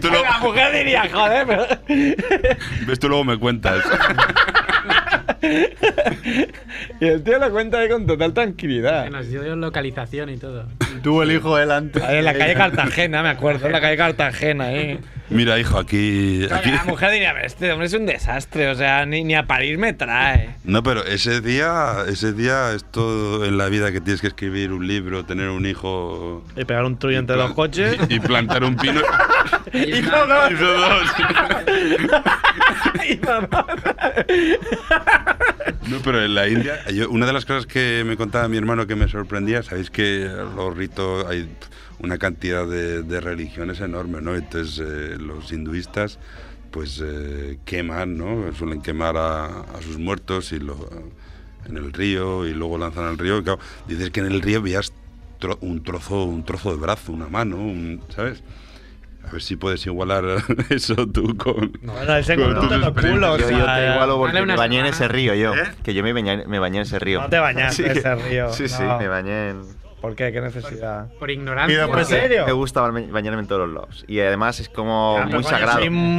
tú 0.00 0.08
lo- 0.10 0.22
la 0.22 0.38
mujer 0.38 0.72
diría, 0.72 1.08
joder, 1.12 1.46
pero. 1.46 1.66
¿Ves? 2.86 2.98
Tú 3.00 3.08
luego 3.08 3.24
me 3.24 3.36
cuentas. 3.38 3.84
y 7.00 7.06
el 7.06 7.22
tío 7.22 7.38
lo 7.38 7.50
cuenta 7.50 7.78
ahí 7.80 7.88
con 7.88 8.06
total 8.06 8.32
tranquilidad. 8.32 9.04
Que 9.04 9.10
nos 9.10 9.28
dio 9.28 9.56
localización 9.56 10.30
y 10.30 10.36
todo. 10.36 10.66
Tuvo 11.02 11.22
el 11.22 11.32
hijo 11.32 11.56
delante. 11.56 12.02
Ahí 12.02 12.18
en 12.18 12.24
la 12.24 12.34
calle 12.34 12.54
Cartagena, 12.54 13.22
me 13.22 13.28
acuerdo, 13.30 13.66
en 13.66 13.72
la 13.72 13.80
calle 13.80 13.96
Cartagena, 13.96 14.64
ahí. 14.66 14.98
Mira, 15.34 15.58
hijo, 15.58 15.78
aquí. 15.78 16.46
aquí... 16.50 16.70
La 16.70 16.84
mujer 16.84 17.10
diría, 17.12 17.32
"Pero 17.34 17.46
este 17.46 17.72
hombre 17.72 17.86
es 17.88 17.92
un 17.92 18.06
desastre, 18.06 18.68
o 18.68 18.74
sea, 18.74 19.04
ni, 19.04 19.24
ni 19.24 19.34
a 19.34 19.46
parir 19.46 19.76
me 19.78 19.92
trae. 19.92 20.54
No, 20.64 20.82
pero 20.82 21.04
ese 21.04 21.40
día, 21.40 22.04
ese 22.08 22.32
día 22.32 22.72
es 22.72 22.84
todo 22.90 23.44
en 23.44 23.58
la 23.58 23.66
vida 23.68 23.90
que 23.92 24.00
tienes 24.00 24.20
que 24.20 24.28
escribir 24.28 24.72
un 24.72 24.86
libro, 24.86 25.24
tener 25.24 25.48
un 25.50 25.66
hijo. 25.66 26.44
Y 26.56 26.64
pegar 26.64 26.84
un 26.84 26.98
trullo 26.98 27.18
entre 27.18 27.36
los 27.36 27.52
coches. 27.52 27.96
Y 28.08 28.20
plantar 28.20 28.64
un 28.64 28.76
pino. 28.76 29.00
Hijo 29.72 30.26
dos. 30.26 30.52
Hizo 30.52 30.72
dos. 30.72 31.12
Hijo 33.10 33.40
dos. 33.50 33.64
No, 35.88 35.98
pero 36.02 36.24
en 36.24 36.34
la 36.34 36.48
India, 36.48 36.78
yo- 36.92 37.10
una 37.10 37.26
de 37.26 37.32
las 37.32 37.44
cosas 37.44 37.66
que 37.66 38.04
me 38.06 38.16
contaba 38.16 38.48
mi 38.48 38.56
hermano 38.56 38.86
que 38.86 38.94
me 38.94 39.08
sorprendía, 39.08 39.62
sabéis 39.62 39.90
que 39.90 40.28
los 40.56 40.76
ritos 40.76 41.26
hay 41.28 41.48
una 42.04 42.18
cantidad 42.18 42.66
de, 42.66 43.02
de 43.02 43.20
religiones 43.20 43.80
enorme, 43.80 44.20
¿no? 44.20 44.34
Entonces 44.36 44.78
eh, 44.84 45.16
los 45.18 45.50
hinduistas 45.52 46.18
pues 46.70 47.00
eh, 47.04 47.58
queman, 47.64 48.18
¿no? 48.18 48.52
Suelen 48.56 48.80
quemar 48.82 49.16
a, 49.16 49.46
a 49.60 49.82
sus 49.82 49.96
muertos 49.98 50.52
y 50.52 50.58
lo, 50.58 50.76
en 51.68 51.76
el 51.76 51.92
río 51.92 52.46
y 52.46 52.52
luego 52.52 52.78
lanzan 52.78 53.04
al 53.04 53.16
río. 53.18 53.38
Y 53.38 53.42
claro, 53.44 53.58
dices 53.86 54.10
que 54.10 54.20
en 54.20 54.26
el 54.26 54.42
río 54.42 54.60
veías 54.60 54.92
tro- 55.40 55.58
un 55.60 55.82
trozo, 55.84 56.24
un 56.24 56.44
trozo 56.44 56.70
de 56.72 56.76
brazo, 56.80 57.12
una 57.12 57.28
mano, 57.28 57.56
un- 57.58 58.00
¿sabes? 58.08 58.42
A 59.26 59.30
ver 59.32 59.40
si 59.40 59.56
puedes 59.56 59.86
igualar 59.86 60.24
eso 60.68 61.06
tú 61.06 61.34
con. 61.36 61.72
Bueno, 61.82 62.16
ese 62.16 62.34
con 62.36 62.52
lo 62.54 62.60
experiencias. 62.64 62.92
culo, 63.14 63.38
Yo, 63.38 63.50
yo 63.50 63.64
te 63.64 63.92
igualo 63.92 64.18
porque 64.18 64.42
me 64.44 64.56
bañé 64.56 64.80
en 64.80 64.86
ese 64.86 65.06
río 65.08 65.34
yo. 65.34 65.52
Que 65.82 65.94
yo 65.94 66.02
me 66.02 66.12
bañé, 66.12 66.44
me 66.46 66.58
bañé 66.58 66.78
en 66.78 66.82
ese 66.82 66.98
río. 66.98 67.22
No 67.22 67.28
te 67.30 67.38
bañaste 67.38 67.86
en 67.86 67.96
ese 67.98 68.14
río, 68.16 68.52
Sí, 68.52 68.68
sí, 68.68 68.82
no. 68.82 68.98
me 68.98 69.08
bañé 69.08 69.50
en... 69.50 69.83
¿Por 70.04 70.14
qué? 70.16 70.30
¿Qué 70.32 70.40
necesidad? 70.42 71.06
Por 71.18 71.30
ignorancia. 71.30 71.74
Y 71.74 71.78
después 71.80 72.10
¿En 72.12 72.20
serio? 72.20 72.44
Me 72.44 72.52
gusta 72.52 72.82
bañarme 72.82 73.40
en 73.40 73.46
todos 73.46 73.66
los 73.66 73.74
lados. 73.74 74.04
Y 74.06 74.20
además 74.20 74.60
es 74.60 74.68
como 74.68 75.16
Ah, 75.18 75.24
muy 75.24 75.42
sagrado. 75.42 75.78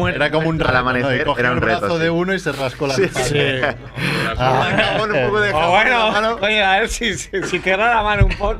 Era 0.10 0.32
como 0.32 0.50
un 0.50 0.60
Al 0.60 0.68
reto, 0.68 0.78
amanecer 0.80 1.12
¿no? 1.18 1.22
Y 1.22 1.26
cogió 1.26 1.40
era 1.42 1.52
un 1.52 1.58
el 1.60 1.64
brazo 1.64 1.82
reto, 1.82 2.00
de 2.00 2.06
sí. 2.06 2.10
uno 2.10 2.34
y 2.34 2.40
se 2.40 2.52
rascó 2.52 2.88
la 2.88 2.96
Sí, 2.96 3.04
espalda. 3.04 3.28
sí. 3.30 3.38
Ah. 4.40 4.98
Un 5.04 5.28
poco 5.28 5.40
de 5.40 5.54
O 5.54 5.70
bueno, 5.70 6.12
mano. 6.12 6.38
oye, 6.42 6.64
a 6.64 6.80
ver 6.80 6.90
si, 6.90 7.14
si, 7.14 7.44
si 7.44 7.60
cierra 7.60 7.94
la 7.94 8.02
mano 8.02 8.26
un 8.26 8.36
poco. 8.36 8.58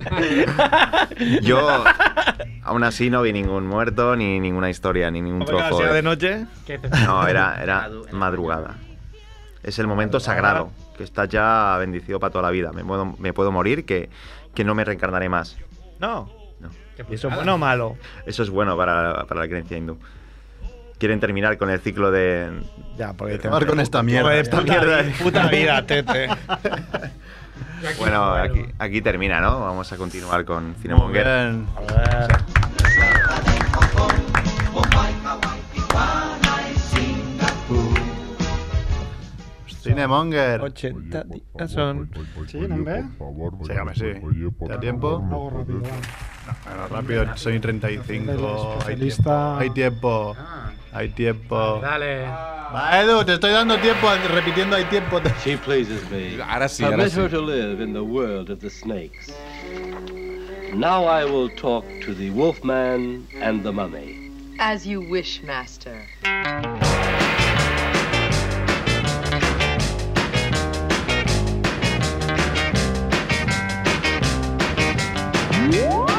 Yo, 1.42 1.84
Aún 2.64 2.82
así 2.84 3.10
no 3.10 3.20
vi 3.22 3.32
ningún 3.34 3.66
muerto, 3.66 4.16
ni 4.16 4.40
ninguna 4.40 4.70
historia, 4.70 5.10
ni 5.10 5.20
ningún 5.20 5.44
¿Cómo 5.44 5.58
que 5.58 5.64
trozo. 5.64 5.76
sido 5.78 5.88
de- 5.90 5.96
de 5.96 6.02
noche? 6.02 6.46
¿Qué 6.66 6.78
te- 6.78 6.88
No, 7.04 7.26
era, 7.28 7.62
era 7.62 7.90
madrugada. 8.12 8.76
Es 9.62 9.78
el 9.78 9.86
momento 9.86 10.18
sagrado, 10.18 10.70
que 10.96 11.04
estás 11.04 11.28
ya 11.28 11.76
bendecido 11.78 12.18
para 12.18 12.32
toda 12.32 12.42
la 12.42 12.50
vida. 12.50 12.72
Me 12.72 12.84
puedo, 12.84 13.14
me 13.18 13.32
puedo 13.32 13.52
morir, 13.52 13.84
que, 13.84 14.10
que 14.54 14.64
no 14.64 14.74
me 14.74 14.84
reencarnaré 14.84 15.28
más. 15.28 15.56
No. 15.98 16.30
No. 16.60 16.68
¿Y 17.10 17.14
eso 17.14 17.28
es 17.28 17.34
bueno 17.34 17.54
o 17.54 17.58
malo? 17.58 17.96
Eso 18.26 18.42
es 18.42 18.50
bueno 18.50 18.76
para, 18.76 19.24
para 19.24 19.40
la 19.40 19.48
creencia 19.48 19.76
hindú. 19.76 19.98
Quieren 20.98 21.18
terminar 21.18 21.58
con 21.58 21.68
el 21.70 21.80
ciclo 21.80 22.10
de... 22.12 22.50
Ya, 22.96 23.12
porque 23.14 23.34
Acabar 23.34 23.66
con 23.66 23.80
esta 23.80 24.02
mierda. 24.04 24.36
Esta 24.36 24.60
puta, 24.60 24.72
mierda. 24.72 25.02
vi- 25.02 25.10
puta 25.22 25.46
vida, 25.48 25.86
tete. 25.86 26.28
Bueno, 27.98 28.32
aquí, 28.34 28.64
aquí 28.78 29.02
termina, 29.02 29.40
¿no? 29.40 29.58
Vamos 29.58 29.92
a 29.92 29.96
continuar 29.96 30.44
con 30.44 30.66
Muy 30.68 30.74
Cinemonger. 30.82 31.24
bien. 31.24 31.66
A 31.76 32.26
ver. 32.26 33.21
Cinemonger. 39.82 40.60
80 40.60 41.24
días 41.24 41.70
son. 41.70 42.10
Sí, 42.46 42.58
¿no 42.60 42.84
ve? 42.84 43.02
Sí, 43.66 43.72
hombre, 43.78 43.94
sí. 43.94 44.12
¿Te 44.60 44.68
da 44.72 44.80
tiempo? 44.80 45.22
Hago 45.30 45.50
rápido, 45.50 45.82
va. 45.82 45.88
Bueno, 46.64 46.88
rápido, 46.88 47.36
soy 47.36 47.58
35. 47.58 48.78
Hay 48.86 48.96
tiempo. 48.96 49.56
Hay 49.58 49.70
tiempo. 49.70 50.36
Hay 50.92 51.08
tiempo. 51.08 51.80
Dale. 51.82 52.26
Va, 52.26 53.02
Edu, 53.02 53.24
te 53.24 53.34
estoy 53.34 53.50
dando 53.52 53.78
tiempo, 53.78 54.08
repitiendo 54.32 54.76
hay 54.76 54.84
tiempo. 54.84 55.20
She 55.44 55.56
pleases 55.58 56.10
me. 56.10 56.42
Ahora 56.42 56.68
sí, 56.68 56.82
Permit 56.82 57.00
ahora 57.00 57.10
sí. 57.10 57.20
her 57.20 57.30
to 57.30 57.42
live 57.42 57.82
in 57.82 57.92
the 57.92 58.00
world 58.02 58.50
of 58.50 58.60
the 58.60 58.70
snakes. 58.70 59.32
Now 60.74 61.04
I 61.04 61.24
will 61.24 61.50
talk 61.50 61.84
to 62.06 62.14
the 62.14 62.30
wolfman 62.30 63.26
and 63.42 63.62
the 63.62 63.72
mummy. 63.72 64.30
As 64.58 64.86
you 64.86 65.02
wish, 65.02 65.42
Master. 65.42 66.06
Música 75.70 76.11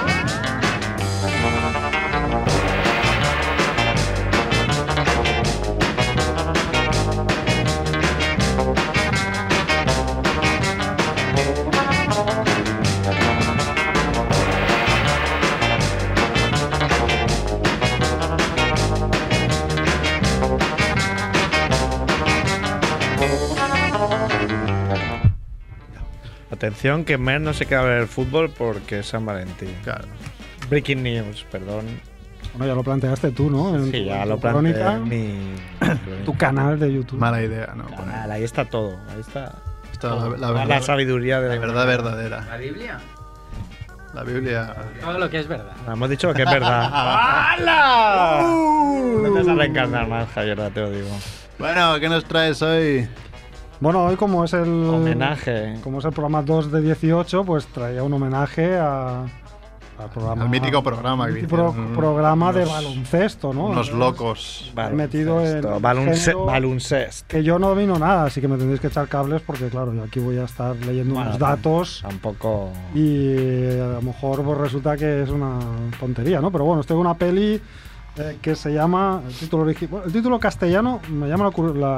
Atención, 26.64 27.04
que 27.04 27.18
Mer 27.18 27.42
no 27.42 27.54
se 27.54 27.66
queda 27.66 27.82
a 27.82 27.84
ver 27.84 27.98
el 28.04 28.08
fútbol 28.08 28.50
porque 28.50 29.00
es 29.00 29.08
San 29.08 29.26
Valentín. 29.26 29.76
Claro. 29.84 30.06
Breaking 30.70 31.04
news, 31.04 31.46
perdón. 31.52 31.84
Bueno, 32.54 32.68
ya 32.72 32.76
lo 32.76 32.84
planteaste 32.84 33.32
tú, 33.32 33.50
¿no? 33.50 33.76
En 33.76 33.88
Sí, 33.88 33.92
tu- 33.92 33.98
ya 34.06 34.26
lo 34.26 34.40
planteé 34.40 34.72
crónica, 34.74 34.94
en 34.94 35.10
mi. 35.10 35.56
Tu 36.24 36.34
canal 36.38 36.80
de 36.80 36.94
YouTube. 36.94 37.20
Mala 37.20 37.42
idea, 37.44 37.74
¿no? 37.76 37.84
Canal, 37.94 38.32
ahí 38.32 38.46
está 38.46 38.64
todo. 38.64 38.98
Ahí 39.14 39.20
está. 39.20 39.56
Está 39.92 40.08
la, 40.08 40.14
todo. 40.16 40.30
la 40.38 40.38
la, 40.38 40.52
verdad, 40.54 40.82
sabiduría 40.82 41.42
de 41.42 41.50
la 41.50 41.60
verdad 41.60 41.86
verdadera. 41.86 42.46
¿La 42.50 42.56
Biblia? 42.56 42.98
La 44.14 44.24
Biblia. 44.24 44.74
Todo 45.02 45.20
lo 45.20 45.30
que 45.30 45.40
es 45.42 45.48
verdad. 45.50 45.74
Hemos 45.86 46.10
dicho 46.10 46.34
que 46.34 46.44
es 46.44 46.50
verdad. 46.50 46.90
¡Hala! 46.94 48.42
No 48.42 49.22
te 49.24 49.30
vas 49.32 49.48
a 49.50 49.54
reencarnar 49.56 50.08
más, 50.08 50.30
Javier, 50.30 50.72
te 50.74 50.80
lo 50.80 50.92
digo. 50.92 51.10
Bueno, 51.60 52.00
¿qué 52.00 52.08
nos 52.08 52.24
traes 52.24 52.62
hoy? 52.62 53.06
Bueno, 53.80 54.06
hoy 54.06 54.16
como 54.16 54.44
es 54.46 54.54
el 54.54 54.62
Homenaje. 54.90 55.76
como 55.84 56.00
es 56.00 56.06
el 56.06 56.12
programa 56.12 56.42
2 56.42 56.72
de 56.72 56.82
18, 56.82 57.44
pues 57.44 57.66
traía 57.68 58.02
un 58.04 58.14
homenaje 58.14 58.78
a, 58.78 59.24
al 60.00 60.10
programa 60.14 60.44
Al 60.44 60.50
mítico 60.50 60.82
programa 60.82 61.26
que 61.28 61.34
mítico 61.34 61.50
pro- 61.56 61.70
hicieron 61.72 61.94
programa 61.94 62.54
de 62.54 62.64
baloncesto, 62.64 63.54
¿no? 63.54 63.66
Unos 63.66 63.92
locos. 63.92 64.72
he 64.78 64.90
metido 64.92 65.42
en 65.46 65.62
Baloncesto, 65.82 66.46
balonce- 66.46 66.46
baloncesto. 66.46 67.26
que 67.28 67.44
yo 67.44 67.60
no 67.60 67.70
domino 67.70 68.00
nada, 68.00 68.24
así 68.26 68.40
que 68.40 68.48
me 68.48 68.56
tendréis 68.58 68.80
que 68.80 68.88
echar 68.88 69.08
cables 69.10 69.42
porque 69.42 69.68
claro, 69.68 69.94
yo 69.94 70.04
aquí 70.04 70.20
voy 70.22 70.38
a 70.38 70.46
estar 70.46 70.76
leyendo 70.78 71.16
Bueno, 71.16 71.30
unos 71.32 71.40
datos 71.40 72.00
Tampoco. 72.04 72.70
y 72.96 73.28
eh, 73.36 73.82
a 73.84 73.94
lo 73.96 74.02
mejor 74.02 74.44
pues, 74.44 74.58
resulta 74.60 74.96
que 74.96 75.24
es 75.24 75.30
una 75.30 75.60
tontería, 76.00 76.40
¿no? 76.40 76.52
Pero 76.52 76.64
bueno, 76.64 76.80
estoy 76.82 76.96
en 76.96 77.02
una 77.02 77.16
peli 77.16 77.60
eh, 78.18 78.38
que 78.42 78.56
se 78.56 78.72
llama, 78.74 79.22
el 79.28 79.34
título, 79.40 79.70
el 79.70 80.14
castellano 80.40 81.00
me 81.10 81.28
llama 81.28 81.46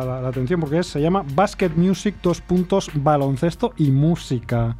la- 0.05 0.21
la 0.21 0.27
atención 0.29 0.59
porque 0.61 0.79
es, 0.79 0.87
se 0.87 1.01
llama 1.01 1.23
Basket 1.35 1.71
Music, 1.75 2.15
dos 2.23 2.39
puntos, 2.41 2.89
baloncesto 2.93 3.73
y 3.77 3.91
música. 3.91 4.75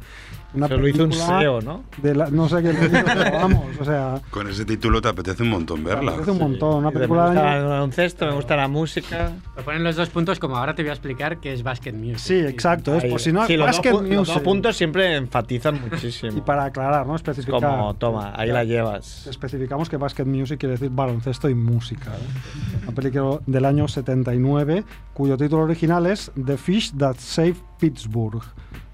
Una 0.54 0.68
Se 0.68 0.76
lo 0.76 0.88
hizo 0.88 1.04
un 1.04 1.12
SEO, 1.12 1.60
¿no? 1.60 1.82
de 1.98 2.14
la- 2.14 2.30
no 2.30 2.48
sé 2.48 2.62
qué 2.62 2.72
lo 2.72 2.84
hizo, 2.84 3.04
pero 3.04 3.30
vamos, 3.32 3.64
o 3.78 3.84
sea, 3.84 4.20
Con 4.30 4.48
ese 4.48 4.64
título 4.64 5.02
te 5.02 5.08
apetece 5.08 5.42
un 5.42 5.50
montón 5.50 5.84
verla. 5.84 6.02
me 6.02 6.10
parece 6.12 6.30
un 6.30 6.38
montón. 6.38 6.76
Una 6.78 6.88
Me 6.88 6.92
película 6.94 7.26
gusta 7.26 7.50
de 7.50 7.56
el 7.58 7.64
baloncesto, 7.66 8.26
me 8.26 8.32
gusta 8.32 8.56
la 8.56 8.68
música. 8.68 9.32
Lo 9.56 9.62
ponen 9.64 9.84
los 9.84 9.96
dos 9.96 10.08
puntos 10.08 10.38
como 10.38 10.56
ahora 10.56 10.74
te 10.74 10.82
voy 10.82 10.90
a 10.90 10.92
explicar 10.92 11.38
que 11.40 11.52
es 11.52 11.62
basket 11.62 11.92
music. 11.92 12.18
Sí, 12.18 12.38
exacto. 12.38 12.94
Es, 12.94 13.04
Ahí. 13.04 13.10
por 13.10 13.20
si 13.20 13.32
no, 13.32 13.46
Sí, 13.46 13.56
los, 13.56 13.66
dos, 13.66 13.76
Basket 13.76 13.90
pu- 13.92 14.00
los 14.02 14.08
dos 14.08 14.28
Music. 14.28 14.42
puntos 14.44 14.76
siempre 14.76 15.16
enfatizan 15.16 15.80
muchísimo. 15.80 16.32
Y 16.38 16.40
para 16.40 16.64
aclarar, 16.64 17.06
¿no? 17.06 17.16
Es 17.16 17.20
Especificar. 17.20 17.60
como, 17.60 17.94
toma, 17.94 18.32
ahí 18.36 18.48
la 18.50 18.64
llevas. 18.64 19.26
Especificamos 19.26 19.90
que 19.90 19.96
Basket 19.98 20.24
Music 20.24 20.58
quiere 20.58 20.74
decir 20.74 20.90
baloncesto 20.90 21.50
y 21.50 21.54
música. 21.54 22.12
¿eh? 22.12 22.78
Una 22.84 22.92
película 22.94 23.40
del 23.46 23.64
año 23.64 23.88
79 23.88 24.84
cuyo 25.12 25.36
título 25.36 25.64
original 25.64 26.06
es 26.06 26.30
The 26.42 26.56
Fish 26.56 26.92
That 26.96 27.16
Saved 27.18 27.56
Pittsburgh. 27.78 28.42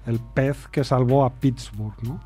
El 0.05 0.19
pez 0.19 0.67
que 0.67 0.83
salvó 0.83 1.23
a 1.25 1.29
Pittsburgh, 1.31 1.95
¿no? 2.03 2.19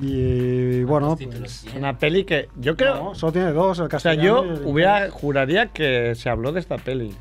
Y 0.00 0.84
bueno, 0.84 1.16
pues, 1.16 1.64
Es 1.64 1.74
una 1.74 1.98
peli 1.98 2.24
que 2.24 2.48
yo 2.56 2.76
creo. 2.76 2.94
no, 3.02 3.14
solo 3.14 3.32
tiene 3.32 3.52
dos, 3.52 3.78
el 3.78 3.86
o 3.86 3.88
sea, 3.88 3.88
castellano 3.88 4.44
yo 4.44 4.68
hubiera, 4.68 5.10
juraría 5.10 5.66
que 5.72 6.14
se 6.14 6.28
habló 6.30 6.52
de 6.52 6.60
esta 6.60 6.76
peli. 6.78 7.12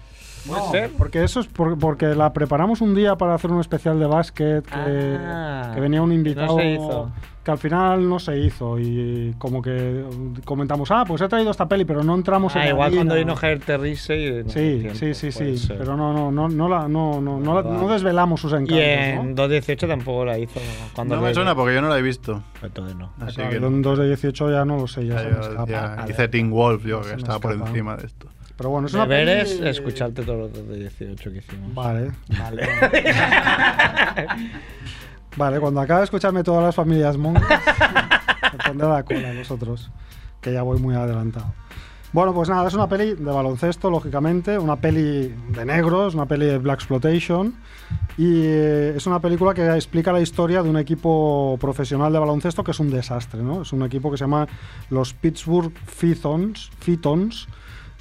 ¿Puede 0.46 0.62
No, 0.62 0.72
ser? 0.72 0.92
porque 0.98 1.24
eso 1.24 1.40
es 1.40 1.48
por- 1.48 1.78
porque 1.80 2.06
la 2.16 2.32
preparamos 2.34 2.80
un 2.82 2.94
día 2.96 3.16
para 3.16 3.34
hacer 3.34 3.52
un 3.52 3.60
especial 3.60 4.00
de 4.00 4.06
básquet 4.06 4.64
que, 4.66 5.18
Ah, 5.20 5.72
que 5.74 5.82
venía 5.82 6.02
un 6.02 6.10
que 6.10 6.14
no 6.16 6.20
invitado 6.20 6.58
se 6.58 6.72
hizo. 6.74 7.12
Que 7.48 7.52
al 7.52 7.58
final 7.58 8.10
no 8.10 8.20
se 8.20 8.38
hizo 8.38 8.78
y 8.78 9.34
como 9.38 9.62
que 9.62 10.04
comentamos 10.44 10.92
ah 10.92 11.06
pues 11.08 11.22
he 11.22 11.30
traído 11.30 11.52
esta 11.52 11.66
peli 11.66 11.86
pero 11.86 12.04
no 12.04 12.14
entramos 12.14 12.54
en 12.58 12.62
Ah, 12.62 12.66
la 12.66 12.70
igual 12.72 12.94
cuando 12.94 13.14
harina". 13.14 13.26
vino 13.32 13.36
Javier 13.38 13.60
Terrise. 13.62 14.44
sí 14.50 14.86
sí 14.94 15.14
sí 15.14 15.32
sí 15.32 15.66
pero 15.78 15.96
no 15.96 16.12
no 16.12 16.30
no 16.30 16.50
no 16.50 16.68
la- 16.68 16.90
no 16.90 17.22
no 17.22 17.40
no, 17.40 17.56
la- 17.62 17.70
no 17.70 17.88
desvelamos 17.88 18.42
sus 18.42 18.52
encantos 18.52 18.76
Y 18.76 18.82
en 18.82 19.16
¿no? 19.16 19.24
218 19.36 19.88
tampoco 19.88 20.26
la 20.26 20.38
hizo. 20.38 20.60
¿no? 20.60 20.66
Cuando 20.94 21.16
No 21.16 21.22
me 21.22 21.34
suena 21.34 21.56
porque 21.56 21.74
yo 21.76 21.82
no 21.82 21.88
la 21.88 21.98
he 22.00 22.02
visto. 22.02 22.44
Entonces 22.62 22.98
no. 22.98 23.14
Así 23.22 23.38
que 23.50 23.56
en 23.56 23.82
2 23.82 23.98
de 24.00 24.08
18 24.08 24.52
ya 24.52 24.66
no 24.66 24.76
lo 24.76 24.88
sé 24.88 25.06
ya, 25.08 25.14
ya, 25.16 25.22
se 25.22 25.30
me 25.30 25.40
escapa 25.40 25.66
ya 25.68 26.06
hice 26.10 26.28
Teen 26.28 26.52
Wolf 26.52 26.86
yo, 26.86 27.00
que 27.02 27.14
estaba 27.14 27.40
por 27.40 27.54
encima 27.54 27.96
de 27.96 28.08
esto. 28.08 28.28
pero 28.58 28.72
bueno 28.72 28.88
es 28.88 28.94
una 28.94 29.06
Deberes 29.08 29.54
peli 29.54 29.70
escucharte 29.70 30.24
todos 30.24 30.52
los 30.52 30.68
de 30.68 30.80
18 30.80 31.32
que 31.32 31.38
hicimos. 31.38 31.74
vale 31.74 32.12
Vale. 32.38 32.68
Vale, 35.38 35.60
cuando 35.60 35.80
acabe 35.80 36.00
de 36.00 36.06
escucharme 36.06 36.44
todas 36.44 36.64
las 36.64 36.76
familias 36.76 37.16
monjas, 37.16 37.62
me 38.54 38.58
pondré 38.66 38.88
la 38.88 39.04
cola 39.04 39.30
a 39.30 39.34
vosotros, 39.34 39.92
que 40.42 40.52
ya 40.52 40.64
voy 40.64 40.80
muy 40.80 40.96
adelantado. 40.96 41.54
Bueno, 42.12 42.34
pues 42.34 42.50
nada, 42.50 42.68
es 42.68 42.74
una 42.74 42.88
peli 42.90 43.14
de 43.14 43.32
baloncesto, 43.32 43.92
lógicamente, 43.92 44.58
una 44.58 44.78
peli 44.78 45.28
de 45.50 45.66
negros, 45.66 46.16
una 46.16 46.26
peli 46.26 46.48
de 46.48 46.58
Black 46.58 46.80
Exploitation, 46.80 47.54
y 48.18 48.42
eh, 48.46 48.94
es 48.96 49.06
una 49.06 49.20
película 49.20 49.54
que 49.54 49.68
explica 49.76 50.12
la 50.12 50.22
historia 50.22 50.64
de 50.64 50.70
un 50.70 50.78
equipo 50.78 51.56
profesional 51.62 52.12
de 52.12 52.18
baloncesto 52.18 52.64
que 52.64 52.72
es 52.72 52.80
un 52.80 52.90
desastre, 52.90 53.44
¿no? 53.44 53.62
Es 53.62 53.74
un 53.74 53.84
equipo 53.84 54.10
que 54.10 54.18
se 54.18 54.24
llama 54.24 54.48
los 54.90 55.14
Pittsburgh 55.14 55.72
Fitons, 55.86 56.72
Fitons 56.80 57.48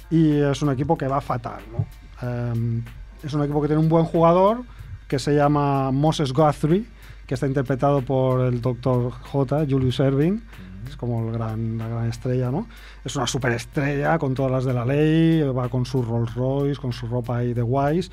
y 0.09 0.37
es 0.37 0.61
un 0.63 0.71
equipo 0.71 0.97
que 0.97 1.07
va 1.07 1.21
fatal, 1.21 1.61
¿no? 1.71 1.85
Em, 2.27 2.83
es 3.23 3.33
un 3.33 3.43
equipo 3.43 3.61
que 3.61 3.67
tiene 3.67 3.81
un 3.81 3.89
buen 3.89 4.05
jugador 4.05 4.63
que 5.07 5.19
se 5.19 5.35
llama 5.35 5.91
Moses 5.91 6.33
Guthrie, 6.33 6.85
que 7.27 7.33
está 7.33 7.45
interpretado 7.45 8.01
por 8.01 8.41
el 8.41 8.61
Dr. 8.61 9.11
J, 9.11 9.65
Julius 9.69 9.99
Erving, 9.99 10.41
es 10.87 10.95
como 10.95 11.27
el 11.27 11.33
gran, 11.33 11.77
la 11.77 11.87
gran 11.89 12.07
estrella, 12.07 12.49
¿no? 12.49 12.67
Es 13.03 13.15
una 13.17 13.27
superestrella 13.27 14.17
con 14.17 14.33
todas 14.33 14.51
las 14.51 14.65
de 14.65 14.73
la 14.73 14.85
ley, 14.85 15.41
va 15.41 15.67
con 15.67 15.85
su 15.85 16.01
Rolls 16.01 16.33
Royce, 16.33 16.79
con 16.79 16.93
su 16.93 17.07
ropa 17.07 17.37
ahí 17.37 17.53
de 17.53 17.61
guays, 17.61 18.09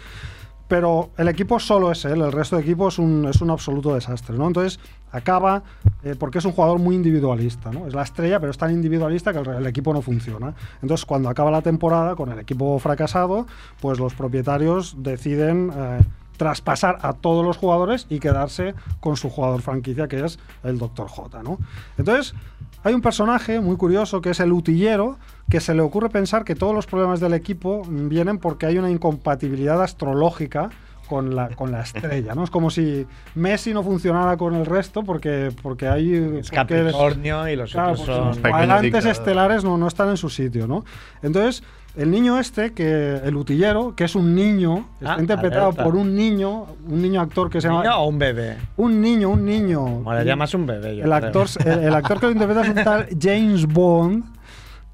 pero 0.67 1.11
el 1.17 1.29
equipo 1.29 1.61
solo 1.61 1.93
es 1.93 2.05
él, 2.05 2.23
el 2.23 2.33
resto 2.33 2.57
de 2.57 2.63
equipo 2.63 2.89
es 2.89 2.99
un, 2.99 3.27
es 3.27 3.41
un 3.41 3.51
absoluto 3.51 3.95
desastre, 3.95 4.37
¿no? 4.37 4.49
Entonces 4.49 4.81
acaba, 5.13 5.63
eh, 6.03 6.17
porque 6.19 6.39
es 6.39 6.45
un 6.45 6.53
jugador 6.53 6.81
muy 6.81 6.97
individualista, 6.97 7.71
¿no? 7.71 7.87
Es 7.87 7.95
la 7.95 8.03
estrella, 8.03 8.41
pero 8.41 8.51
es 8.51 8.59
tan 8.59 8.73
individualista 8.73 9.33
que 9.33 9.39
el, 9.39 9.49
el 9.49 9.67
equipo 9.69 9.93
no 9.93 10.03
funciona. 10.03 10.55
Entonces 10.83 11.07
cuando 11.07 11.29
acaba 11.29 11.53
la 11.53 11.63
temporada 11.63 12.17
con 12.17 12.33
el 12.33 12.41
equipo 12.41 12.77
fracasado, 12.81 13.47
pues 13.81 14.01
los 14.01 14.15
propietarios 14.15 14.97
deciden... 14.99 15.71
eh, 15.73 16.01
traspasar 16.37 16.99
a 17.03 17.13
todos 17.13 17.45
los 17.45 17.57
jugadores 17.57 18.07
y 18.09 18.19
quedarse 18.19 18.75
con 19.01 19.17
su 19.17 19.31
jugador 19.31 19.63
franquicia 19.63 20.09
que 20.09 20.25
es 20.25 20.39
el 20.63 20.79
Dr. 20.79 21.09
J, 21.09 21.43
¿no? 21.43 21.59
Entonces, 21.99 22.35
hay 22.83 22.95
un 22.95 23.01
personaje 23.01 23.61
muy 23.61 23.77
curioso 23.77 24.21
que 24.21 24.31
es 24.31 24.41
el 24.41 24.53
utillero, 24.53 25.17
que 25.49 25.61
se 25.61 25.75
le 25.75 25.81
ocurre 25.83 26.11
pensar 26.11 26.45
que 26.45 26.55
todos 26.55 26.75
los 26.75 26.87
problemas 26.87 27.21
del 27.21 27.35
equipo 27.35 27.83
vienen 27.89 28.39
porque 28.39 28.67
hay 28.67 28.79
una 28.79 28.91
incompatibilidad 28.91 29.83
astrológica 29.83 30.71
con 31.09 31.37
la, 31.37 31.51
con 31.51 31.71
la 31.71 31.83
estrella, 31.83 32.35
¿no? 32.35 32.45
Es 32.45 32.51
como 32.51 32.71
si 32.71 33.07
Messi 33.35 33.75
no 33.75 33.83
funcionara 33.83 34.37
con 34.39 34.55
el 34.55 34.65
resto 34.65 35.03
porque, 35.03 35.53
porque 35.63 35.87
hay... 35.87 36.15
Es 36.15 36.51
porque- 36.51 36.57
Capricornio 36.57 37.47
y 37.49 37.57
los 37.57 37.73
Claro, 37.73 37.93
otros 37.93 38.07
son... 38.07 38.43
los 38.43 39.05
estelares 39.07 39.65
no, 39.65 39.77
no 39.77 39.87
están 39.87 40.09
en 40.09 40.17
su 40.17 40.31
sitio, 40.31 40.67
¿no? 40.67 40.85
Entonces, 41.23 41.63
el 41.97 42.11
niño 42.11 42.39
este, 42.39 42.73
que 42.73 43.17
el 43.25 43.37
utillero, 43.37 43.95
que 43.95 44.05
es 44.05 44.15
un 44.15 44.35
niño, 44.35 44.87
está 45.01 45.15
Ah, 45.15 45.21
interpretado 45.21 45.67
alerta. 45.67 45.85
por 45.85 45.95
un 45.97 46.15
niño, 46.17 46.67
un 46.89 47.03
niño 47.03 47.21
actor 47.21 47.49
que 47.51 47.61
se 47.61 47.69
llama... 47.69 47.83
¿Niño 47.83 47.97
o 47.99 48.09
un 48.09 48.19
bebé? 48.19 48.57
Un 48.77 49.01
niño, 49.01 49.31
un 49.31 49.45
niño. 49.45 49.81
Molaría 49.87 50.35
más 50.37 50.53
un 50.55 50.67
bebé, 50.67 50.97
yo 50.97 51.05
El 51.05 51.11
creo. 51.11 51.15
actor, 51.15 51.47
el, 51.65 51.79
el 51.85 51.95
actor 51.95 52.19
que 52.21 52.27
lo 52.27 52.33
interpreta 52.39 52.63
es 52.63 52.69
un 52.71 52.75
tal 52.85 53.07
James 53.21 53.67
Bond. 53.67 54.25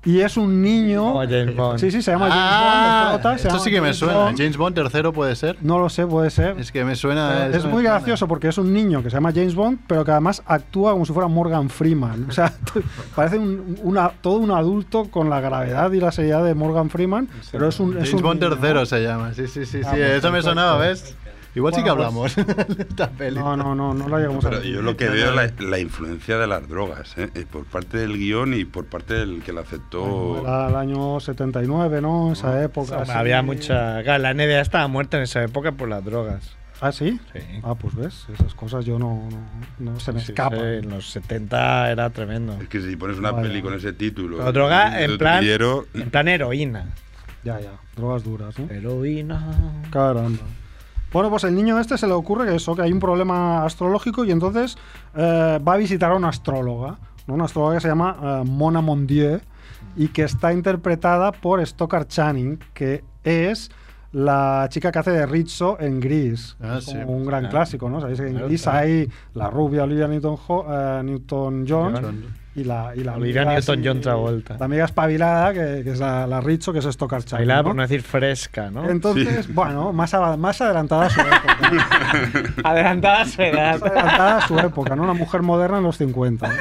Y 0.03 0.21
es 0.21 0.39
un 0.39 0.63
niño. 0.63 1.03
Como 1.05 1.21
James 1.21 1.55
Bond. 1.55 1.79
Sí, 1.79 1.91
sí, 1.91 2.01
se 2.01 2.13
llama 2.13 2.31
James 2.31 2.43
Ah, 2.43 3.09
Bond. 3.11 3.21
prota, 3.23 3.39
se 3.39 3.49
esto 3.49 3.61
sí 3.61 3.71
que 3.71 3.81
me 3.83 3.89
James 3.89 3.97
suena. 3.99 4.15
Bond. 4.15 4.39
James 4.39 4.57
Bond 4.57 4.75
tercero 4.75 5.13
puede 5.13 5.37
ser. 5.37 5.59
No 5.61 5.79
lo 5.79 5.91
sé, 5.91 6.07
puede 6.07 6.31
ser. 6.31 6.59
Es 6.59 6.73
que 6.73 6.85
me 6.87 6.97
suena. 6.97 7.29
Pero 7.35 7.49
eso 7.51 7.59
es 7.59 7.65
me 7.67 7.71
muy 7.73 7.83
suena. 7.83 7.97
gracioso 7.99 8.27
porque 8.27 8.49
es 8.49 8.57
un 8.57 8.73
niño 8.73 9.03
que 9.03 9.11
se 9.11 9.17
llama 9.17 9.31
James 9.33 9.55
Bond, 9.55 9.81
pero 9.87 10.03
que 10.05 10.11
además 10.13 10.43
actúa 10.47 10.93
como 10.93 11.05
si 11.05 11.13
fuera 11.13 11.29
Morgan 11.29 11.69
Freeman. 11.69 12.27
O 12.31 12.33
sea, 12.33 12.51
parece 13.15 13.37
un, 13.39 13.79
una- 13.83 14.09
todo 14.23 14.39
un 14.39 14.53
adulto 14.53 15.11
con 15.11 15.29
la 15.29 15.41
gravedad 15.43 15.93
y 15.93 16.01
la 16.01 16.13
seriedad 16.13 16.45
de 16.45 16.55
Morgan 16.55 16.89
Freeman, 16.89 17.29
pero 17.53 17.69
es 17.69 17.79
un. 17.79 17.91
es 17.91 17.95
James 18.09 18.15
un 18.15 18.23
Bond 18.23 18.41
niño, 18.41 18.55
tercero 18.55 18.81
¿no? 18.81 18.87
se 18.87 19.03
llama. 19.03 19.35
Sí, 19.35 19.49
sí, 19.49 19.67
sí. 19.67 19.81
Ah, 19.85 19.91
sí 19.91 19.97
pues 19.99 20.11
eso 20.13 20.33
me 20.33 20.41
sonaba, 20.41 20.79
¿ves? 20.79 21.15
Igual 21.55 21.75
sí 21.75 21.83
que 21.83 21.91
Bueno, 21.91 22.05
hablamos 22.05 22.37
de 22.77 22.83
esta 22.89 23.11
peli. 23.11 23.37
No, 23.39 23.57
no, 23.57 23.75
no, 23.75 23.93
no 23.93 24.09
la 24.09 24.19
llegamos 24.19 24.45
a 24.45 24.51
Pero 24.51 24.63
ver. 24.63 24.71
yo 24.71 24.83
lo 24.83 24.97
que 24.97 25.09
veo 25.09 25.31
es 25.31 25.35
la, 25.61 25.67
la 25.69 25.79
influencia 25.81 26.39
de 26.39 26.47
las 26.47 26.69
drogas, 26.69 27.17
¿eh? 27.19 27.29
Eh, 27.35 27.45
por 27.51 27.65
parte 27.65 27.99
del 27.99 28.17
guion 28.17 28.55
y 28.55 28.65
por 28.65 28.87
parte 28.87 29.15
del 29.15 29.43
que 29.43 29.53
la 29.53 29.63
aceptó. 29.63 30.41
Era 30.43 30.69
el 30.69 30.77
año 30.77 31.19
79, 31.19 32.01
¿no? 32.01 32.33
Esa 32.33 32.63
época. 32.63 32.99
Hombre, 32.99 33.11
así. 33.11 33.19
Había 33.19 33.43
mucha... 33.43 34.01
La 34.19 34.33
NBA 34.33 34.61
estaba 34.61 34.87
muerta 34.89 35.17
en 35.17 35.25
esa 35.25 35.43
época 35.43 35.73
por 35.73 35.89
las 35.89 36.05
drogas. 36.05 36.55
¿Ah, 36.83 36.93
sí? 36.93 37.21
Sí. 37.35 37.41
Ah, 37.63 37.75
pues 37.75 37.95
ves, 37.95 38.25
esas 38.33 38.55
cosas 38.55 38.87
yo 38.87 38.99
no, 38.99 39.29
no, 39.79 39.93
no 39.93 40.01
se 40.01 40.13
me 40.13 40.21
Sí, 40.21 40.33
escapan. 40.33 40.61
sí, 40.61 40.65
en 40.85 40.89
los 40.89 41.11
70 41.11 41.91
era 41.91 42.09
tremendo. 42.09 42.57
Es 42.63 42.69
que 42.69 42.81
si 42.81 42.97
pones 42.97 43.19
una 43.19 43.33
Vaya. 43.33 43.49
peli 43.49 43.61
con 43.61 43.75
ese 43.75 43.93
título. 43.93 44.39
Pero 44.39 44.53
droga 44.53 44.91
de 44.97 45.05
en 45.05 45.19
plan, 45.19 45.45
en 45.45 46.11
plan 46.11 46.29
heroína. 46.29 46.87
Ya, 47.45 47.61
ya, 47.61 47.73
drogas 47.97 48.25
duras, 48.25 48.59
¿no? 48.59 48.71
Heroína. 48.73 49.45
Caramba. 49.91 50.39
Bueno, 51.13 51.29
pues 51.31 51.45
el 51.45 51.55
niño 51.55 51.79
este 51.81 51.99
se 51.99 52.07
le 52.07 52.13
ocurre 52.13 52.47
que 52.47 52.55
eso, 52.57 52.77
que 52.77 52.83
hay 52.83 52.93
un 52.93 53.01
problema 53.01 53.65
astrológico 53.65 54.25
y 54.25 54.31
entonces 54.31 54.79
eh, 55.15 55.59
va 55.67 55.75
a 55.75 55.77
visitar 55.77 56.13
a 56.13 56.17
una 56.17 56.29
astróloga, 56.29 56.99
¿no? 57.27 57.35
una 57.35 57.45
astróloga 57.47 57.75
que 57.77 57.81
se 57.81 57.89
llama 57.89 58.17
eh, 58.23 58.43
Mona 58.47 58.81
Mondieu 58.81 59.41
y 59.97 60.09
que 60.09 60.23
está 60.23 60.53
interpretada 60.53 61.33
por 61.33 61.61
Stockard 61.61 62.07
Channing, 62.07 62.61
que 62.75 63.03
es 63.25 63.71
la 64.13 64.67
chica 64.71 64.91
que 64.93 64.99
hace 64.99 65.11
de 65.11 65.27
Rizzo 65.27 65.79
en 65.81 66.01
Gris. 66.01 66.57
Ah, 66.61 66.77
Es 66.79 66.87
sí. 66.87 66.95
como 66.95 67.17
un 67.17 67.25
gran 67.25 67.49
clásico, 67.49 67.89
¿no? 67.89 68.01
Sabéis 68.01 68.21
que 68.21 68.29
en 68.29 68.45
Gris 68.47 68.63
claro. 68.63 68.79
hay 68.79 69.09
la 69.35 69.51
rubia 69.51 69.85
Olivia 69.85 70.09
Newton-John 70.09 71.07
Newton 71.07 71.67
John 71.69 71.95
John. 72.01 72.40
Y 72.55 72.65
la, 72.65 72.93
y 72.97 73.05
la 73.05 73.15
Olivia 73.15 73.43
amiga 73.43 73.55
Newton 73.55 73.79
así- 73.79 73.89
John 73.89 74.01
Travolta. 74.01 74.57
La 74.59 74.65
amiga 74.65 74.85
espabilada, 74.85 75.53
que, 75.53 75.83
que 75.85 75.91
es 75.93 76.01
la, 76.01 76.27
la 76.27 76.41
Rizzo, 76.41 76.73
que 76.73 76.81
es 76.81 76.87
Channing. 76.97 77.27
Bailada 77.31 77.63
¿no? 77.63 77.69
por 77.69 77.77
no 77.77 77.83
decir 77.83 78.03
fresca, 78.03 78.71
¿no? 78.71 78.89
Entonces, 78.91 79.53
bueno, 79.55 79.93
más, 79.93 80.13
más 80.39 80.61
adelantada 80.61 81.07
a 81.07 81.11
su 81.11 81.21
época. 81.21 82.53
Adelantada 82.65 83.21
a 83.23 83.27
su 83.27 83.43
edad. 83.43 83.73
Más 83.81 83.83
adelantada 83.91 84.39
a 84.39 84.49
su 84.49 84.59
época, 84.59 84.97
¿no? 84.97 85.05
Una 85.05 85.15
mujer 85.15 85.43
moderna 85.43 85.79
en 85.79 85.85
los 85.85 85.97
50. 85.99 86.49
¿no? 86.49 86.55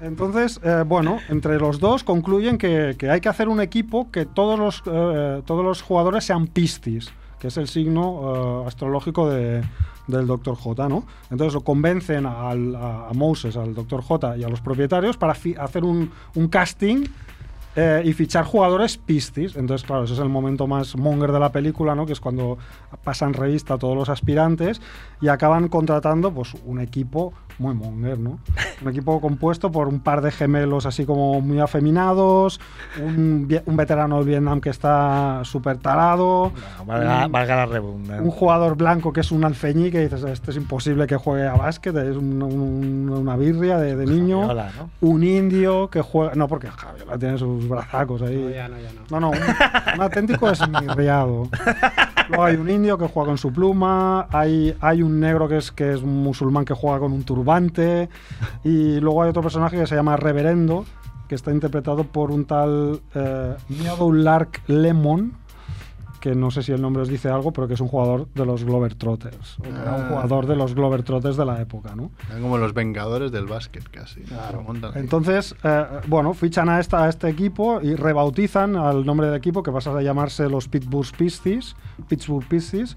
Entonces, 0.00 0.60
eh, 0.62 0.84
bueno, 0.86 1.18
entre 1.28 1.58
los 1.58 1.80
dos 1.80 2.04
concluyen 2.04 2.56
que, 2.56 2.94
que 2.98 3.10
hay 3.10 3.20
que 3.20 3.28
hacer 3.28 3.48
un 3.48 3.60
equipo 3.60 4.10
que 4.10 4.26
todos 4.26 4.58
los, 4.58 4.82
eh, 4.86 5.42
todos 5.44 5.64
los 5.64 5.82
jugadores 5.82 6.24
sean 6.24 6.46
Piscis, 6.46 7.10
que 7.38 7.48
es 7.48 7.56
el 7.56 7.68
signo 7.68 8.62
eh, 8.64 8.68
astrológico 8.68 9.28
de- 9.28 9.62
del 10.06 10.26
Dr. 10.26 10.56
J, 10.56 10.88
¿no? 10.88 11.04
Entonces 11.30 11.52
lo 11.52 11.60
convencen 11.60 12.24
a, 12.24 12.50
a 12.50 13.12
Moses, 13.14 13.56
al 13.58 13.74
Dr. 13.74 14.00
J 14.02 14.38
y 14.38 14.44
a 14.44 14.48
los 14.48 14.62
propietarios 14.62 15.18
para 15.18 15.34
hacer 15.34 15.84
un, 15.84 16.10
un 16.34 16.48
casting 16.48 17.04
eh, 17.76 18.02
y 18.04 18.12
fichar 18.12 18.44
jugadores 18.44 18.96
pistis. 18.98 19.54
Entonces, 19.56 19.86
claro, 19.86 20.04
ese 20.04 20.14
es 20.14 20.18
el 20.20 20.28
momento 20.28 20.66
más 20.66 20.96
monger 20.96 21.32
de 21.32 21.40
la 21.40 21.50
película, 21.52 21.94
¿no? 21.94 22.06
Que 22.06 22.12
es 22.12 22.20
cuando 22.20 22.58
pasan 23.04 23.34
revista 23.34 23.74
a 23.74 23.78
todos 23.78 23.96
los 23.96 24.08
aspirantes 24.08 24.80
y 25.20 25.28
acaban 25.28 25.68
contratando 25.68 26.32
pues 26.32 26.54
un 26.66 26.80
equipo 26.80 27.32
muy 27.58 27.74
monger, 27.74 28.18
¿no? 28.18 28.38
Un 28.82 28.88
equipo 28.90 29.20
compuesto 29.20 29.72
por 29.72 29.88
un 29.88 29.98
par 29.98 30.20
de 30.22 30.30
gemelos 30.30 30.86
así 30.86 31.04
como 31.04 31.40
muy 31.40 31.58
afeminados, 31.58 32.60
un, 33.04 33.48
un 33.66 33.76
veterano 33.76 34.18
del 34.18 34.26
Vietnam 34.28 34.60
que 34.60 34.70
está 34.70 35.40
súper 35.42 35.78
tarado, 35.78 36.52
Valga, 36.86 37.26
un- 37.26 37.32
valga 37.32 37.56
la 37.56 37.66
redundancia. 37.66 38.22
un 38.22 38.30
jugador 38.30 38.76
blanco 38.76 39.12
que 39.12 39.20
es 39.22 39.32
un 39.32 39.42
alfeñí 39.44 39.90
que 39.90 40.02
dices, 40.02 40.22
este 40.22 40.52
es 40.52 40.56
imposible 40.58 41.08
que 41.08 41.16
juegue 41.16 41.48
a 41.48 41.54
básquet, 41.56 41.96
es 41.96 42.16
un- 42.16 42.40
un- 42.40 43.08
una 43.10 43.36
birria 43.36 43.78
de, 43.78 43.96
de 43.96 44.06
niño. 44.06 44.42
Javiola, 44.42 44.70
¿no? 44.78 44.90
Un 45.08 45.24
indio 45.24 45.90
que 45.90 46.00
juega... 46.00 46.36
No, 46.36 46.46
porque 46.46 46.68
Javiola 46.68 47.18
tiene 47.18 47.36
sus 47.60 47.68
brazacos 47.68 48.22
ahí. 48.22 48.36
No, 48.36 48.50
ya 48.50 48.68
no, 48.68 48.78
ya 48.78 48.92
no. 48.92 49.00
No, 49.10 49.20
no, 49.20 49.30
un, 49.30 49.94
un 49.94 50.02
auténtico 50.02 50.50
esmirriado. 50.50 51.48
Luego 52.28 52.44
hay 52.44 52.56
un 52.56 52.68
indio 52.68 52.98
que 52.98 53.08
juega 53.08 53.28
con 53.28 53.38
su 53.38 53.52
pluma, 53.52 54.26
hay, 54.30 54.74
hay 54.80 55.02
un 55.02 55.18
negro 55.18 55.48
que 55.48 55.56
es, 55.56 55.72
que 55.72 55.94
es 55.94 56.02
un 56.02 56.22
musulmán 56.22 56.64
que 56.64 56.74
juega 56.74 56.98
con 56.98 57.12
un 57.12 57.24
turbante, 57.24 58.08
y 58.64 59.00
luego 59.00 59.22
hay 59.22 59.30
otro 59.30 59.42
personaje 59.42 59.78
que 59.78 59.86
se 59.86 59.94
llama 59.94 60.16
Reverendo, 60.16 60.84
que 61.26 61.34
está 61.34 61.52
interpretado 61.52 62.04
por 62.04 62.30
un 62.30 62.44
tal 62.44 63.00
eh, 63.14 63.56
Lark 64.12 64.62
Lemon, 64.66 65.32
que 66.20 66.34
no 66.34 66.50
sé 66.50 66.62
si 66.62 66.72
el 66.72 66.80
nombre 66.82 67.02
os 67.02 67.08
dice 67.08 67.28
algo, 67.28 67.52
pero 67.52 67.68
que 67.68 67.74
es 67.74 67.80
un 67.80 67.88
jugador 67.88 68.26
de 68.34 68.44
los 68.44 68.64
Globetrotters. 68.64 69.58
o 69.58 69.62
que 69.62 69.68
era 69.68 69.94
un 69.94 70.02
Ah. 70.02 70.06
jugador 70.10 70.46
de 70.46 70.56
los 70.56 70.74
Globetrotters 70.74 71.36
de 71.36 71.44
la 71.44 71.60
época, 71.60 71.94
¿no? 71.94 72.10
Eran 72.28 72.42
como 72.42 72.58
los 72.58 72.74
vengadores 72.74 73.30
del 73.32 73.46
básquet, 73.46 73.88
casi. 73.88 74.22
Entonces, 74.94 75.54
eh, 75.62 75.84
bueno, 76.06 76.34
fichan 76.34 76.68
a, 76.68 76.80
esta, 76.80 77.04
a 77.04 77.08
este 77.08 77.28
equipo 77.28 77.80
y 77.80 77.94
rebautizan 77.94 78.76
al 78.76 79.04
nombre 79.06 79.26
del 79.28 79.36
equipo, 79.36 79.62
que 79.62 79.70
pasa 79.72 79.96
a 79.96 80.02
llamarse 80.02 80.48
los 80.48 80.68
Pittsburgh 80.68 81.10
Pistons, 81.16 81.76
Pittsburgh 82.08 82.46
Pistons, 82.46 82.96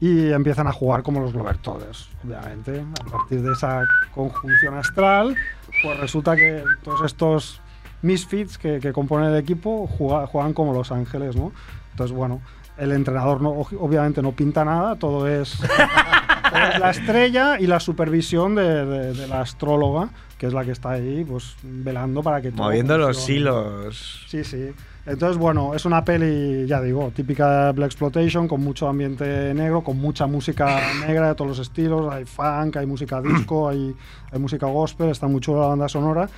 y 0.00 0.30
empiezan 0.30 0.66
a 0.68 0.72
jugar 0.72 1.02
como 1.02 1.20
los 1.20 1.32
Globetrotters, 1.32 2.08
obviamente. 2.24 2.84
A 3.00 3.10
partir 3.10 3.42
de 3.42 3.52
esa 3.52 3.82
conjunción 4.14 4.74
astral, 4.74 5.34
pues 5.82 5.98
resulta 6.00 6.36
que 6.36 6.62
todos 6.84 7.02
estos 7.04 7.60
misfits 8.02 8.58
que, 8.58 8.78
que 8.78 8.92
componen 8.92 9.30
el 9.30 9.36
equipo 9.36 9.86
juega- 9.88 10.26
juegan 10.26 10.52
como 10.52 10.72
Los 10.72 10.92
Ángeles, 10.92 11.34
¿no? 11.34 11.52
Entonces, 11.90 12.16
bueno, 12.16 12.40
el 12.78 12.92
entrenador 12.92 13.40
no, 13.42 13.50
obviamente 13.50 14.22
no 14.22 14.32
pinta 14.32 14.64
nada, 14.64 14.96
todo 14.96 15.26
es 15.28 15.58
todo 16.50 16.62
es 16.72 16.78
la 16.80 16.90
estrella 16.90 17.60
y 17.60 17.66
la 17.66 17.80
supervisión 17.80 18.54
de, 18.54 18.84
de- 18.86 19.12
de 19.14 19.26
la 19.26 19.40
astróloga, 19.42 20.10
que 20.38 20.46
es 20.46 20.52
la 20.52 20.64
que 20.64 20.70
está 20.70 20.90
ahí, 20.92 21.24
pues 21.28 21.56
velando 21.62 22.22
para 22.22 22.40
que 22.40 22.50
todo 22.52 22.64
Moviendo 22.64 22.96
los 22.96 23.28
hilos. 23.28 24.24
Sí, 24.28 24.44
sí. 24.44 24.70
Entonces, 25.06 25.38
bueno, 25.38 25.74
es 25.74 25.86
una 25.86 26.04
peli, 26.04 26.66
ya 26.66 26.82
digo, 26.82 27.10
típica 27.14 27.66
de 27.66 27.72
Black 27.72 27.86
Exploitation, 27.92 28.46
con 28.46 28.60
mucho 28.62 28.88
ambiente 28.88 29.54
negro, 29.54 29.82
con 29.82 29.96
mucha 29.98 30.26
música 30.26 30.80
negra 31.06 31.28
de 31.28 31.34
todos 31.34 31.48
los 31.48 31.58
estilos. 31.60 32.12
Hay 32.12 32.26
funk, 32.26 32.76
hay 32.76 32.84
música 32.86 33.20
disco, 33.22 33.68
hay, 33.70 33.94
hay 34.30 34.38
música 34.38 34.66
gospel, 34.66 35.08
está 35.08 35.26
muy 35.26 35.40
chula 35.40 35.60
la 35.62 35.66
banda 35.68 35.88
sonora. 35.88 36.28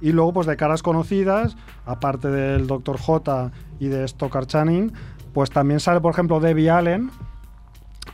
Y 0.00 0.10
luego, 0.12 0.32
pues 0.34 0.46
de 0.46 0.56
caras 0.56 0.82
conocidas, 0.82 1.56
aparte 1.86 2.28
del 2.28 2.66
Dr. 2.66 2.98
J 2.98 3.50
y 3.78 3.86
de 3.88 4.04
Stockard 4.06 4.46
Channing, 4.46 4.92
pues 5.36 5.50
también 5.50 5.80
sale, 5.80 6.00
por 6.00 6.12
ejemplo, 6.14 6.40
Debbie 6.40 6.70
Allen, 6.70 7.10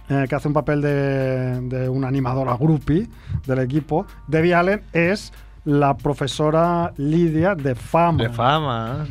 eh, 0.08 0.26
que 0.28 0.34
hace 0.34 0.48
un 0.48 0.54
papel 0.54 0.82
de, 0.82 1.60
de 1.68 1.88
una 1.88 2.08
animadora 2.08 2.56
groupie 2.56 3.08
del 3.46 3.60
equipo. 3.60 4.06
Debbie 4.26 4.54
Allen 4.54 4.82
es 4.92 5.32
la 5.64 5.96
profesora 5.96 6.92
Lidia 6.96 7.54
de 7.54 7.76
fama. 7.76 8.24
De 8.24 8.28
fama. 8.28 9.06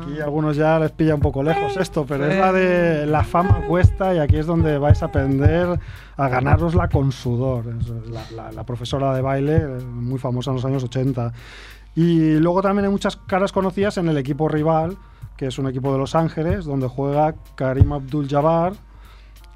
Aquí 0.00 0.18
a 0.20 0.24
algunos 0.24 0.56
ya 0.56 0.78
les 0.78 0.90
pilla 0.92 1.14
un 1.14 1.20
poco 1.20 1.42
lejos 1.42 1.76
esto, 1.76 2.06
pero 2.08 2.24
es 2.24 2.38
la 2.38 2.50
de 2.54 3.04
la 3.04 3.24
fama 3.24 3.60
cuesta 3.68 4.14
y 4.14 4.18
aquí 4.20 4.36
es 4.36 4.46
donde 4.46 4.78
vais 4.78 5.02
a 5.02 5.06
aprender 5.06 5.78
a 6.16 6.28
ganárosla 6.30 6.88
con 6.88 7.12
sudor. 7.12 7.66
Es 7.78 7.88
la, 8.08 8.22
la- 8.34 8.52
la 8.52 8.64
profesora 8.64 9.12
de 9.14 9.20
baile, 9.20 9.56
eh, 9.56 9.84
muy 9.84 10.18
famosa 10.18 10.50
en 10.50 10.56
los 10.56 10.64
años 10.64 10.82
80. 10.84 11.34
Y 11.94 12.38
luego 12.38 12.62
también 12.62 12.86
hay 12.86 12.90
muchas 12.90 13.16
caras 13.16 13.52
conocidas 13.52 13.98
en 13.98 14.08
el 14.08 14.16
equipo 14.16 14.48
rival, 14.48 14.96
que 15.40 15.46
es 15.46 15.58
un 15.58 15.66
equipo 15.66 15.90
de 15.90 15.96
Los 15.96 16.14
Ángeles, 16.14 16.66
donde 16.66 16.86
juega 16.86 17.34
Karim 17.54 17.94
Abdul-Jabbar, 17.94 18.74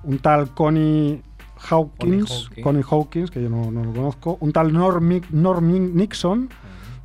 un 0.04 0.18
tal 0.18 0.48
Connie 0.54 1.20
Hawkins, 1.68 2.46
Hawkins. 2.48 2.64
Connie 2.64 2.82
Hawkins, 2.90 3.30
que 3.30 3.42
yo 3.42 3.50
no, 3.50 3.70
no 3.70 3.84
lo 3.84 3.92
conozco, 3.92 4.38
un 4.40 4.50
tal 4.50 4.72
Norm, 4.72 5.20
Norm 5.30 5.94
Nixon, 5.94 6.48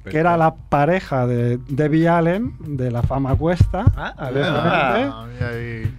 que 0.10 0.18
era 0.18 0.38
la 0.38 0.53
pareja 0.55 1.26
de 1.28 1.57
Debbie 1.68 2.07
Allen, 2.07 2.53
de 2.60 2.91
la 2.91 3.01
fama 3.03 3.36
cuesta. 3.36 3.86
Ah, 3.95 4.14
a 4.18 4.30
ver, 4.32 4.45
ah. 4.47 5.26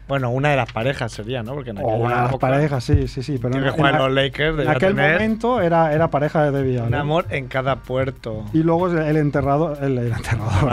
Bueno, 0.09 0.31
una 0.31 0.51
de 0.51 0.57
las 0.57 0.71
parejas 0.73 1.13
sería, 1.13 1.43
¿no? 1.43 1.55
Porque 1.55 1.71
en 1.71 1.79
O 1.79 1.83
una 1.97 2.17
de 2.17 2.23
las 2.31 2.37
parejas, 2.37 2.85
sí, 2.85 3.09
sí, 3.09 3.23
sí. 3.23 3.39
Pero 3.41 3.57
en, 3.57 3.65
que 3.65 3.71
jugar 3.71 3.95
en 3.95 3.99
los 4.01 4.13
la- 4.13 4.23
Lakers, 4.23 4.51
en 4.51 4.57
debía 4.59 4.73
aquel 4.73 4.95
tener 4.97 5.13
momento 5.15 5.61
era, 5.61 5.93
era 5.93 6.09
pareja 6.11 6.45
de 6.45 6.51
Debbie 6.51 6.79
un 6.79 6.87
Allen. 6.87 6.95
amor 7.01 7.27
en 7.31 7.49
cada 7.49 7.77
puerto. 7.77 8.45
Y 8.53 8.63
luego 8.63 8.89
el 8.89 9.17
enterrador. 9.17 9.79
El, 9.83 9.99
enterrador. 9.99 10.69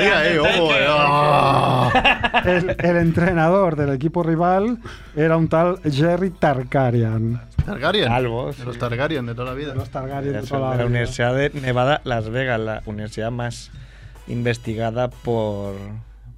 Eh, 0.00 0.86
ah. 0.88 2.42
el, 2.44 2.76
el 2.78 2.96
entrenador 2.96 3.76
del 3.76 3.90
equipo 3.90 4.22
rival 4.22 4.78
era 5.16 5.36
un 5.36 5.48
tal 5.48 5.78
Jerry 5.90 6.30
Tarkarian. 6.30 7.40
Targaryen. 7.64 8.08
Calvo, 8.08 8.52
De 8.52 8.64
los 8.64 8.78
Targaryen 8.78 9.26
de 9.26 9.34
toda 9.34 9.48
la 9.50 9.54
vida. 9.54 9.74
Los 9.74 9.90
Targaryen 9.90 10.32
de 10.32 10.42
toda 10.42 10.60
de 10.60 10.66
la 10.68 10.74
vida. 10.76 10.86
Universidad 10.86 11.34
de 11.34 11.50
Nevada, 11.50 12.00
Las 12.04 12.28
Vegas, 12.30 12.60
la 12.60 12.82
universidad 12.86 13.30
más 13.30 13.70
investigada 14.28 15.08
por, 15.08 15.74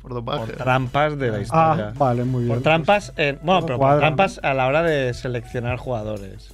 Por 0.03 0.23
trampas 0.57 1.19
de 1.19 1.29
la 1.31 1.37
Ah, 1.39 1.41
historia. 1.41 1.93
vale, 1.97 2.25
muy 2.25 2.45
bien. 2.45 2.55
Por 2.55 2.63
trampas, 2.63 3.13
en- 3.17 3.39
bueno, 3.43 3.61
todo 3.61 3.67
pero 3.67 3.79
por 3.79 3.99
trampas 3.99 4.41
a 4.43 4.55
la 4.55 4.67
hora 4.67 4.83
de 4.83 5.13
seleccionar 5.15 5.77
jugadores. 5.77 6.53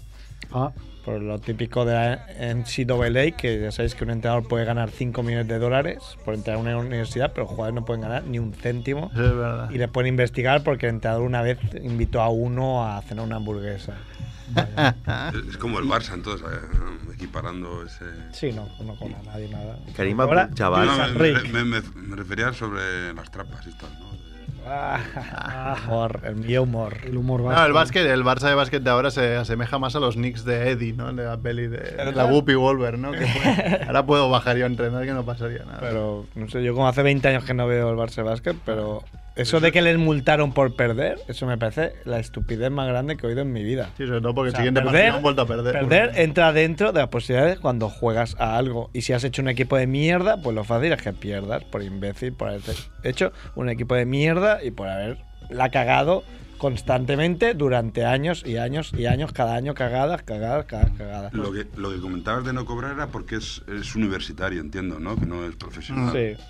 Ah, 0.52 0.70
Por 1.09 1.22
lo 1.22 1.38
típico 1.38 1.86
de 1.86 1.94
la 1.94 2.26
NCAA, 2.54 3.30
que 3.34 3.61
ya 3.62 3.72
sabéis 3.72 3.94
que 3.94 4.04
un 4.04 4.11
entrenador 4.11 4.46
puede 4.46 4.66
ganar 4.66 4.90
5 4.90 5.22
millones 5.22 5.48
de 5.48 5.59
dólares 5.59 6.00
por 6.22 6.34
entrar 6.34 6.56
a 6.56 6.59
una 6.61 6.76
universidad, 6.76 7.32
pero 7.32 7.44
los 7.44 7.50
jugadores 7.52 7.74
no 7.80 7.86
pueden 7.86 8.02
ganar 8.02 8.24
ni 8.24 8.38
un 8.38 8.52
céntimo. 8.52 9.11
Es 9.14 9.18
verdad. 9.18 9.70
Y 9.70 9.78
le 9.78 9.88
pueden 9.88 10.11
investigar 10.11 10.62
porque 10.62 10.84
el 10.86 10.96
entrenador 10.96 11.24
una 11.24 11.40
vez 11.40 11.59
invitó 11.82 12.20
a 12.20 12.28
uno 12.28 12.86
a 12.86 13.00
cenar 13.00 13.24
una 13.24 13.36
hamburguesa. 13.36 13.94
Es 15.48 15.56
como 15.56 15.78
el 15.78 15.86
Barça, 15.86 16.12
entonces, 16.12 16.46
eh, 16.46 17.12
equiparando 17.14 17.84
ese... 17.86 18.04
Sí, 18.32 18.52
no, 18.52 18.68
no 18.84 18.94
con 18.96 19.14
a 19.14 19.22
nadie 19.22 19.48
nada. 19.48 19.78
Karim 19.96 20.20
Ahora, 20.20 20.42
Abdul-Jabbar. 20.42 20.86
No, 20.86 20.96
San 20.96 21.14
me, 21.14 21.18
Rick. 21.20 21.52
me- 21.52 21.64
me- 21.64 21.80
me 21.80 22.16
refería 22.16 22.52
sobre 22.52 23.14
las 23.14 23.30
trampas 23.30 23.66
y 23.66 23.72
tal, 23.72 23.90
¿no? 23.98 24.17
Ah, 24.70 25.76
humor, 25.86 26.20
el 26.24 26.36
mío 26.36 26.62
humor. 26.62 26.96
el 27.04 27.16
humor 27.16 27.40
No, 27.40 27.64
el 27.64 27.72
básquet, 27.72 28.06
el 28.06 28.22
Barça 28.24 28.48
de 28.48 28.54
básquet 28.54 28.82
de 28.82 28.90
ahora 28.90 29.10
se 29.10 29.36
asemeja 29.36 29.78
más 29.78 29.96
a 29.96 30.00
los 30.00 30.14
Knicks 30.16 30.44
de 30.44 30.70
Eddie, 30.70 30.92
¿no? 30.92 31.12
De 31.12 31.24
la 31.24 31.36
peli 31.38 31.66
de, 31.66 31.78
de 31.78 32.12
la 32.12 32.26
Whoopi 32.26 32.54
Wolver, 32.54 32.98
¿no? 32.98 33.12
Que 33.12 33.26
fue- 33.26 33.80
ahora 33.86 34.04
puedo 34.06 34.28
bajar 34.30 34.56
yo 34.56 34.64
a 34.64 34.68
entrenar 34.68 35.04
que 35.04 35.12
no 35.12 35.24
pasaría 35.24 35.64
nada. 35.64 35.78
Pero, 35.80 36.26
no 36.34 36.48
sé, 36.48 36.62
yo 36.62 36.74
como 36.74 36.88
hace 36.88 37.02
20 37.02 37.26
años 37.28 37.44
que 37.44 37.54
no 37.54 37.66
veo 37.66 37.90
el 37.90 37.96
Barça 37.96 38.22
Basket, 38.24 38.54
pero 38.64 39.02
eso 39.39 39.61
de 39.61 39.70
que 39.70 39.82
les 39.82 39.97
multaron 39.99 40.53
por 40.53 40.74
perder, 40.74 41.18
eso 41.28 41.47
me 41.47 41.57
parece 41.57 41.93
la 42.05 42.18
estupidez 42.18 42.70
más 42.70 42.89
grande 42.89 43.16
que 43.16 43.24
he 43.24 43.30
oído 43.30 43.43
en 43.43 43.53
mi 43.53 43.62
vida. 43.62 43.91
Sí, 43.97 44.07
sobre 44.07 44.20
todo 44.20 44.34
porque 44.34 44.49
O 44.49 44.51
sea, 44.51 44.61
el 44.61 44.66
siguiente 44.66 44.82
partido 44.82 45.14
han 45.14 45.22
vuelto 45.22 45.43
a 45.43 45.47
perder. 45.47 45.72
Perder 45.72 46.12
entra 46.16 46.53
dentro 46.53 46.93
de 46.93 47.01
las 47.01 47.09
posibilidades 47.09 47.61
cuando 47.61 47.89
juegas 47.89 48.34
a 48.41 48.57
algo. 48.57 48.91
Y 48.93 49.03
si 49.03 49.12
has 49.12 49.22
hecho 49.22 49.41
un 49.41 49.49
equipo 49.49 49.76
de 49.76 49.86
mierda, 49.86 50.43
pues 50.43 50.57
lo 50.57 50.64
fácil 50.64 50.93
es 50.93 51.01
que 51.01 51.12
pierdas 51.12 51.62
por 51.64 51.82
imbécil, 51.82 52.32
por 52.32 52.49
haber 52.49 52.62
hecho 53.05 53.32
un 53.55 53.68
equipo 53.68 53.95
de 53.95 54.07
mierda 54.07 54.62
y 54.62 54.72
por 54.72 54.89
haberla 54.89 55.68
cagado 55.70 56.24
constantemente 56.59 57.55
durante 57.55 58.05
años 58.05 58.43
y 58.45 58.57
años 58.57 58.93
y 58.97 59.07
años, 59.07 59.32
cada 59.32 59.55
año 59.55 59.74
cagadas, 59.74 60.24
cagadas, 60.24 60.66
cagadas, 60.66 60.99
cagadas. 60.99 61.32
Lo 61.32 61.53
que, 61.53 61.66
lo 61.76 61.93
que 61.93 62.01
comentabas 62.01 62.45
de 62.45 62.53
no 62.53 62.64
cobrar 62.64 62.95
era 62.95 63.07
porque 63.07 63.36
es, 63.36 63.62
es 63.68 63.95
universitario, 63.95 64.61
entiendo, 64.61 64.99
¿no? 64.99 65.16
Que 65.16 65.26
no 65.26 65.45
es 65.45 65.55
profesional. 65.55 66.12
Sí. 66.12 66.43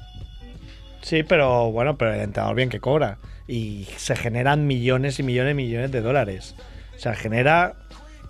Sí, 1.03 1.22
pero 1.22 1.70
bueno, 1.70 1.96
pero 1.96 2.14
el 2.14 2.20
entrenador 2.20 2.57
bien 2.57 2.68
que 2.68 2.80
cobra. 2.80 3.18
Y 3.46 3.86
se 3.96 4.14
generan 4.16 4.66
millones 4.66 5.18
y 5.18 5.22
millones 5.22 5.53
y 5.53 5.57
millones 5.57 5.92
de 5.92 6.01
dólares. 6.01 6.55
O 6.96 6.99
sea, 6.99 7.14
genera. 7.14 7.74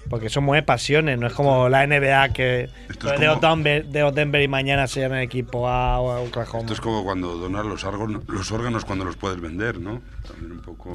Porque 0.09 0.27
eso 0.29 0.41
mueve 0.41 0.63
pasiones, 0.63 1.19
no 1.19 1.27
es 1.27 1.33
como 1.35 1.69
la 1.69 1.87
NBA 1.87 2.31
que 2.31 2.69
Esto 2.89 3.13
es 3.13 3.21
de, 3.21 3.27
como- 3.29 3.41
Denver, 3.41 3.85
de 3.87 4.11
Denver 4.13 4.43
y 4.43 4.49
mañana 4.49 4.87
se 4.87 5.01
llama 5.01 5.23
equipo 5.23 5.69
A 5.69 6.01
o 6.01 6.25
Oklahoma. 6.25 6.61
Esto 6.61 6.73
es 6.75 6.81
como 6.81 7.05
cuando 7.05 7.37
donar 7.37 7.65
los 7.67 7.85
órganos, 7.85 8.23
los 8.29 8.51
órganos 8.53 8.85
cuando 8.85 9.05
los 9.05 9.17
puedes 9.17 9.41
vender, 9.41 9.79
¿no? 9.81 10.01
También 10.27 10.53
un 10.53 10.61
poco... 10.61 10.95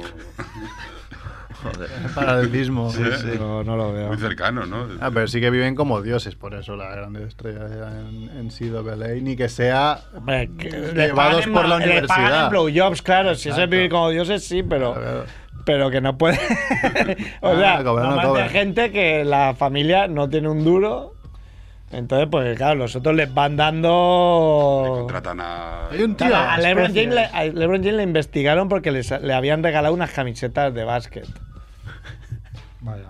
Joder. 1.62 1.88
Paralelismo. 2.14 2.90
Sí, 2.90 3.02
sí. 3.20 3.28
No, 3.38 3.62
no 3.64 3.76
lo 3.76 3.92
veo. 3.92 4.08
Muy 4.08 4.18
cercano, 4.18 4.66
¿no? 4.66 4.86
Ah, 5.00 5.10
pero 5.14 5.26
sí 5.28 5.40
que 5.40 5.50
viven 5.50 5.74
como 5.74 6.02
dioses, 6.02 6.34
por 6.34 6.54
eso 6.54 6.76
la 6.76 6.90
gran 6.90 7.14
estrella 7.16 7.66
en, 8.00 8.28
en 8.36 8.48
CWA, 8.50 9.06
ni 9.22 9.36
que 9.36 9.48
sea 9.48 10.00
Hombre, 10.16 10.50
que 10.58 10.70
le 10.70 11.06
llevados 11.06 11.46
por 11.46 11.66
la 11.68 11.78
ma- 11.78 11.86
Le 11.86 12.02
pagan 12.02 12.22
en 12.24 12.28
universidad. 12.32 12.50
blowjobs, 12.50 13.02
claro. 13.02 13.34
Si 13.34 13.48
es 13.48 13.54
Exacto. 13.54 13.70
vivir 13.76 13.90
como 13.90 14.10
dioses, 14.10 14.44
sí, 14.44 14.62
pero. 14.62 14.94
Claro. 14.94 15.24
Pero 15.64 15.90
que 15.90 16.00
no 16.00 16.18
puede. 16.18 16.36
o 17.40 17.48
Ah, 17.48 17.56
sea, 17.58 17.84
cobrar 17.84 18.04
no 18.06 18.16
normal 18.16 18.18
de 18.20 18.28
cobran. 18.28 18.48
gente 18.50 18.92
que 18.92 19.24
la 19.24 19.54
familia 19.56 20.08
no 20.08 20.28
tiene 20.28 20.48
un 20.48 20.62
duro. 20.64 21.14
Entonces, 21.92 22.28
pues 22.30 22.56
claro, 22.56 22.74
los 22.74 22.96
otros 22.96 23.14
les 23.14 23.32
van 23.32 23.56
dando. 23.56 24.84
Contratan 24.98 25.40
a... 25.40 25.88
Hay 25.90 26.02
un 26.02 26.16
tío. 26.16 26.26
Claro, 26.26 26.50
a, 26.50 26.58
LeBron. 26.58 26.88
James 26.94 27.14
le, 27.14 27.24
a 27.26 27.44
LeBron 27.44 27.82
James 27.82 27.94
le 27.96 28.02
investigaron 28.02 28.68
porque 28.68 28.90
les- 28.90 29.22
le 29.22 29.32
habían 29.32 29.62
regalado 29.62 29.94
unas 29.94 30.10
camisetas 30.10 30.74
de 30.74 30.82
básquet. 30.84 31.26
Vaya. 32.80 33.04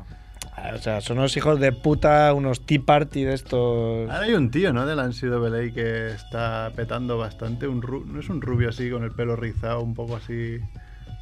O 0.75 0.79
sea, 0.79 1.01
son 1.03 1.19
unos 1.19 1.37
hijos 1.37 1.61
de 1.61 1.73
puta, 1.73 2.33
unos 2.33 2.65
tea 2.65 2.81
party 2.85 3.25
de 3.25 3.35
estos. 3.35 4.09
Ahora 4.11 4.21
hay 4.25 4.35
un 4.35 4.51
tío, 4.51 4.73
¿no? 4.73 4.87
De 4.87 4.97
la 4.97 5.05
NCAA 5.07 5.75
que 5.75 6.09
está 6.09 6.71
petando 6.75 7.19
bastante. 7.19 7.67
Un 7.69 7.83
ru- 7.83 8.05
no 8.07 8.21
es 8.21 8.29
un 8.31 8.41
rubio 8.41 8.71
así 8.71 8.91
con 8.91 9.03
el 9.05 9.11
pelo 9.13 9.37
rizado, 9.37 9.81
un 9.81 9.95
poco 9.95 10.17
así. 10.17 10.59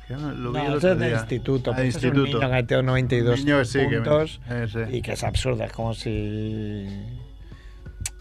Lo 0.08 0.52
vi 0.52 0.58
No, 0.60 0.76
es 0.76 1.12
instituto. 1.12 1.70
Ah, 1.70 1.74
es 1.74 1.80
un 1.80 1.86
instituto. 1.86 2.24
niño 2.26 2.38
que 2.40 2.44
ha 2.44 2.48
metido 2.48 2.82
92 2.82 3.38
Un 3.40 3.46
niño, 3.46 3.64
sí, 3.64 3.78
que- 3.88 3.96
puntos 3.96 4.40
ese. 4.50 4.88
y 4.96 5.00
que 5.02 5.12
es 5.12 5.24
absurdo. 5.24 5.64
Es 5.64 5.72
como 5.72 5.94
si 5.94 6.86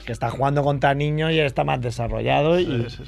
que 0.05 0.11
está 0.11 0.29
jugando 0.32 0.63
contra 0.63 0.93
niños 0.93 1.32
y 1.32 1.39
está 1.39 1.63
más 1.63 1.79
desarrollado 1.82 2.59
y, 2.59 2.65
Sí, 2.89 3.03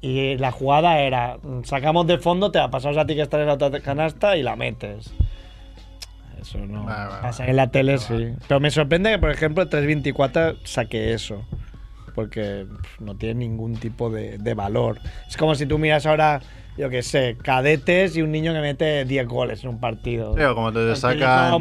y 0.00 0.36
la 0.38 0.50
jugada 0.52 1.00
era 1.00 1.38
sacamos 1.64 2.06
de 2.06 2.18
fondo, 2.18 2.50
te 2.50 2.58
la 2.58 2.70
pasamos 2.70 2.96
a 2.96 3.04
ti 3.06 3.14
que 3.16 3.22
estás 3.22 3.40
en 3.40 3.46
la 3.46 3.54
otra 3.54 3.80
canasta 3.80 4.36
y 4.36 4.42
la 4.42 4.56
metes. 4.56 5.12
Eso 6.40 6.58
no 6.58 6.86
pasa 6.86 7.46
en 7.46 7.56
la 7.56 7.66
tele, 7.70 7.98
sí. 7.98 8.28
Pero 8.46 8.60
me 8.60 8.70
sorprende 8.70 9.10
que, 9.10 9.18
por 9.18 9.30
ejemplo, 9.30 9.64
el 9.64 9.68
324 9.68 10.56
saque 10.64 11.12
eso. 11.12 11.44
Porque 12.18 12.66
pff, 12.68 13.00
no 13.00 13.14
tiene 13.14 13.36
ningún 13.46 13.76
tipo 13.76 14.10
de, 14.10 14.38
de 14.38 14.54
valor. 14.54 14.98
Es 15.28 15.36
como 15.36 15.54
si 15.54 15.66
tú 15.66 15.78
miras 15.78 16.04
ahora, 16.04 16.40
yo 16.76 16.90
qué 16.90 17.00
sé, 17.04 17.36
cadetes 17.40 18.16
y 18.16 18.22
un 18.22 18.32
niño 18.32 18.52
que 18.52 18.58
mete 18.60 19.04
10 19.04 19.28
goles 19.28 19.62
en 19.62 19.70
un 19.70 19.78
partido. 19.78 20.34
Sí, 20.36 20.42
o 20.42 20.52
como 20.56 20.72
te 20.72 20.80
El 20.80 20.96
sacan-. 20.96 21.54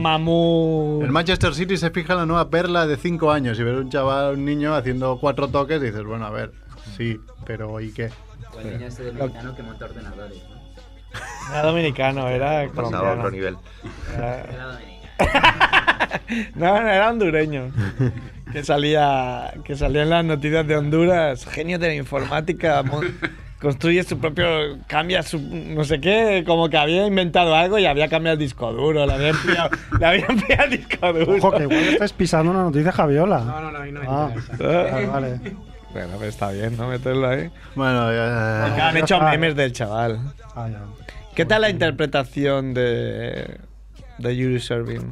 El 1.03 1.11
Manchester 1.11 1.53
City 1.53 1.77
se 1.77 1.91
fija 1.91 2.13
en 2.13 2.19
la 2.19 2.25
nueva 2.25 2.49
perla 2.49 2.87
de 2.87 2.97
5 2.97 3.31
años 3.31 3.59
y 3.59 3.63
ver 3.63 3.75
un 3.75 3.91
chaval, 3.91 4.33
un 4.33 4.45
niño 4.45 4.73
haciendo 4.73 5.19
cuatro 5.19 5.47
toques 5.47 5.79
y 5.79 5.85
dices, 5.85 6.03
bueno, 6.03 6.25
a 6.25 6.31
ver, 6.31 6.51
sí, 6.97 7.19
pero 7.45 7.79
¿y 7.79 7.91
qué? 7.93 8.09
O 8.55 8.59
el 8.59 8.73
niño 8.73 8.87
este 8.87 9.11
dominicano 9.11 9.55
que 9.55 9.61
monta 9.61 9.85
ordenadores, 9.85 10.41
¿no? 10.49 10.57
Era 11.53 11.61
dominicano, 11.67 12.27
era 12.29 12.67
Pasado 12.73 12.87
a 13.05 13.13
colombiano. 13.13 13.19
otro 13.19 13.29
nivel. 13.31 13.57
Era- 14.15 14.41
Era 14.43 14.65
dominicano. 14.65 14.97
No, 16.55 16.81
no, 16.81 16.89
era 16.89 17.09
hondureño. 17.09 17.71
que 18.51 18.63
salía 18.63 19.53
que 19.65 19.75
salía 19.75 20.03
en 20.03 20.09
las 20.09 20.25
noticias 20.25 20.65
de 20.67 20.75
Honduras. 20.77 21.45
Genio 21.45 21.77
de 21.79 21.87
la 21.87 21.93
informática. 21.95 22.83
Construye 23.59 24.03
su 24.03 24.19
propio. 24.19 24.45
Cambia 24.87 25.23
su. 25.23 25.39
No 25.39 25.83
sé 25.83 25.99
qué. 25.99 26.43
Como 26.45 26.69
que 26.69 26.77
había 26.77 27.07
inventado 27.07 27.55
algo 27.55 27.79
y 27.79 27.85
había 27.87 28.07
cambiado 28.07 28.33
el 28.33 28.39
disco 28.39 28.71
duro. 28.71 29.05
Le 29.07 29.13
había 29.13 29.29
ampliado, 29.31 29.69
le 29.99 30.05
había 30.05 30.25
ampliado 30.27 30.63
el 30.65 30.69
disco 30.71 31.13
duro. 31.13 31.35
Ojo, 31.37 31.51
que 31.51 31.63
igual 31.63 31.79
estáis 31.89 32.13
pisando 32.13 32.51
una 32.51 32.61
noticia 32.63 32.91
Javiola. 32.91 33.39
No, 33.39 33.61
no, 33.61 33.71
no, 33.71 33.79
ahí 33.79 33.91
no 33.91 34.01
Ah, 34.07 34.29
entra 34.51 34.83
vale, 34.91 35.07
vale. 35.07 35.39
Bueno, 35.91 36.13
pues 36.17 36.29
está 36.29 36.51
bien, 36.51 36.77
¿no? 36.77 36.87
Meterlo 36.89 37.27
ahí. 37.27 37.49
Bueno, 37.73 38.13
ya- 38.13 38.65
Porque 38.67 38.81
han 38.81 38.97
hecho 38.97 39.19
memes 39.21 39.55
del 39.55 39.71
chaval. 39.71 40.19
Ah, 40.55 40.67
ya. 40.71 40.79
¿Qué 41.33 41.45
tal 41.45 41.61
la 41.61 41.69
interpretación 41.71 42.73
de. 42.75 43.57
de 44.19 44.35
Yuri 44.37 44.59
Servin? 44.59 45.09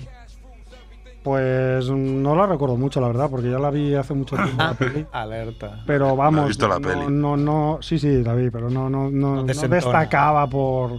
Pues 1.26 1.90
no 1.90 2.36
la 2.36 2.46
recuerdo 2.46 2.78
mucho, 2.78 3.02
la 3.02 3.08
verdad, 3.08 3.32
porque 3.32 3.50
ya 3.50 3.58
la 3.58 3.72
vi 3.72 3.96
hace 3.96 4.14
mucho 4.14 4.36
tiempo 4.44 4.58
la 4.64 4.74
peli. 4.76 5.06
Alerta. 5.12 5.82
Pero 5.88 6.16
vamos, 6.16 6.36
No 6.42 6.44
he 6.46 6.48
visto 6.50 6.68
la 6.68 6.78
no, 6.80 6.88
peli. 6.88 7.06
no, 7.10 7.36
no, 7.36 7.80
sí, 7.82 7.98
sí, 7.98 8.24
la 8.24 8.36
vi, 8.36 8.52
pero 8.52 8.70
no, 8.70 8.92
no, 8.92 9.10
no, 9.10 9.38
No 9.38 9.44
no 9.44 9.68
destacaba 9.68 10.48
por. 10.48 10.92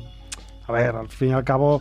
A 0.67 0.73
ver, 0.73 0.97
al 0.97 1.07
fin 1.09 1.29
y 1.29 1.33
al 1.33 1.45
cabo 1.45 1.81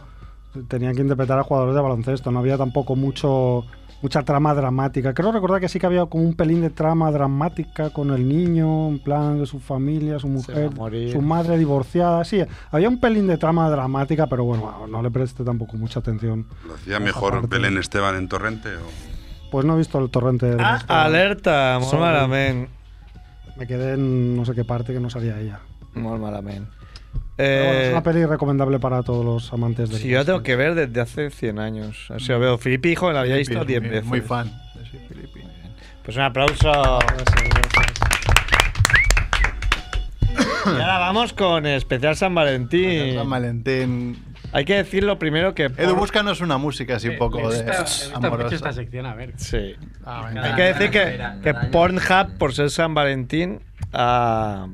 tenían 0.68 0.96
que 0.96 1.02
interpretar 1.02 1.40
a 1.40 1.44
jugadores 1.44 1.74
de 1.74 1.82
baloncesto, 1.82 2.30
no 2.32 2.38
había 2.38 2.56
tampoco 2.56 2.96
mucho 2.96 3.66
mucha 4.02 4.22
trama 4.24 4.54
dramática. 4.54 5.14
Creo 5.14 5.32
recordar 5.32 5.60
que 5.62 5.70
sí 5.70 5.80
que 5.80 5.86
había 5.86 6.06
como 6.06 6.24
un 6.24 6.36
pelín 6.36 6.62
de 6.62 6.70
trama 6.70 7.12
dramática 7.12 7.90
con 7.90 8.12
el 8.12 8.28
niño, 8.28 8.90
en 8.90 9.00
plan 9.00 9.40
de 9.40 9.46
su 9.46 9.60
familia, 9.60 10.20
su 10.20 10.28
mujer, 10.28 10.70
su 11.12 11.22
madre 11.22 11.58
divorciada. 11.58 12.24
Sí, 12.24 12.42
había 12.72 12.90
un 12.90 13.00
pelín 13.00 13.28
de 13.28 13.38
trama 13.38 13.70
dramática, 13.70 14.28
pero 14.28 14.44
bueno, 14.44 14.86
no 14.88 15.02
le 15.02 15.10
presté 15.12 15.44
tampoco 15.44 15.78
mucha 15.78 16.00
atención. 16.00 16.46
¿Lo 16.68 16.76
hacía 16.76 17.00
mejor 17.00 17.34
parte. 17.42 17.48
Belén 17.48 17.78
Esteban 17.78 18.16
en 18.16 18.28
Torrente? 18.28 18.70
O... 18.76 18.82
Pues 19.52 19.66
no 19.66 19.76
he 19.76 19.78
visto 19.78 20.00
el 20.00 20.10
torrente 20.10 20.48
de 20.48 20.58
Ah, 20.62 20.82
alerta, 20.88 21.80
muy 21.82 22.00
malamente. 22.00 22.70
Me 23.58 23.66
quedé 23.66 23.94
en 23.94 24.36
no 24.36 24.44
sé 24.46 24.54
qué 24.54 24.66
parte 24.66 24.94
que 24.94 25.00
no 25.00 25.10
salía 25.10 25.40
ella. 25.40 25.60
Muy 25.94 26.20
malamente. 26.20 26.70
Bueno, 27.38 27.72
es 27.74 27.88
Eh, 27.88 27.90
una 27.92 28.02
peli 28.04 28.26
recomendable 28.26 28.80
para 28.80 29.04
todos 29.04 29.26
los 29.26 29.52
amantes 29.52 29.90
de 29.90 29.98
si 29.98 30.08
yo 30.08 30.20
la 30.20 30.26
tengo 30.26 30.42
que 30.44 30.56
ver 30.56 30.74
desde 30.76 31.02
hace 31.02 31.30
100 31.30 31.60
años. 31.60 32.10
O 32.12 32.20
sea, 32.20 32.38
veo 32.38 32.58
Filipe 32.58 32.90
Hijo, 32.90 33.12
la 33.12 33.22
había 33.22 33.36
visto 33.36 33.58
Muy- 33.58 33.68
10 33.68 33.82
muy- 33.82 33.90
veces. 33.90 34.06
Muy 34.06 34.22
fan. 34.22 34.52
Sí. 34.92 35.00
Pues 36.04 36.16
un 36.18 36.24
aplauso. 36.24 36.72
Gracias, 36.72 37.50
gracias. 37.50 37.86
Y 40.66 40.70
ahora 40.70 40.98
vamos 40.98 41.34
con 41.34 41.66
especial 41.66 42.16
San 42.16 42.34
Valentín. 42.34 43.16
San 43.16 43.30
Valentín. 43.30 44.24
Hay 44.52 44.64
que 44.66 44.76
decir 44.76 45.04
lo 45.04 45.20
primero 45.20 45.54
que. 45.54 45.64
Edu, 45.66 45.96
búscanos 45.96 46.42
una 46.42 46.58
música 46.58 46.96
así 46.96 47.10
un 47.10 47.18
poco 47.18 47.38
de 47.40 47.44
gusta- 47.44 47.64
me 47.66 47.78
gusta 47.80 48.06
mucho 48.16 48.28
amorosa. 48.28 48.56
esta 48.56 48.74
sección, 48.74 49.06
a 49.06 49.14
ver. 49.14 49.34
Sí. 49.38 49.76
Ah. 50.06 50.30
Hay 50.42 50.56
que 50.56 50.62
decir 50.64 50.90
que, 50.92 51.20
que 51.44 51.54
Pornhub, 51.72 52.38
por 52.38 52.54
ser 52.54 52.70
San 52.70 52.94
Valentín, 52.94 53.60
ha, 53.94 54.68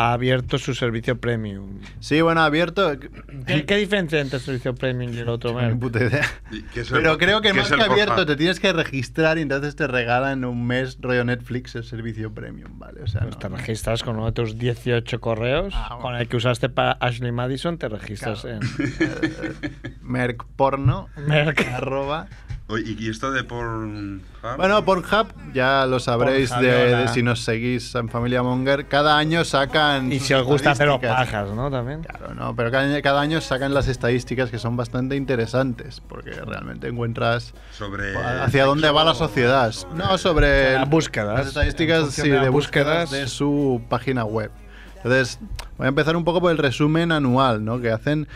ha 0.00 0.12
abierto 0.12 0.58
su 0.58 0.74
servicio 0.74 1.18
premium. 1.20 1.80
Sí, 1.98 2.20
bueno, 2.20 2.40
abierto. 2.42 2.98
¿Qué, 3.46 3.64
qué 3.66 3.76
diferencia 3.76 4.20
entre 4.20 4.36
el 4.38 4.44
servicio 4.44 4.72
premium 4.74 5.12
y 5.12 5.18
el 5.18 5.28
otro? 5.28 5.58
Puta 5.80 5.98
idea. 6.04 6.24
¿Y 6.52 6.62
qué 6.62 6.82
es 6.82 6.90
el- 6.92 6.98
Pero 6.98 7.18
creo 7.18 7.40
que 7.40 7.52
más 7.52 7.70
que 7.72 7.82
abierto 7.82 8.24
te 8.24 8.36
tienes 8.36 8.60
que 8.60 8.72
registrar 8.72 9.38
y 9.38 9.42
entonces 9.42 9.74
te 9.74 9.88
regalan 9.88 10.44
un 10.44 10.66
mes 10.68 10.98
rollo 11.00 11.24
Netflix 11.24 11.74
el 11.74 11.82
servicio 11.82 12.32
premium, 12.32 12.78
¿vale? 12.78 13.02
O 13.02 13.08
sea, 13.08 13.22
Pues 13.22 13.34
no- 13.34 13.38
te 13.40 13.48
registras 13.48 14.04
con 14.04 14.14
uno 14.16 14.26
de 14.26 14.32
tus 14.32 14.56
18 14.56 15.20
correos, 15.20 15.74
Ah, 15.76 15.88
bueno. 15.96 16.02
con 16.02 16.14
el 16.14 16.28
que 16.28 16.36
usaste 16.36 16.68
para 16.68 16.92
Ashley 16.92 17.32
Madison, 17.32 17.76
te 17.76 17.88
registras 17.88 18.44
en 18.44 18.60
Merck 20.02 20.44
porno 20.56 21.08
Merck. 21.16 21.60
arroba. 21.72 22.28
¿Y 22.70 23.08
esto 23.08 23.30
de 23.30 23.44
Pornhub? 23.44 24.20
Bueno, 24.58 24.84
Pornhub 24.84 25.28
ya 25.54 25.86
lo 25.86 25.98
sabréis 26.00 26.50
de, 26.60 27.08
si 27.14 27.22
nos 27.22 27.40
seguís 27.40 27.94
en 27.94 28.10
Familia 28.10 28.42
Monger. 28.42 28.86
Cada 28.88 29.16
año 29.16 29.42
sacan. 29.46 30.12
Y 30.12 30.20
si 30.20 30.34
os 30.34 30.44
gusta 30.44 30.72
estadísticas. 30.72 31.16
pajas, 31.16 31.50
¿no? 31.52 31.70
También. 31.70 32.02
Claro, 32.02 32.34
no, 32.34 32.54
pero 32.54 32.70
cada, 32.70 32.84
año- 32.84 33.00
cada 33.02 33.22
año 33.22 33.40
sacan 33.40 33.72
las 33.72 33.88
estadísticas 33.88 34.50
que 34.50 34.58
son 34.58 34.76
bastante 34.76 35.16
interesantes 35.16 36.02
porque 36.06 36.32
realmente 36.32 36.88
encuentras 36.88 37.54
Sobre. 37.72 38.14
hacia 38.16 38.66
dónde 38.66 38.90
va 38.90 39.02
la 39.02 39.14
sociedad. 39.14 39.72
No, 39.94 40.18
sobre 40.18 40.74
Las 40.74 40.90
búsquedas. 40.90 41.38
las 41.38 41.46
estadísticas 41.48 42.10
sí, 42.12 42.28
de 42.28 42.48
búsquedas. 42.50 43.10
de 43.10 43.28
su 43.28 43.80
página 43.88 44.24
web. 44.26 44.50
Entonces, 44.96 45.38
voy 45.78 45.86
a 45.86 45.88
empezar 45.88 46.16
un 46.16 46.24
poco 46.24 46.40
por 46.42 46.50
el 46.50 46.58
resumen 46.58 47.12
anual, 47.12 47.64
¿no? 47.64 47.80
Que 47.80 47.90
hacen, 47.92 48.28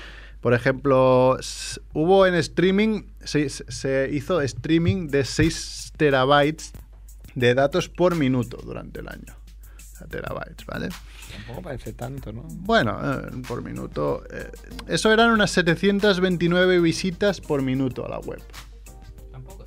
por 0.43 0.55
ejemplo, 0.55 1.39
hubo 1.95 2.27
en 2.27 2.35
streaming, 2.35 3.05
se, 3.25 3.49
se 3.49 4.11
hizo 4.13 4.41
streaming 4.43 5.07
de 5.07 5.25
6 5.25 5.93
terabytes 5.97 6.73
de 7.37 7.55
datos 7.55 7.89
por 7.89 8.17
minuto 8.17 8.59
durante 8.63 9.01
el 9.01 9.09
año. 9.09 9.37
O 9.77 9.97
sea, 9.97 10.07
Terabytes, 10.09 10.67
¿vale? 10.67 10.89
Tampoco 11.33 11.63
parece 11.63 11.93
tanto, 11.93 12.33
¿no? 12.33 12.43
Bueno, 12.49 12.99
eh, 13.01 13.31
por 13.47 13.63
minuto. 13.63 14.25
eh, 14.31 14.51
eso 14.89 15.13
eran 15.13 15.31
unas 15.31 15.53
729 15.53 16.81
visitas 16.81 17.41
por 17.41 17.63
minuto 17.63 18.05
a 18.05 18.09
la 18.09 18.19
web. 18.19 18.43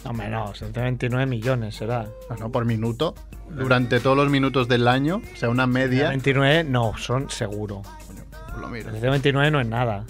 Hombre, 0.03 0.29
no, 0.29 0.53
129 0.53 1.25
millones 1.25 1.75
será. 1.75 2.05
No, 2.29 2.35
no, 2.35 2.51
por 2.51 2.65
minuto. 2.65 3.15
Durante 3.49 3.99
todos 3.99 4.17
los 4.17 4.29
minutos 4.29 4.67
del 4.67 4.87
año. 4.87 5.21
O 5.33 5.37
sea, 5.37 5.49
una 5.49 5.65
media. 5.67 6.09
29 6.09 6.65
no, 6.65 6.95
son 6.97 7.29
seguro. 7.29 7.81
Pues 8.49 8.59
lo 8.59 8.67
miro. 8.67 8.91
129 8.91 9.51
no 9.51 9.61
es 9.61 9.67
nada. 9.67 10.05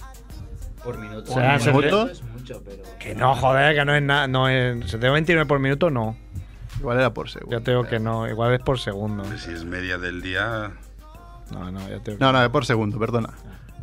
Por 0.86 0.98
minuto. 1.00 1.32
O 1.32 1.36
sea, 1.36 1.54
Por 1.54 1.62
se- 1.62 1.72
minuto 1.72 2.08
es 2.10 2.24
mucho, 2.24 2.62
pero. 2.64 2.84
Que 3.00 3.14
no, 3.16 3.36
joder, 3.36 3.76
que 3.76 3.84
no 3.84 3.94
es 3.96 4.02
nada. 4.04 4.28
No 4.28 4.48
es, 4.48 4.76
729 4.92 5.46
por 5.48 5.60
minuto 5.60 5.90
no. 5.90 6.16
Igual 6.80 7.00
era 7.00 7.14
por 7.14 7.30
segundo. 7.30 7.58
Ya 7.58 7.64
te 7.64 7.72
digo 7.72 7.84
que 7.86 8.00
no, 8.00 8.28
igual 8.30 8.54
es 8.54 8.62
por 8.62 8.80
segundo. 8.80 9.24
Si 9.38 9.52
es 9.52 9.66
media 9.66 9.98
del 9.98 10.22
día. 10.22 10.72
No, 11.52 11.72
no, 11.72 11.80
ya 11.90 12.00
te 12.00 12.12
digo 12.12 12.18
No, 12.20 12.32
no, 12.32 12.52
por 12.52 12.66
segundo, 12.66 13.00
perdona. 13.00 13.30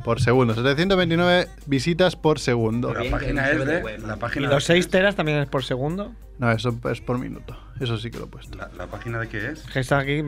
Por 0.04 0.20
segundo. 0.20 0.54
729 0.54 1.48
visitas 1.66 2.16
por 2.16 2.38
segundo. 2.38 2.92
La 2.94 3.08
página 3.10 3.50
es 3.50 3.64
de. 3.66 3.98
La 3.98 4.14
¿Y 4.14 4.18
página, 4.18 4.48
los 4.48 4.64
6 4.64 4.88
teras 4.88 5.14
también 5.16 5.38
es 5.38 5.48
por 5.48 5.64
segundo? 5.64 6.12
No, 6.38 6.50
eso 6.50 6.74
es 6.90 7.00
por 7.00 7.18
minuto. 7.18 7.56
Eso 7.80 7.96
sí 7.98 8.10
que 8.10 8.18
lo 8.18 8.24
he 8.24 8.28
puesto. 8.28 8.58
la, 8.58 8.68
la 8.76 8.86
página 8.88 9.18
de 9.20 9.28
qué 9.28 9.50
es? 9.50 9.60
Que 9.72 9.80
está 9.80 9.98
aquí. 9.98 10.22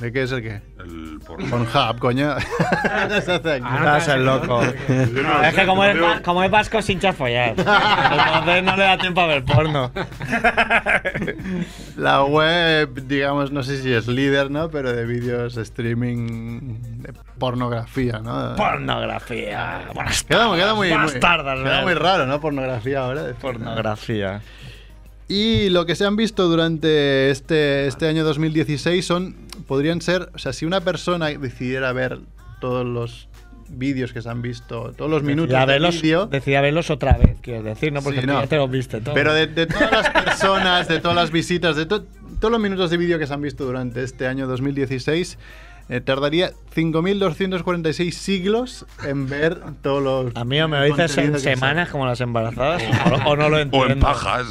¿De 0.00 0.12
qué 0.12 0.22
es 0.22 0.32
el 0.32 0.42
qué? 0.42 0.62
El 0.78 1.18
Pornhub. 1.26 1.50
Pornhub, 1.50 1.98
coño. 1.98 2.36
¿Qué 3.08 3.20
se 3.20 3.32
hace 3.32 3.52
aquí? 3.54 3.64
Ah, 3.66 3.98
es 3.98 4.08
el 4.08 4.24
loco. 4.24 4.62
no 4.62 5.42
es 5.42 5.54
que 5.54 5.66
como 5.66 5.84
es, 5.84 5.96
no 5.96 6.02
va- 6.02 6.20
como 6.22 6.42
es 6.44 6.50
vasco, 6.50 6.80
sin 6.82 7.00
follar. 7.00 7.50
Entonces 7.58 8.62
no 8.64 8.76
le 8.76 8.82
da 8.84 8.98
tiempo 8.98 9.20
a 9.20 9.26
ver 9.26 9.44
porno. 9.44 9.90
La 11.96 12.24
web, 12.24 13.06
digamos, 13.06 13.50
no 13.50 13.62
sé 13.62 13.82
si 13.82 13.92
es 13.92 14.06
líder, 14.06 14.50
¿no? 14.50 14.70
Pero 14.70 14.92
de 14.92 15.04
vídeos 15.04 15.56
streaming 15.56 16.78
de 17.02 17.12
pornografía, 17.38 18.20
¿no? 18.20 18.54
Pornografía. 18.56 19.82
Buenas 19.94 20.22
Queda, 20.22 20.54
queda 20.54 20.74
muy, 20.74 20.88
muy- 20.88 20.96
Bastardas, 20.96 21.54
queda 21.58 21.64
¿verdad? 21.64 21.82
muy 21.82 21.94
raro, 21.94 22.26
¿no? 22.26 22.40
Pornografía 22.40 23.00
ahora. 23.00 23.24
de 23.24 23.34
Pornografía. 23.34 24.40
Y 25.28 25.68
lo 25.70 25.84
que 25.84 25.94
se 25.94 26.06
han 26.06 26.16
visto 26.16 26.48
durante 26.48 27.30
este, 27.30 27.86
este 27.86 28.08
año 28.08 28.24
2016 28.24 29.04
son, 29.04 29.36
podrían 29.68 30.00
ser, 30.00 30.30
o 30.34 30.38
sea, 30.38 30.52
si 30.52 30.66
una 30.66 30.80
persona 30.80 31.26
decidiera 31.28 31.92
ver 31.92 32.18
todos 32.60 32.84
los 32.84 33.28
vídeos 33.68 34.12
que 34.14 34.22
se 34.22 34.28
han 34.30 34.40
visto, 34.42 34.92
todos 34.96 35.10
los 35.10 35.22
minutos 35.22 35.50
Decía 35.50 35.60
de 35.66 35.72
verlos, 35.74 36.02
vídeo, 36.02 36.26
decía 36.26 36.60
verlos 36.62 36.90
otra 36.90 37.18
vez, 37.18 37.36
quiero 37.42 37.62
decir, 37.62 37.92
¿no? 37.92 38.00
Porque 38.02 38.22
Sí, 38.22 38.26
no. 38.26 38.40
ya 38.40 38.46
te 38.46 38.56
los 38.56 38.70
viste 38.70 39.00
todo. 39.02 39.14
pero 39.14 39.32
de, 39.34 39.46
de 39.46 39.66
todas 39.66 39.92
las 39.92 40.08
personas, 40.10 40.88
de 40.88 40.98
todas 41.00 41.14
las 41.16 41.30
visitas, 41.30 41.76
de 41.76 41.84
to- 41.86 42.04
todos 42.40 42.50
los 42.50 42.60
minutos 42.60 42.90
de 42.90 42.96
vídeo 42.96 43.18
que 43.18 43.26
se 43.26 43.34
han 43.34 43.42
visto 43.42 43.64
durante 43.66 44.02
este 44.02 44.26
año 44.26 44.46
2016, 44.46 45.38
eh, 45.88 46.00
tardaría 46.00 46.52
5.246 46.74 48.10
siglos 48.12 48.86
en 49.04 49.26
ver 49.28 49.60
todos 49.82 50.02
los... 50.02 50.36
A 50.36 50.44
mí 50.44 50.60
o 50.60 50.68
me 50.68 50.78
lo 50.78 50.84
dices 50.84 51.16
en 51.18 51.38
semanas 51.38 51.88
como 51.88 52.06
las 52.06 52.20
embarazadas 52.20 52.82
o, 53.26 53.30
o 53.30 53.36
no 53.36 53.48
lo 53.48 53.56
O 53.56 53.60
entiendo. 53.60 53.92
en 53.94 54.00
pajas. 54.00 54.46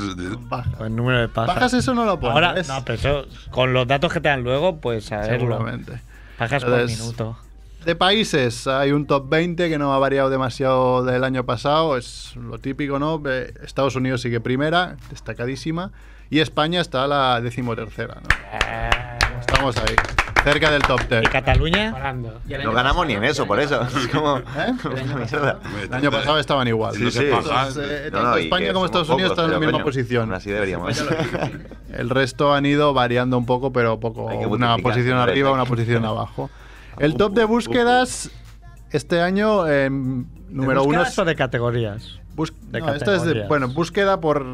O 0.79 0.85
en 0.85 0.95
número 0.95 1.19
de 1.19 1.27
pajas. 1.29 1.55
Bajas 1.55 1.73
eso 1.73 1.93
no 1.93 2.05
lo 2.05 2.19
pones. 2.19 2.35
Ahora, 2.35 2.55
no, 2.67 2.85
pero 2.85 2.93
eso, 2.95 3.25
con 3.51 3.73
los 3.73 3.88
datos 3.88 4.11
que 4.11 4.19
te 4.21 4.29
dan 4.29 4.43
luego, 4.43 4.77
pues 4.77 5.05
saberlo. 5.05 5.39
Seguramente. 5.39 6.01
Pajas 6.38 6.63
por 6.63 6.73
Entonces, 6.73 6.99
minuto. 6.99 7.38
De 7.85 7.95
países, 7.95 8.67
hay 8.67 8.91
un 8.91 9.07
top 9.07 9.29
20 9.29 9.69
que 9.69 9.77
no 9.77 9.93
ha 9.93 9.99
variado 9.99 10.29
demasiado 10.29 11.05
del 11.05 11.23
año 11.23 11.45
pasado, 11.45 11.95
es 11.97 12.35
lo 12.35 12.57
típico, 12.57 12.99
¿no? 12.99 13.21
Estados 13.63 13.95
Unidos 13.95 14.21
sigue 14.21 14.41
primera, 14.41 14.97
destacadísima, 15.09 15.91
y 16.29 16.39
España 16.39 16.81
está 16.81 17.05
a 17.05 17.07
la 17.07 17.39
decimotercera, 17.39 18.15
¿no? 18.15 19.39
Estamos 19.39 19.77
ahí, 19.77 19.95
cerca 20.43 20.71
del 20.71 20.81
top 20.81 21.01
10. 21.09 21.23
¿Y 21.23 21.27
Cataluña? 21.27 21.91
No 21.91 22.71
ganamos 22.71 22.95
pasado, 22.95 23.05
ni 23.05 23.13
en 23.13 23.23
eso, 23.23 23.45
por 23.47 23.59
eso. 23.59 23.81
Es 23.97 24.07
como. 24.07 24.38
¿Eh? 24.38 24.43
El 25.83 25.93
año 25.93 26.11
pasado 26.11 26.39
estaban 26.39 26.67
igual. 26.67 26.93
Sí, 26.95 27.03
no 27.03 27.11
sí. 27.11 27.25
pues, 27.31 27.77
eh, 27.77 28.09
No, 28.11 28.17
no, 28.19 28.23
tanto 28.23 28.39
y 28.39 28.43
España 28.43 28.65
que 28.67 28.73
como 28.73 28.85
somos 28.85 28.85
Estados 28.85 29.09
Unidos 29.09 29.31
pocos, 29.31 29.43
están 29.43 29.45
en 29.45 29.51
la 29.51 29.59
pero, 29.59 29.59
misma 29.59 29.71
coño, 29.71 29.83
posición. 29.85 30.33
Así 30.33 30.49
deberíamos. 30.51 31.05
El 31.97 32.09
resto 32.09 32.53
han 32.53 32.65
ido 32.65 32.93
variando 32.93 33.38
un 33.38 33.45
poco, 33.45 33.71
pero 33.71 33.99
poco. 33.99 34.29
Hay 34.29 34.39
que 34.39 34.45
Una 34.45 34.67
multiplicar, 34.69 34.81
posición 34.93 35.17
hombre. 35.17 35.31
arriba, 35.31 35.51
una 35.51 35.65
posición 35.65 36.05
abajo. 36.05 36.49
El 36.99 37.15
top 37.15 37.33
de 37.33 37.43
búsquedas 37.45 38.31
este 38.91 39.21
año, 39.21 39.67
eh, 39.67 39.89
número 39.89 40.81
¿De 40.81 40.88
uno. 40.88 40.97
búsquedas 40.99 41.19
o 41.19 41.25
de 41.25 41.35
categorías? 41.35 42.19
Bus- 42.35 42.53
De 42.71 42.79
no, 42.79 42.93
esta 42.93 43.15
es 43.15 43.21
de, 43.23 43.27
categorías. 43.29 43.47
bueno, 43.47 43.67
búsqueda 43.69 44.19
por 44.19 44.45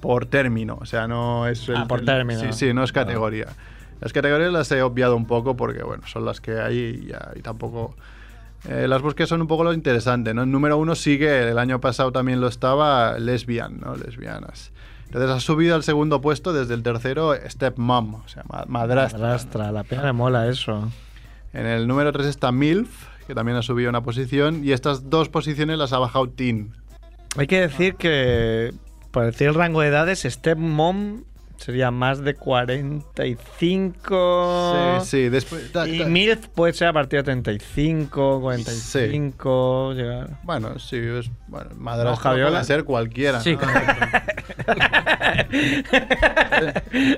por 0.00 0.26
término, 0.26 0.78
o 0.80 0.84
sea, 0.86 1.06
no 1.06 1.46
es 1.46 1.68
Ah, 1.74 1.84
por 1.88 2.04
término. 2.04 2.40
Sí, 2.40 2.46
sí, 2.52 2.74
no 2.74 2.82
es 2.82 2.92
categoría. 2.92 3.46
Las 4.00 4.12
categorías 4.12 4.52
las 4.52 4.70
he 4.72 4.82
obviado 4.82 5.16
un 5.16 5.26
poco 5.26 5.56
porque 5.56 5.82
bueno, 5.82 6.02
son 6.06 6.24
las 6.24 6.40
que 6.40 6.60
hay 6.60 6.76
y, 6.78 7.06
ya, 7.06 7.30
y 7.34 7.40
tampoco 7.40 7.94
eh, 8.68 8.86
las 8.88 9.00
búsquedas 9.02 9.28
son 9.30 9.40
un 9.40 9.46
poco 9.46 9.64
lo 9.64 9.72
interesante, 9.72 10.34
¿no? 10.34 10.42
El 10.42 10.50
número 10.50 10.76
uno 10.76 10.94
sigue, 10.94 11.48
el 11.50 11.58
año 11.58 11.80
pasado 11.80 12.12
también 12.12 12.40
lo 12.40 12.48
estaba, 12.48 13.18
lesbian, 13.18 13.80
¿no? 13.80 13.96
Lesbianas. 13.96 14.72
Entonces 15.06 15.30
ha 15.30 15.40
subido 15.40 15.76
al 15.76 15.82
segundo 15.84 16.20
puesto 16.20 16.52
desde 16.52 16.74
el 16.74 16.82
tercero 16.82 17.32
stepmom, 17.48 18.14
o 18.16 18.28
sea, 18.28 18.42
ma- 18.48 18.64
madrastra. 18.66 19.18
Madrastra, 19.20 19.72
la 19.72 19.84
pena 19.84 20.02
me 20.02 20.12
mola 20.12 20.48
eso. 20.48 20.90
En 21.52 21.64
el 21.64 21.86
número 21.86 22.12
3 22.12 22.26
está 22.26 22.50
MILF, 22.52 22.88
que 23.26 23.34
también 23.34 23.56
ha 23.56 23.62
subido 23.62 23.88
una 23.88 24.02
posición, 24.02 24.64
y 24.64 24.72
estas 24.72 25.08
dos 25.08 25.28
posiciones 25.28 25.78
las 25.78 25.92
ha 25.92 25.98
bajado 25.98 26.28
Teen. 26.28 26.72
Hay 27.36 27.46
que 27.46 27.60
decir 27.60 27.94
que, 27.94 28.74
por 29.12 29.24
decir 29.26 29.46
el 29.48 29.54
rango 29.54 29.80
de 29.80 29.88
edades, 29.88 30.22
Stepmom 30.28 31.22
sería 31.56 31.90
más 31.90 32.22
de 32.22 32.34
45. 32.34 35.00
Sí, 35.02 35.06
sí, 35.10 35.28
después... 35.28 35.72
ta- 35.72 35.88
Y 35.88 35.98
ta- 35.98 36.06
MILF 36.06 36.48
puede 36.48 36.72
ser 36.72 36.88
a 36.88 36.92
partir 36.92 37.20
de 37.20 37.24
35, 37.24 38.40
45, 38.40 39.92
llegar. 39.94 40.38
Bueno, 40.42 40.78
sí, 40.78 40.96
es 40.96 41.30
bueno, 41.48 41.70
¿No, 41.70 41.76
madrastra 41.76 42.30
Javiola? 42.30 42.50
puede 42.50 42.64
ser 42.64 42.84
cualquiera. 42.84 43.40
Sí, 43.40 43.56
¿no? 43.56 43.66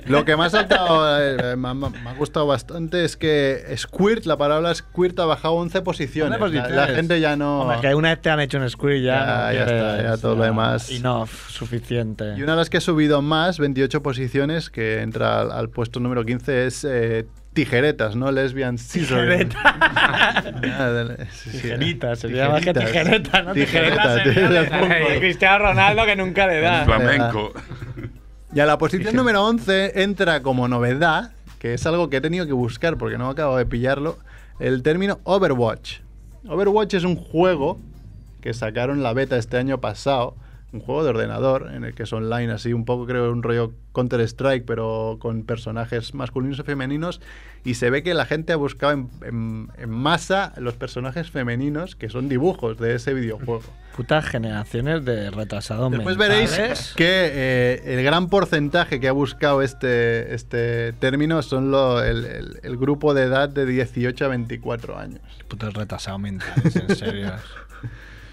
Lo 0.05 0.25
que 0.25 0.35
me 0.35 0.45
ha 0.45 0.49
saltado, 0.49 1.19
eh, 1.21 1.55
me, 1.55 1.69
ha- 1.69 1.73
me 1.73 1.87
ha 2.09 2.13
gustado 2.13 2.45
bastante 2.47 3.05
es 3.05 3.15
que 3.17 3.63
Squirt, 3.77 4.25
la 4.25 4.37
palabra 4.37 4.73
Squirt 4.73 5.17
ha 5.19 5.25
bajado 5.25 5.55
11 5.55 5.81
posiciones. 5.81 6.39
11 6.39 6.55
La- 6.55 6.61
La, 6.61 6.67
posiciones. 6.67 6.95
gente 6.95 7.19
ya 7.19 7.35
no... 7.35 7.61
Hombre, 7.61 7.79
que 7.81 7.95
una 7.95 8.09
vez 8.09 8.21
te 8.21 8.29
han 8.29 8.39
hecho 8.39 8.57
un 8.57 8.69
squid 8.69 9.03
ya. 9.03 9.19
Ya, 9.19 9.25
no 9.25 9.41
ya 9.41 9.49
quieres, 9.65 9.71
está, 9.83 10.03
ya 10.03 10.17
todo 10.17 10.35
lo 10.35 10.43
demás. 10.43 10.89
Enough, 10.91 11.29
suficiente. 11.49 12.33
Y 12.37 12.43
una 12.43 12.53
de 12.53 12.57
las 12.57 12.69
que 12.69 12.77
ha 12.77 12.81
subido 12.81 13.21
más, 13.21 13.59
28 13.59 14.01
posiciones, 14.03 14.69
que 14.69 15.01
entra 15.01 15.41
al, 15.41 15.51
al 15.51 15.69
puesto 15.69 15.99
número 15.99 16.25
15, 16.25 16.65
es 16.67 16.85
eh, 16.87 17.25
Tijeretas, 17.59 18.15
¿no? 18.15 18.31
Lesbian 18.31 18.77
Scissoring. 18.77 19.49
Ah. 19.61 21.03
Tijerita, 21.51 22.15
sería 22.15 22.49
más 22.49 22.63
que 22.63 22.73
tijereta, 22.73 23.43
¿no? 23.43 23.53
Tijereta, 23.53 24.23
Tijereta 24.23 25.19
Cristiano 25.19 25.65
Ronaldo 25.65 26.05
que 26.05 26.15
nunca 26.15 26.47
le 26.47 26.61
da. 26.61 26.85
Flamenco. 26.85 27.53
Y 28.53 28.59
a 28.59 28.65
la 28.65 28.77
posición 28.77 29.15
número 29.15 29.45
11 29.45 30.01
entra 30.01 30.41
como 30.41 30.67
novedad, 30.67 31.31
que 31.59 31.73
es 31.73 31.85
algo 31.85 32.09
que 32.09 32.17
he 32.17 32.21
tenido 32.21 32.45
que 32.45 32.53
buscar 32.53 32.97
porque 32.97 33.17
no 33.17 33.29
acabo 33.29 33.57
de 33.57 33.65
pillarlo, 33.65 34.17
el 34.59 34.83
término 34.83 35.19
Overwatch. 35.23 35.99
Overwatch 36.47 36.93
es 36.95 37.03
un 37.03 37.15
juego 37.15 37.79
que 38.41 38.53
sacaron 38.53 39.03
la 39.03 39.13
beta 39.13 39.37
este 39.37 39.57
año 39.57 39.79
pasado, 39.79 40.35
un 40.71 40.81
juego 40.81 41.03
de 41.03 41.09
ordenador 41.09 41.71
en 41.73 41.83
el 41.83 41.93
que 41.95 42.03
es 42.03 42.13
online, 42.13 42.51
así 42.53 42.73
un 42.73 42.85
poco 42.85 43.05
creo 43.07 43.31
un 43.31 43.41
rollo 43.41 43.73
Counter 43.93 44.21
Strike, 44.21 44.65
pero 44.65 45.17
con 45.19 45.43
personajes 45.43 46.13
masculinos 46.13 46.59
y 46.59 46.63
femeninos, 46.63 47.21
y 47.65 47.73
se 47.73 47.89
ve 47.89 48.03
que 48.03 48.13
la 48.13 48.25
gente 48.25 48.53
ha 48.53 48.55
buscado 48.55 48.93
en, 48.93 49.09
en- 49.23 49.67
en 49.77 49.89
masa 49.89 50.53
los 50.57 50.75
personajes 50.75 51.31
femeninos 51.31 51.95
que 51.95 52.07
son 52.09 52.29
dibujos 52.29 52.77
de 52.77 52.95
ese 52.95 53.13
videojuego. 53.15 53.63
Putas 53.97 54.25
generaciones 54.25 55.03
de 55.03 55.29
retrasados 55.31 55.91
Después 55.91 56.15
mentales. 56.17 56.55
veréis 56.57 56.93
que 56.95 57.05
eh, 57.33 57.81
el 57.97 58.03
gran 58.03 58.29
porcentaje 58.29 58.99
que 58.99 59.07
ha 59.09 59.11
buscado 59.11 59.61
este, 59.63 60.33
este 60.35 60.93
término 60.93 61.41
son 61.41 61.71
lo- 61.71 62.01
el, 62.03 62.25
el- 62.25 62.59
el 62.63 62.77
grupo 62.77 63.13
de 63.15 63.23
edad 63.23 63.49
de 63.49 63.65
18 63.65 64.23
a 64.23 64.27
24 64.29 64.97
años. 64.99 65.21
Putos 65.49 65.73
retrasados 65.73 66.19
mentales, 66.21 66.75
en 66.75 66.95
serio. 66.95 67.31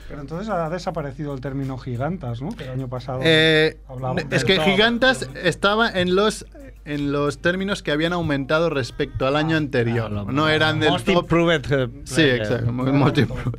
Pero 0.09 0.21
entonces 0.21 0.49
ha 0.49 0.69
desaparecido 0.71 1.35
el 1.35 1.41
término 1.41 1.79
gigantas, 1.79 2.41
¿no? 2.41 2.51
Que 2.51 2.65
el 2.65 2.71
año 2.71 2.89
pasado 2.89 3.21
Eh, 3.25 3.77
hablábamos 3.89 4.23
es 4.31 4.45
que 4.45 4.57
top. 4.57 4.65
gigantas 4.65 5.29
estaba 5.43 5.91
en 5.91 6.15
los 6.15 6.47
en 6.85 7.11
los 7.11 7.39
términos 7.43 7.83
que 7.83 7.91
habían 7.91 8.13
aumentado 8.13 8.71
respecto 8.71 9.27
al 9.27 9.35
año 9.35 9.57
anterior. 9.57 10.09
no 10.33 10.49
eran 10.49 10.79
del 10.79 10.91
Most 10.91 11.07
top. 11.07 11.17
improved, 11.25 11.73
eh, 11.73 11.89
Sí, 12.05 12.15
player. 12.15 12.37
exacto. 12.43 12.69
improved. 12.71 13.55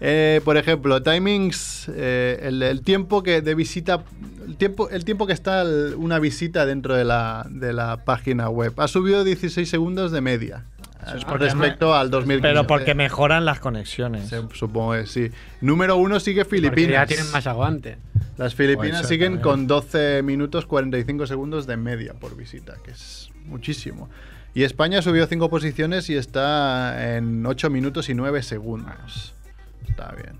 Eh, 0.00 0.40
por 0.44 0.56
ejemplo, 0.58 1.02
timings, 1.02 1.90
eh, 1.94 2.38
el, 2.42 2.62
el 2.62 2.82
tiempo 2.82 3.22
que 3.22 3.40
de 3.40 3.54
visita, 3.54 4.02
el 4.46 4.56
tiempo, 4.56 4.90
el 4.90 5.04
tiempo 5.06 5.26
que 5.26 5.32
está 5.32 5.62
el- 5.62 5.94
una 5.96 6.18
visita 6.18 6.66
dentro 6.66 6.94
de 6.94 7.04
la, 7.04 7.46
de 7.50 7.72
la 7.72 8.04
página 8.04 8.50
web 8.50 8.74
ha 8.78 8.88
subido 8.88 9.24
16 9.24 9.68
segundos 9.68 10.12
de 10.12 10.20
media 10.20 10.64
es 11.14 11.24
con 11.24 11.32
porque 11.32 11.44
respecto 11.46 11.94
al 11.94 12.10
2015. 12.10 12.42
Pero 12.48 12.66
porque 12.66 12.94
mejoran 12.94 13.44
las 13.44 13.60
conexiones. 13.60 14.28
Se- 14.28 14.42
supongo 14.54 14.92
que 14.92 15.06
sí. 15.06 15.30
Número 15.60 15.96
uno 15.96 16.18
sigue 16.20 16.44
Porque 16.44 16.56
Filipinas. 16.56 16.90
ya 16.90 17.06
tienen 17.06 17.30
más 17.32 17.46
aguante. 17.46 17.98
Las 18.38 18.54
Filipinas 18.54 18.90
Puede 18.90 18.98
ser 19.02 19.06
siguen 19.08 19.32
también. 19.34 19.42
con 19.42 19.66
12 19.66 20.22
minutos 20.22 20.66
45 20.66 21.26
segundos 21.26 21.66
de 21.66 21.76
media 21.76 22.14
por 22.14 22.36
visita, 22.36 22.74
que 22.84 22.90
es 22.90 23.30
muchísimo. 23.46 24.08
Y 24.54 24.64
España 24.64 25.02
subió 25.02 25.26
5 25.26 25.48
posiciones 25.50 26.08
y 26.10 26.16
está 26.16 27.16
en 27.16 27.44
8 27.46 27.70
minutos 27.70 28.08
y 28.08 28.14
9 28.14 28.42
segundos. 28.42 29.34
Está 29.88 30.12
bien. 30.12 30.36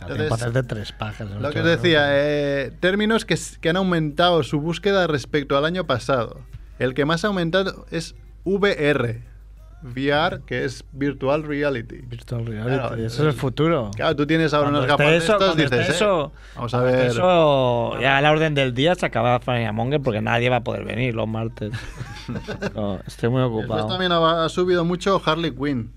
A 0.00 0.34
hacerte 0.34 0.62
tres 0.62 0.94
en 1.18 1.42
Lo 1.42 1.50
que 1.50 1.60
os 1.60 1.66
decía, 1.66 2.06
eh, 2.08 2.72
términos 2.80 3.26
que 3.26 3.68
han 3.68 3.76
aumentado 3.76 4.42
su 4.44 4.58
búsqueda 4.60 5.06
respecto 5.06 5.58
al 5.58 5.64
año 5.66 5.86
pasado. 5.86 6.40
El 6.78 6.94
que 6.94 7.04
más 7.04 7.24
ha 7.24 7.28
aumentado 7.28 7.84
es 7.90 8.14
VR. 8.44 9.20
VR, 9.82 10.40
que 10.46 10.64
es 10.64 10.84
Virtual 10.92 11.42
Reality. 11.42 12.02
Virtual 12.02 12.46
reality, 12.46 12.76
Claro, 12.76 12.94
eso 12.96 13.22
es 13.28 13.34
el 13.34 13.40
futuro. 13.40 13.90
Claro, 13.96 14.14
tú 14.16 14.26
tienes 14.26 14.52
ahora 14.52 14.70
Cuando 14.70 14.78
unas 14.80 14.88
gafas 14.90 15.06
de 15.10 15.16
eso, 15.16 15.36
cuando 15.38 15.62
esté 15.62 15.78
dices, 15.78 15.96
eso, 15.96 16.32
eh, 16.34 16.38
vamos 16.56 16.74
a 16.74 16.82
ver. 16.82 17.06
Eso, 17.06 18.00
ya 18.00 18.16
a 18.18 18.20
la 18.20 18.30
orden 18.30 18.54
del 18.54 18.74
día 18.74 18.94
se 18.94 19.06
acaba 19.06 19.40
Monger 19.72 20.00
porque 20.00 20.20
nadie 20.20 20.50
va 20.50 20.56
a 20.56 20.64
poder 20.64 20.84
venir 20.84 21.14
los 21.14 21.28
martes. 21.28 21.72
No, 22.74 23.00
estoy 23.06 23.28
muy 23.28 23.42
Después 23.42 23.64
ocupado. 23.64 23.88
también 23.88 24.12
ha, 24.12 24.44
ha 24.44 24.48
subido 24.48 24.84
mucho 24.84 25.20
Harley 25.24 25.50
Quinn. 25.50 25.90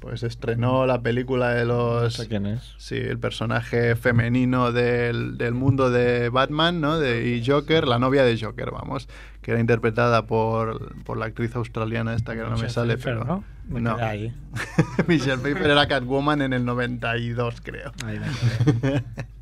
Pues 0.00 0.22
estrenó 0.22 0.86
la 0.86 1.02
película 1.02 1.50
de 1.50 1.64
los. 1.64 2.14
sé 2.14 2.28
quién 2.28 2.46
es. 2.46 2.74
Sí, 2.78 2.96
el 2.96 3.18
personaje 3.18 3.96
femenino 3.96 4.70
del, 4.70 5.36
del 5.36 5.54
mundo 5.54 5.90
de 5.90 6.28
Batman, 6.28 6.80
¿no? 6.80 7.00
De, 7.00 7.28
y 7.28 7.44
Joker, 7.44 7.88
la 7.88 7.98
novia 7.98 8.22
de 8.24 8.38
Joker, 8.40 8.70
vamos. 8.70 9.08
Que 9.42 9.52
era 9.52 9.60
interpretada 9.60 10.26
por, 10.26 11.02
por 11.02 11.16
la 11.16 11.26
actriz 11.26 11.56
australiana 11.56 12.14
esta 12.14 12.34
que 12.34 12.40
ahora 12.40 12.54
no 12.54 12.62
me 12.62 12.68
sale, 12.68 12.94
Pfeiffer, 12.94 13.18
pero. 13.18 13.24
¿no? 13.24 13.44
Me 13.68 13.80
no. 13.80 13.96
ahí. 13.96 14.32
Michelle 15.08 15.38
Pfeiffer 15.38 15.70
era 15.70 15.88
Catwoman 15.88 16.42
en 16.42 16.52
el 16.52 16.64
92, 16.64 17.60
creo. 17.62 17.92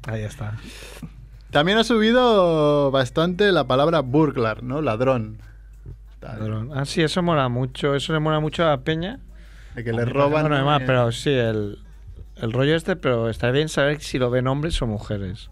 Ahí, 0.08 0.22
está. 0.22 0.56
También 1.50 1.78
ha 1.78 1.84
subido 1.84 2.90
bastante 2.92 3.50
la 3.50 3.66
palabra 3.66 4.00
burglar, 4.00 4.62
¿no? 4.62 4.80
Ladrón. 4.80 5.38
Ladrón. 6.20 6.70
Ah, 6.74 6.84
sí, 6.84 7.02
eso 7.02 7.22
mola 7.22 7.48
mucho. 7.48 7.94
Eso 7.94 8.12
le 8.12 8.20
mola 8.20 8.38
mucho 8.38 8.64
a 8.64 8.68
la 8.68 8.80
peña. 8.82 9.18
De 9.76 9.84
que 9.84 9.92
le 9.92 10.04
roban. 10.04 10.48
no 10.48 10.56
hay 10.56 10.64
más, 10.64 10.80
eh, 10.82 10.84
pero 10.86 11.12
sí, 11.12 11.30
el, 11.30 11.78
el 12.36 12.52
rollo 12.52 12.74
este, 12.74 12.96
pero 12.96 13.30
está 13.30 13.50
bien 13.50 13.68
saber 13.68 14.00
si 14.02 14.18
lo 14.18 14.30
ven 14.30 14.48
hombres 14.48 14.80
o 14.82 14.86
mujeres. 14.86 15.50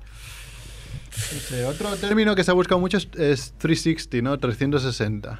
Dice, 1.33 1.65
otro 1.67 1.95
término 1.97 2.35
que 2.35 2.43
se 2.43 2.51
ha 2.51 2.55
buscado 2.55 2.81
mucho 2.81 2.97
es, 2.97 3.09
es 3.17 3.55
360, 3.59 4.29
¿no? 4.29 4.39
360. 4.39 5.39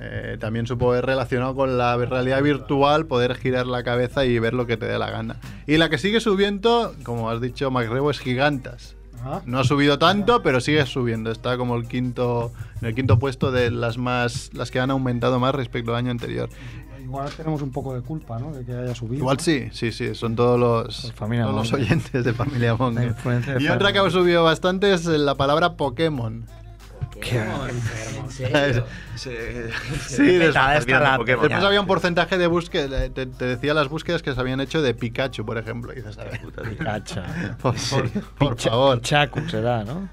Eh, 0.00 0.36
también 0.38 0.66
supongo 0.66 0.92
que 0.92 0.98
es 0.98 1.04
relacionado 1.04 1.54
con 1.54 1.76
la 1.76 1.96
realidad 1.96 2.42
virtual, 2.42 3.06
poder 3.06 3.34
girar 3.34 3.66
la 3.66 3.82
cabeza 3.82 4.24
y 4.24 4.38
ver 4.38 4.54
lo 4.54 4.66
que 4.66 4.76
te 4.76 4.86
dé 4.86 4.98
la 4.98 5.10
gana. 5.10 5.36
Y 5.66 5.76
la 5.76 5.88
que 5.88 5.98
sigue 5.98 6.20
subiendo, 6.20 6.94
como 7.02 7.30
has 7.30 7.40
dicho, 7.40 7.70
Macrebo, 7.70 8.10
es 8.10 8.18
Gigantas. 8.20 8.96
No 9.46 9.58
ha 9.58 9.64
subido 9.64 9.98
tanto, 9.98 10.42
pero 10.42 10.60
sigue 10.60 10.86
subiendo. 10.86 11.32
Está 11.32 11.56
como 11.56 11.76
el 11.76 11.88
quinto, 11.88 12.52
en 12.80 12.88
el 12.88 12.94
quinto 12.94 13.18
puesto 13.18 13.50
de 13.50 13.70
las 13.70 13.98
más, 13.98 14.50
las 14.54 14.70
que 14.70 14.78
han 14.78 14.92
aumentado 14.92 15.40
más 15.40 15.54
respecto 15.54 15.90
al 15.90 15.96
año 15.96 16.12
anterior. 16.12 16.48
Igual 17.08 17.30
tenemos 17.30 17.62
un 17.62 17.72
poco 17.72 17.94
de 17.94 18.02
culpa, 18.02 18.38
¿no? 18.38 18.52
De 18.52 18.66
que 18.66 18.72
haya 18.72 18.94
subido. 18.94 19.16
Igual 19.16 19.40
sí, 19.40 19.70
sí, 19.72 19.92
sí, 19.92 20.14
son 20.14 20.36
todos 20.36 20.60
los, 20.60 21.10
Familia 21.14 21.44
todos 21.46 21.56
los 21.56 21.72
oyentes 21.72 22.22
de 22.22 22.34
Familia 22.34 22.76
Monger. 22.76 23.14
De 23.14 23.62
Y 23.62 23.68
otra 23.68 23.94
que 23.94 23.98
ha 23.98 24.10
subido 24.10 24.44
bastante 24.44 24.92
es 24.92 25.06
la 25.06 25.34
palabra 25.34 25.74
Pokémon. 25.74 26.44
¿En 27.20 28.30
serio? 28.30 28.84
Sí, 29.18 29.30
Qué 30.16 30.38
después, 30.38 31.64
había 31.64 31.80
un 31.80 31.86
porcentaje 31.88 32.38
de 32.38 32.46
búsqueda, 32.46 33.08
te, 33.10 33.26
te 33.26 33.44
decía 33.46 33.74
las 33.74 33.88
búsquedas 33.88 34.22
que 34.22 34.32
se 34.32 34.38
habían 34.40 34.60
hecho 34.60 34.80
de 34.80 34.94
Pikachu, 34.94 35.44
por 35.44 35.58
ejemplo. 35.58 35.92
Y 35.92 35.96
dices, 35.96 36.16
a 36.18 36.24
ver, 36.24 36.40
Pikachu. 36.68 37.20
por, 37.60 37.74
por- 37.74 38.10
por 38.38 38.58
favor. 38.60 39.00
Chacu 39.00 39.40
será, 39.48 39.82
¿no? 39.82 40.08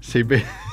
Sí, 0.00 0.22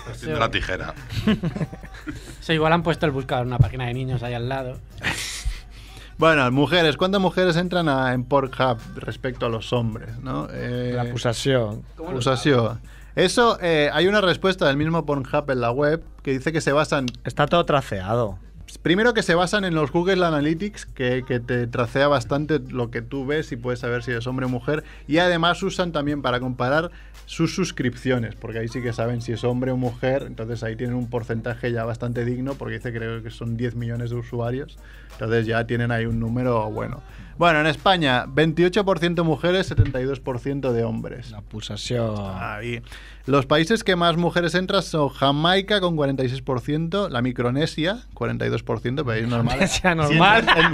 Haciendo 0.10 0.40
la 0.40 0.50
tijera. 0.50 0.96
Eso 2.42 2.54
igual 2.54 2.74
han 2.74 2.82
puesto 2.82 3.06
el 3.06 3.12
buscador 3.12 3.46
una 3.46 3.60
página 3.60 3.86
de 3.86 3.94
niños 3.94 4.24
ahí 4.24 4.34
al 4.34 4.50
lado. 4.50 4.80
Bueno, 6.20 6.52
mujeres, 6.52 6.98
¿cuántas 6.98 7.22
mujeres 7.22 7.56
entran 7.56 7.88
a- 7.88 8.14
en 8.14 8.26
Pornhub 8.26 8.78
respecto 8.98 9.46
a 9.46 9.50
los 9.50 9.72
hombres? 9.72 10.20
¿no? 10.22 10.50
Eh, 10.52 10.92
La 10.94 11.04
acusación. 11.04 11.84
acusación. 11.98 12.82
Eso, 13.16 13.58
eh, 13.62 13.90
hay 13.94 14.08
una 14.08 14.20
respuesta 14.20 14.68
del 14.68 14.76
mismo 14.76 15.06
Pornhub 15.06 15.50
en 15.50 15.62
la 15.62 15.72
web 15.72 16.04
que 16.22 16.32
dice 16.32 16.52
que 16.52 16.60
se 16.60 16.74
basan 16.74 17.06
Está 17.24 17.46
todo 17.48 17.64
traceado. 17.66 18.38
Primero 18.84 19.14
que 19.14 19.24
se 19.24 19.34
basan 19.34 19.64
en 19.64 19.74
los 19.74 19.92
Google 19.92 20.24
Analytics, 20.26 20.86
que, 20.88 21.24
que 21.26 21.40
te 21.40 21.66
tracea 21.68 22.08
bastante 22.10 22.60
lo 22.60 22.92
que 22.92 23.02
tú 23.02 23.26
ves 23.26 23.52
y 23.54 23.56
puedes 23.56 23.80
saber 23.80 24.04
si 24.04 24.12
eres 24.12 24.28
hombre 24.28 24.46
o 24.46 24.50
mujer. 24.50 24.84
Y 25.08 25.18
además 25.20 25.64
usan 25.64 25.92
también 25.94 26.22
para 26.22 26.40
comparar 26.42 26.92
sus 27.26 27.56
suscripciones, 27.56 28.36
porque 28.36 28.60
ahí 28.60 28.68
sí 28.68 28.82
que 28.82 28.92
saben 28.94 29.22
si 29.22 29.32
es 29.32 29.44
hombre 29.44 29.72
o 29.72 29.78
mujer. 29.78 30.24
Entonces 30.28 30.64
ahí 30.64 30.76
tienen 30.76 30.96
un 30.98 31.10
porcentaje 31.10 31.72
ya 31.72 31.84
bastante 31.86 32.26
digno, 32.26 32.54
porque 32.56 32.76
dice 32.76 32.94
creo 32.94 33.24
que 33.24 33.32
son 33.32 33.58
10 33.58 33.76
millones 33.76 34.12
de 34.12 34.18
usuarios. 34.18 34.78
Entonces 35.14 35.46
ya 35.46 35.66
tienen 35.68 35.92
ahí 35.92 36.06
un 36.06 36.20
número 36.20 36.70
bueno. 36.70 37.02
Bueno, 37.38 37.62
en 37.62 37.68
España, 37.68 38.26
28% 38.26 39.24
mujeres, 39.24 39.72
72% 39.72 40.74
de 40.74 40.84
hombres. 40.84 41.32
La 41.32 41.38
acusación. 41.38 42.16
Ahí. 42.38 42.82
Los 43.26 43.46
países 43.46 43.84
que 43.86 43.96
más 43.96 44.18
mujeres 44.18 44.56
entran 44.56 44.82
son 44.84 45.08
Jamaica 45.10 45.80
con 45.80 45.96
46%, 45.96 47.10
la 47.10 47.22
Micronesia 47.22 48.00
42%, 48.14 49.06
país 49.06 49.28
normal. 49.28 49.68
Sea 49.70 49.96
normal. 49.96 50.44
Si 50.44 50.50
entran 50.50 50.74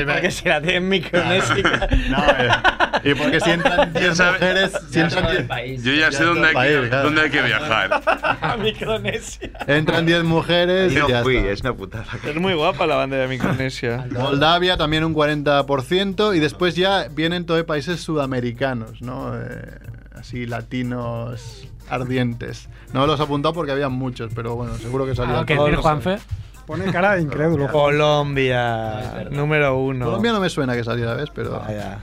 en- 0.00 0.06
Porque 0.06 0.30
si 0.30 0.48
la 0.48 0.60
tienen 0.62 0.88
micronésica. 0.88 1.88
No, 2.10 2.18
eh, 2.38 3.10
y 3.10 3.14
porque 3.14 3.40
si 3.40 3.50
entran 3.50 3.92
10 3.92 4.18
mujeres, 4.20 4.72
si 4.90 5.00
entran 5.00 5.46
10 5.48 5.82
Yo 5.82 5.92
ya 5.94 6.10
sé 6.12 6.24
dónde 6.24 6.48
hay, 6.48 6.54
país, 6.54 6.76
que, 6.80 6.88
claro. 6.88 7.04
dónde 7.04 7.20
hay 7.22 7.30
que 7.30 7.42
viajar. 7.42 8.02
A 8.42 8.56
Micronesia. 8.56 9.50
entran 9.66 10.04
10 10.04 10.24
mujeres 10.24 10.92
Y 10.92 10.96
no 10.96 11.08
y 11.08 11.12
ya 11.12 11.22
fui, 11.22 11.36
está. 11.36 11.50
es 11.50 11.60
una 11.62 11.72
putada. 11.74 12.06
Es 12.26 12.36
muy 12.36 12.54
guapa 12.54 12.86
la 12.86 12.96
bandera 12.96 13.22
de 13.22 13.28
Micronesia. 13.28 13.63
Moldavia 14.12 14.76
también 14.76 15.04
un 15.04 15.14
40% 15.14 16.36
y 16.36 16.40
después 16.40 16.76
ya 16.76 17.08
vienen 17.08 17.46
todos 17.46 17.64
países 17.64 18.00
sudamericanos, 18.00 19.02
¿no? 19.02 19.32
Eh, 19.34 19.78
así 20.14 20.46
latinos 20.46 21.68
ardientes. 21.88 22.68
No 22.92 23.06
los 23.06 23.20
he 23.20 23.22
apuntado 23.22 23.54
porque 23.54 23.72
había 23.72 23.88
muchos, 23.88 24.32
pero 24.34 24.56
bueno, 24.56 24.74
seguro 24.76 25.06
que 25.06 25.14
salían. 25.14 25.38
Ah, 25.38 25.44
¿Qué 25.46 25.56
decir, 25.56 25.76
Juanfe? 25.76 26.18
Pone 26.66 26.90
cara 26.90 27.16
de 27.16 27.22
incrédulo. 27.22 27.70
Colombia, 27.70 29.28
número 29.30 29.76
uno. 29.76 30.06
Colombia 30.06 30.32
no 30.32 30.40
me 30.40 30.48
suena 30.48 30.74
que 30.74 30.84
saliera, 30.84 31.14
¿ves? 31.14 31.30
Pero 31.34 31.60
Vaya. 31.60 31.98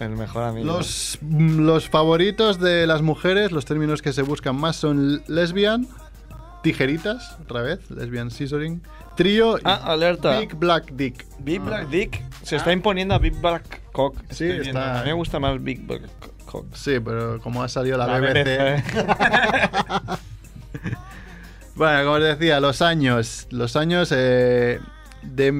El 0.00 0.10
mejor 0.10 0.42
amigo. 0.42 0.66
los, 0.66 1.18
los 1.22 1.88
favoritos 1.88 2.58
de 2.58 2.86
las 2.86 3.00
mujeres, 3.00 3.52
los 3.52 3.64
términos 3.64 4.02
que 4.02 4.12
se 4.12 4.22
buscan 4.22 4.56
más 4.56 4.76
son 4.76 5.22
lesbian, 5.28 5.86
tijeritas, 6.62 7.38
otra 7.42 7.62
vez, 7.62 7.90
lesbian 7.90 8.30
scissoring, 8.30 8.82
trío 9.16 9.58
Ah, 9.64 9.80
alerta. 9.92 10.38
big 10.40 10.54
black 10.54 10.92
dick. 10.92 11.24
Big 11.40 11.60
Black 11.60 11.88
Dick 11.88 12.22
se 12.42 12.56
está 12.56 12.72
imponiendo 12.72 13.14
a 13.14 13.18
Big 13.18 13.34
Black 13.40 13.82
Cock. 13.92 14.16
Sí, 14.30 14.44
está- 14.48 15.00
A 15.00 15.02
mí 15.02 15.08
me 15.10 15.14
gusta 15.14 15.38
más 15.38 15.62
Big 15.62 15.86
Black 15.86 16.02
Cock. 16.46 16.66
Sí, 16.74 16.98
pero 17.04 17.38
como 17.40 17.62
ha 17.62 17.68
salido 17.68 17.98
la, 17.98 18.06
La 18.06 18.18
BBC. 18.18 18.82
bueno, 21.74 21.98
como 22.04 22.12
os 22.16 22.22
decía, 22.22 22.60
los 22.60 22.82
años. 22.82 23.46
Los 23.50 23.76
años. 23.76 24.12
eh, 24.14 24.80
de, 25.22 25.50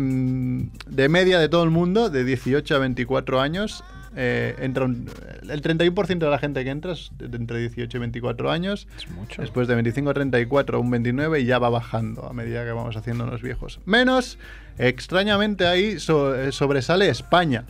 de 0.87 1.09
media 1.09 1.39
de 1.39 1.49
todo 1.49 1.65
el 1.65 1.71
mundo, 1.71 2.11
de 2.11 2.23
18 2.25 2.77
a 2.77 2.79
24 2.81 3.41
años, 3.41 3.83
eh, 4.17 4.55
entra 4.61 4.85
un- 4.85 5.09
el 5.49 5.61
31% 5.63 6.27
de 6.27 6.31
la 6.31 6.39
gente 6.39 6.63
que 6.65 6.71
entra 6.71 6.93
es 6.93 7.11
de 7.19 7.37
entre 7.37 7.59
18 7.61 7.97
y 7.97 8.01
24 8.01 8.51
años. 8.51 8.87
Después 9.43 9.69
de 9.69 9.75
25 9.75 10.11
a 10.11 10.15
34, 10.15 10.81
un 10.81 10.91
29 10.91 11.41
y 11.41 11.45
ya 11.47 11.59
va 11.59 11.69
bajando 11.71 12.27
a 12.29 12.33
medida 12.33 12.65
que 12.65 12.73
vamos 12.73 12.97
haciéndonos 12.97 13.43
viejos. 13.43 13.81
Menos, 13.87 14.39
extrañamente 14.79 15.67
ahí 15.67 15.99
so- 15.99 16.35
eh, 16.35 16.53
sobresale 16.53 17.09
España. 17.09 17.65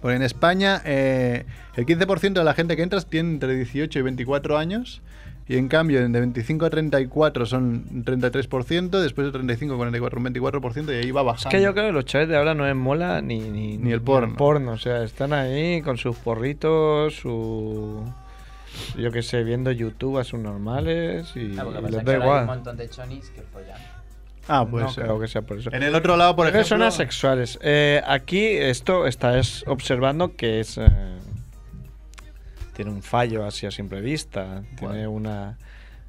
Porque 0.00 0.16
en 0.16 0.22
España 0.22 0.82
eh, 0.84 1.46
el 1.76 1.86
15% 1.86 2.40
de 2.40 2.44
la 2.44 2.52
gente 2.54 2.76
que 2.76 2.82
entra 2.82 3.00
tiene 3.00 3.30
entre 3.30 3.54
18 3.56 3.98
y 3.98 4.02
24 4.02 4.58
años. 4.58 5.00
Y 5.46 5.58
en 5.58 5.68
cambio, 5.68 6.00
de 6.00 6.08
25 6.20 6.64
a 6.64 6.70
34 6.70 7.44
son 7.44 7.64
un 7.90 8.04
33%, 8.04 8.88
después 9.02 9.26
de 9.26 9.32
35 9.32 9.74
a 9.74 9.76
44 9.76 10.18
un 10.18 10.24
24% 10.26 10.88
y 10.92 11.04
ahí 11.04 11.10
va 11.10 11.20
Es 11.20 11.26
bajando. 11.26 11.50
que 11.50 11.60
yo 11.62 11.74
creo 11.74 11.86
que 11.88 11.92
los 11.92 12.04
chavales 12.06 12.30
de 12.30 12.36
ahora 12.38 12.54
no 12.54 12.64
les 12.64 12.74
mola 12.74 13.20
ni, 13.20 13.40
ni, 13.40 13.76
Ni 13.76 13.92
el 13.92 14.00
porno. 14.00 14.34
porno. 14.36 14.72
O 14.72 14.78
sea, 14.78 15.02
están 15.04 15.34
ahí 15.34 15.82
con 15.82 15.98
sus 15.98 16.16
porritos, 16.16 17.14
su. 17.16 18.02
Yo 18.98 19.12
qué 19.12 19.22
sé, 19.22 19.44
viendo 19.44 19.70
YouTube 19.70 20.18
a 20.18 20.24
sus 20.24 20.40
normales 20.40 21.30
y, 21.36 21.56
Ah, 21.58 21.62
porque 21.64 21.78
y 21.78 21.82
pasa 21.82 21.96
les 21.96 22.04
que 22.04 22.10
da 22.10 22.12
ahora 22.12 22.12
hay 22.12 22.16
un 22.16 22.22
igual. 22.24 22.46
montón 22.46 22.76
de 22.78 22.88
chonis 22.88 23.28
que 23.30 23.42
follan. 23.42 23.78
Ah, 24.48 24.66
puede 24.66 24.84
no 24.86 24.90
ser. 24.92 25.04
creo 25.04 25.20
que 25.20 25.28
sea 25.28 25.42
por 25.42 25.58
eso. 25.58 25.70
En 25.72 25.82
el 25.82 25.94
otro 25.94 26.16
lado, 26.16 26.34
por 26.36 26.46
que 26.46 26.50
ejemplo- 26.58 26.68
Son 26.68 26.82
asexuales. 26.82 27.58
Eh, 27.62 28.02
aquí 28.06 28.44
esto 28.46 29.06
estás 29.06 29.62
observando 29.66 30.34
que 30.36 30.60
es. 30.60 30.78
eh, 30.78 30.86
tiene 32.74 32.90
un 32.90 33.02
fallo 33.02 33.44
así 33.46 33.66
a 33.66 33.70
simple 33.70 34.00
vista. 34.00 34.62
Tiene 34.78 35.06
una. 35.08 35.56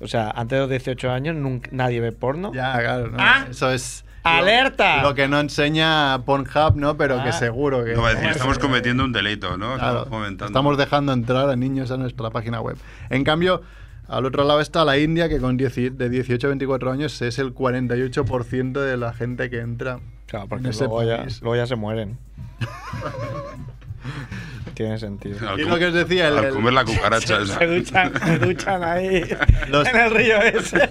O 0.02 0.08
sea, 0.08 0.30
antes 0.32 0.58
de 0.58 0.62
los 0.62 0.70
18 0.70 1.10
años 1.12 1.36
nunca- 1.36 1.70
nadie 1.72 2.02
ve 2.02 2.12
porno. 2.12 2.52
Ya, 2.54 2.78
claro, 2.80 3.08
¿no? 3.12 3.18
¡Ah! 3.20 3.48
Eso 3.50 3.72
es. 3.72 4.04
¡Alerta! 4.24 4.98
Lo, 5.04 5.10
lo 5.10 5.16
que 5.16 5.28
no 5.28 5.40
enseña 5.40 6.20
Pornhub, 6.26 6.76
¿no? 6.76 6.98
Pero 6.98 7.22
que 7.24 7.30
Ah. 7.30 7.34
seguro 7.34 7.86
que. 7.86 7.94
No, 7.94 8.06
a 8.06 8.14
decir, 8.16 8.30
estamos 8.32 8.58
cometiendo 8.60 9.04
un 9.06 9.12
delito, 9.14 9.56
¿no? 9.58 9.76
Claro, 9.76 10.00
Estamos 10.00 10.08
fomentando. 10.10 10.46
estamos 10.48 10.78
dejando 10.78 11.14
entrar 11.14 11.50
a 11.50 11.56
niños 11.56 11.92
a 11.92 11.98
nuestra 11.98 12.32
página 12.32 12.60
web. 12.60 12.76
En 13.12 13.24
cambio, 13.24 13.62
al 14.08 14.26
otro 14.26 14.44
lado 14.44 14.62
está 14.62 14.84
la 14.84 14.98
India, 14.98 15.30
que 15.30 15.40
con 15.40 15.58
10 15.58 15.98
de 15.98 16.10
18 16.10 16.48
a 16.48 16.50
24 16.50 16.92
años 16.92 17.22
es 17.22 17.38
el 17.40 17.54
48% 17.54 18.82
de 18.82 18.98
la 18.98 19.14
gente 19.14 19.50
que 19.52 19.60
entra. 19.60 20.00
Claro, 20.26 20.46
en 20.46 20.50
porque 20.50 20.70
ese 20.70 20.86
luego 20.86 21.04
ya, 21.04 21.18
país. 21.20 21.42
luego 21.42 21.56
ya 21.56 21.68
se 21.68 21.76
mueren. 21.76 22.18
Tiene 24.74 24.98
sentido. 24.98 25.38
Al 25.50 25.60
Y 25.60 25.64
lo 25.64 25.78
que 25.78 25.86
os 25.86 25.94
decía, 25.94 26.28
el- 26.28 26.38
al 26.38 26.46
el- 26.46 26.54
comer 26.54 26.74
la 26.74 26.84
cucaracha. 26.84 27.42
esa. 27.42 27.60
Se 27.60 27.68
duchan, 27.68 28.12
se 28.26 28.40
duchan 28.40 28.84
ahí 28.84 29.24
Los- 29.70 29.88
en 29.88 29.96
el 29.96 30.12
río 30.12 30.42
ese. 30.42 30.90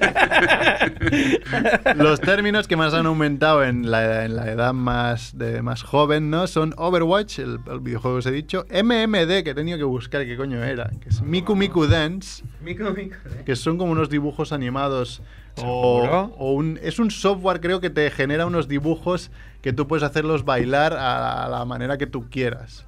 Los 1.96 2.20
términos 2.20 2.66
que 2.68 2.76
más 2.76 2.94
han 2.94 3.06
aumentado 3.06 3.62
en 3.64 3.90
la, 3.90 4.24
en 4.24 4.36
la 4.36 4.50
edad 4.50 4.72
más, 4.72 5.36
de, 5.36 5.62
más 5.62 5.82
joven, 5.82 6.30
¿no? 6.30 6.46
Son 6.46 6.74
Overwatch, 6.76 7.38
el, 7.40 7.60
el 7.70 7.80
videojuego 7.80 8.16
que 8.16 8.18
os 8.20 8.26
he 8.26 8.30
dicho, 8.32 8.64
MMD, 8.70 9.42
que 9.42 9.50
he 9.50 9.54
tenido 9.54 9.76
que 9.78 9.84
buscar 9.84 10.24
qué 10.24 10.36
coño 10.36 10.62
era, 10.64 10.90
que 11.00 11.08
es 11.10 11.22
Miku 11.22 11.54
Miku 11.56 11.86
Dance, 11.86 12.42
Mico, 12.62 12.90
mico. 12.92 13.16
que 13.44 13.56
son 13.56 13.78
como 13.78 13.92
unos 13.92 14.08
dibujos 14.10 14.52
animados. 14.52 15.22
O, 15.62 16.02
o 16.36 16.52
un, 16.52 16.80
es 16.82 16.98
un 16.98 17.12
software, 17.12 17.60
creo 17.60 17.80
que 17.80 17.88
te 17.88 18.10
genera 18.10 18.44
unos 18.44 18.66
dibujos 18.66 19.30
que 19.62 19.72
tú 19.72 19.86
puedes 19.86 20.02
hacerlos 20.02 20.44
bailar 20.44 20.94
a, 20.94 21.46
la 21.48 21.64
manera 21.64 21.96
que 21.96 22.08
tú 22.08 22.28
quieras. 22.28 22.86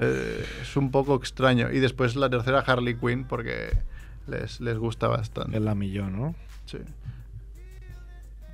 Eh, 0.00 0.44
es 0.62 0.76
un 0.76 0.90
poco 0.90 1.16
extraño. 1.16 1.70
Y 1.70 1.80
después 1.80 2.16
la 2.16 2.30
tercera, 2.30 2.60
Harley 2.60 2.94
Quinn, 2.94 3.24
porque 3.24 3.76
les, 4.26 4.60
les 4.60 4.78
gusta 4.78 5.08
bastante. 5.08 5.56
Es 5.56 5.62
la 5.62 5.74
millón, 5.74 6.18
¿no? 6.18 6.34
Sí. 6.66 6.78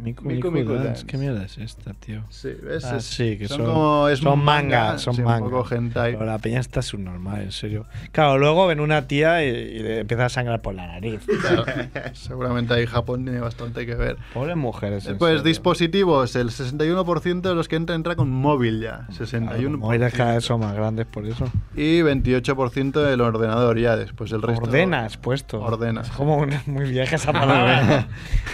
Miku 0.01 0.25
Miku 0.25 0.51
Miku, 0.51 0.51
Miku 0.51 0.73
Dance. 0.75 0.89
Dance. 0.89 1.07
¿Qué 1.07 1.17
mierda 1.19 1.45
es 1.45 1.59
esta, 1.59 1.93
tío? 1.95 2.23
Sí, 2.31 2.51
¿ves? 2.63 2.85
Ah, 2.85 2.97
Es- 2.99 3.05
sí, 3.05 3.37
que 3.37 3.49
son 3.49 3.59
son, 3.59 3.67
como- 3.67 4.09
es 4.09 4.19
son 4.21 4.33
un 4.39 4.45
manga, 4.45 4.85
manga, 4.85 4.99
son 4.99 5.15
sí, 5.15 5.21
un 5.23 5.27
manga. 5.27 5.45
poco 5.51 5.75
hentai. 5.75 6.13
Pero 6.13 6.25
la 6.27 6.39
peña 6.39 6.61
está 6.61 6.83
subnormal, 6.83 7.41
en 7.43 7.53
serio. 7.53 7.87
Claro, 8.13 8.39
luego 8.39 8.67
ven 8.67 8.81
una 8.81 9.07
tía 9.09 9.45
y, 9.45 9.49
y 9.49 9.79
le 9.81 9.99
empieza 10.01 10.27
a 10.27 10.29
sangrar 10.29 10.61
por 10.63 10.75
la 10.75 10.87
nariz. 10.87 11.21
Claro. 11.41 11.65
Seguramente 12.13 12.75
ahí 12.75 12.87
Japón 12.87 13.25
tiene 13.25 13.41
bastante 13.41 13.87
que 13.87 13.95
ver. 13.95 14.17
Pobres 14.35 14.57
mujeres. 14.57 15.05
Después, 15.05 15.31
serio. 15.31 15.43
dispositivos, 15.45 16.37
el 16.37 16.51
61% 16.51 17.41
de 17.49 17.55
los 17.55 17.69
que 17.69 17.77
entran 17.77 17.97
entra 17.97 18.17
con 18.17 18.31
móvil 18.31 18.81
ya. 18.81 19.07
61%. 19.11 19.79
Móviles 19.79 20.13
cada 20.15 20.35
vez 20.35 20.45
son 20.45 20.61
más 20.61 20.75
grandes 20.75 21.07
por 21.07 21.27
eso. 21.27 21.51
Y 21.75 22.01
28% 22.03 22.93
del 23.03 23.21
ordenador 23.21 23.79
ya, 23.79 23.97
después 23.97 24.31
el 24.33 24.43
resto. 24.43 24.65
Ordenas 24.65 25.17
puesto. 25.17 25.61
Ordenas. 25.61 26.09
Es 26.09 26.13
como 26.17 26.37
una- 26.37 26.63
muy 26.67 26.91
vieja 26.91 27.17
esa 27.17 27.33
palabra. 27.33 28.07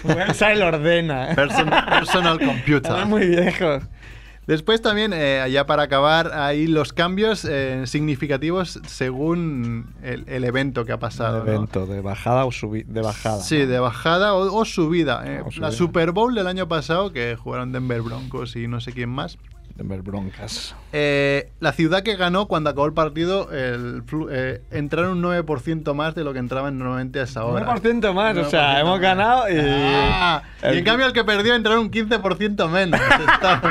Voy 0.03 0.17
a 0.27 0.31
usar 0.31 0.53
el 0.53 0.63
ordena. 0.63 1.34
Person- 1.35 1.89
personal 1.89 2.39
computer. 2.39 3.07
Muy 3.07 3.27
viejo. 3.29 3.79
Después 4.47 4.83
también, 4.83 5.13
eh, 5.15 5.43
ya 5.51 5.65
para 5.65 5.85
acabar, 5.85 6.33
hay 6.35 6.67
los 6.67 6.93
cambios 6.93 7.47
eh, 7.49 7.85
significativos 7.87 8.79
según 8.87 9.95
el, 10.03 10.25
el 10.29 10.45
evento 10.45 10.85
que 10.85 10.93
ha 10.93 10.99
pasado. 10.99 11.39
El 11.39 11.47
¿no? 11.47 11.53
evento, 11.53 11.87
de 11.87 12.03
bajada 12.03 12.45
o 12.45 12.53
subida. 12.53 12.85
De 12.93 13.01
bajada. 13.01 13.41
Sí, 13.41 13.65
de 13.65 13.79
bajada 13.79 14.35
o, 14.35 14.55
o 14.55 14.65
subida. 14.67 15.23
eh. 15.25 15.41
O 15.41 15.45
La 15.47 15.51
subida. 15.51 15.73
Super 15.73 16.13
Bowl 16.13 16.35
del 16.35 16.47
año 16.47 16.69
pasado, 16.69 17.11
que 17.11 17.37
jugaron 17.37 17.73
Denver 17.73 18.03
Broncos 18.03 18.55
y 18.57 18.69
no 18.69 18.83
sé 18.83 18.93
quién 18.93 19.09
más. 19.09 19.39
Denver 19.77 20.03
Broncas. 20.03 20.75
Eh, 20.93 21.51
la 21.59 21.73
ciudad 21.73 22.03
que 22.05 22.15
ganó 22.15 22.47
cuando 22.47 22.71
acabó 22.71 22.87
el 22.87 22.93
partido, 22.93 23.51
el 23.51 24.05
eh, 24.31 24.63
entraron 24.71 25.19
un 25.19 25.23
9% 25.25 25.95
más 25.95 26.15
de 26.15 26.23
lo 26.23 26.33
que 26.33 26.39
entraban 26.39 26.79
normalmente 26.79 27.19
a 27.19 27.25
esa 27.25 27.45
hora. 27.45 27.67
9% 27.75 28.13
más, 28.15 28.37
o 28.37 28.45
sea, 28.49 28.77
9% 28.77 28.81
hemos 28.83 28.93
más. 28.93 29.01
ganado 29.01 29.51
y. 29.51 29.57
Ah, 29.59 30.43
y 30.63 30.67
el- 30.67 30.79
en 30.79 30.85
cambio 30.85 31.07
el 31.07 31.13
que 31.13 31.25
perdió 31.25 31.55
entraron 31.57 31.81
un 31.81 31.91
15% 31.91 32.69
menos. 32.69 33.01
Estaban, 33.35 33.63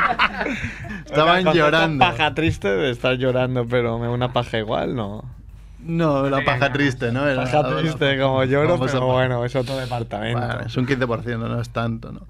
estaban 1.05 1.43
Con 1.45 1.53
llorando. 1.53 1.99
paja 2.05 2.33
triste 2.33 2.67
de 2.67 2.91
estar 2.91 3.15
llorando, 3.15 3.65
pero 3.65 3.97
me 3.99 4.09
una 4.09 4.33
paja 4.33 4.57
igual, 4.57 4.95
no. 4.95 5.23
No, 5.79 6.29
la 6.29 6.43
paja 6.45 6.71
triste, 6.71 7.11
¿no? 7.11 7.27
Era 7.27 7.43
Paja 7.43 7.75
triste, 7.77 8.17
como 8.19 8.43
lloro, 8.45 8.79
pero 8.79 9.05
bueno, 9.05 9.43
es 9.45 9.55
otro 9.55 9.75
departamento. 9.77 10.39
Bueno, 10.39 10.61
es 10.65 10.77
un 10.77 10.85
15%, 10.87 11.37
no 11.37 11.59
es 11.61 11.69
tanto, 11.69 12.11
¿no? 12.13 12.21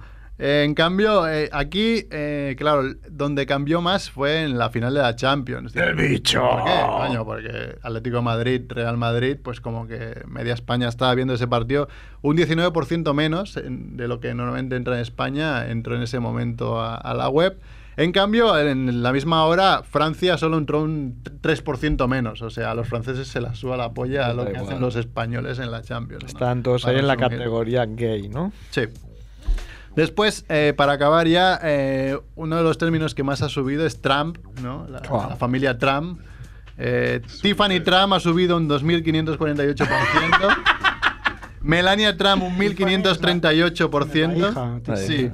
Eh, 0.45 0.63
en 0.65 0.73
cambio, 0.73 1.25
eh, 1.29 1.47
aquí, 1.53 2.05
eh, 2.11 2.55
claro, 2.57 2.83
donde 3.09 3.45
cambió 3.45 3.79
más 3.81 4.09
fue 4.11 4.43
en 4.43 4.57
la 4.57 4.69
final 4.69 4.93
de 4.93 4.99
la 4.99 5.15
Champions. 5.15 5.73
¡El 5.73 5.95
bicho! 5.95 6.41
¿Por 6.41 6.65
qué? 6.65 6.81
Coño, 6.85 7.23
porque 7.23 7.77
Atlético 7.81 8.17
de 8.17 8.21
Madrid, 8.23 8.61
Real 8.67 8.97
Madrid, 8.97 9.37
pues 9.41 9.61
como 9.61 9.87
que 9.87 10.21
media 10.27 10.53
España 10.53 10.89
estaba 10.89 11.15
viendo 11.15 11.33
ese 11.33 11.47
partido. 11.47 11.87
Un 12.21 12.35
19% 12.35 13.13
menos 13.13 13.55
en- 13.55 13.95
de 13.95 14.09
lo 14.09 14.19
que 14.19 14.33
normalmente 14.33 14.75
entra 14.75 14.95
en 14.95 15.01
España 15.01 15.69
entró 15.69 15.95
en 15.95 16.01
ese 16.01 16.19
momento 16.19 16.81
a, 16.81 16.95
a 16.95 17.13
la 17.13 17.29
web. 17.29 17.57
En 17.95 18.11
cambio, 18.11 18.57
en 18.59 19.01
la 19.01 19.13
misma 19.13 19.45
hora, 19.45 19.83
Francia 19.83 20.37
solo 20.37 20.57
entró 20.57 20.81
un 20.81 21.21
3% 21.41 22.07
menos. 22.09 22.41
O 22.41 22.49
sea, 22.49 22.71
a 22.71 22.75
los 22.75 22.87
franceses 22.89 23.27
se 23.29 23.39
la 23.39 23.55
suba 23.55 23.77
la 23.77 23.93
polla 23.93 24.25
a 24.27 24.33
lo 24.33 24.43
que 24.43 24.49
igual. 24.51 24.65
hacen 24.65 24.81
los 24.81 24.95
españoles 24.97 25.59
en 25.59 25.71
la 25.71 25.83
Champions. 25.83 26.23
¿no? 26.23 26.27
Están 26.27 26.63
todos 26.63 26.81
Para 26.81 26.95
ahí 26.95 26.99
en 26.99 27.07
la 27.07 27.15
categoría 27.15 27.85
gay, 27.85 28.27
¿no? 28.29 28.51
Sí. 28.71 28.81
Después, 29.95 30.45
eh, 30.49 30.73
para 30.75 30.93
acabar 30.93 31.27
ya, 31.27 31.59
eh, 31.63 32.17
uno 32.35 32.55
de 32.57 32.63
los 32.63 32.77
términos 32.77 33.13
que 33.13 33.23
más 33.23 33.41
ha 33.41 33.49
subido 33.49 33.85
es 33.85 34.01
Trump, 34.01 34.37
¿no? 34.61 34.87
La, 34.89 34.99
Wow. 35.01 35.29
la 35.29 35.35
familia 35.35 35.77
Trump. 35.77 36.19
Eh, 36.77 37.21
Tiffany 37.41 37.79
Trump 37.83 38.13
ha 38.13 38.19
subido 38.19 38.57
un 38.57 38.67
2.548%. 38.67 39.87
Melania 41.61 42.17
Trump 42.17 42.43
un 42.43 42.57
1.538%. 42.57 44.37
La 44.37 44.49
hija, 44.49 44.79
tío. 44.83 44.95
Sí. 44.97 45.29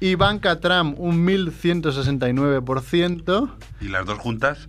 Ivanka 0.00 0.58
Trump 0.60 0.96
un 0.98 1.26
1.169%. 1.26 3.50
¿Y 3.82 3.88
las 3.88 4.06
dos 4.06 4.18
juntas? 4.18 4.66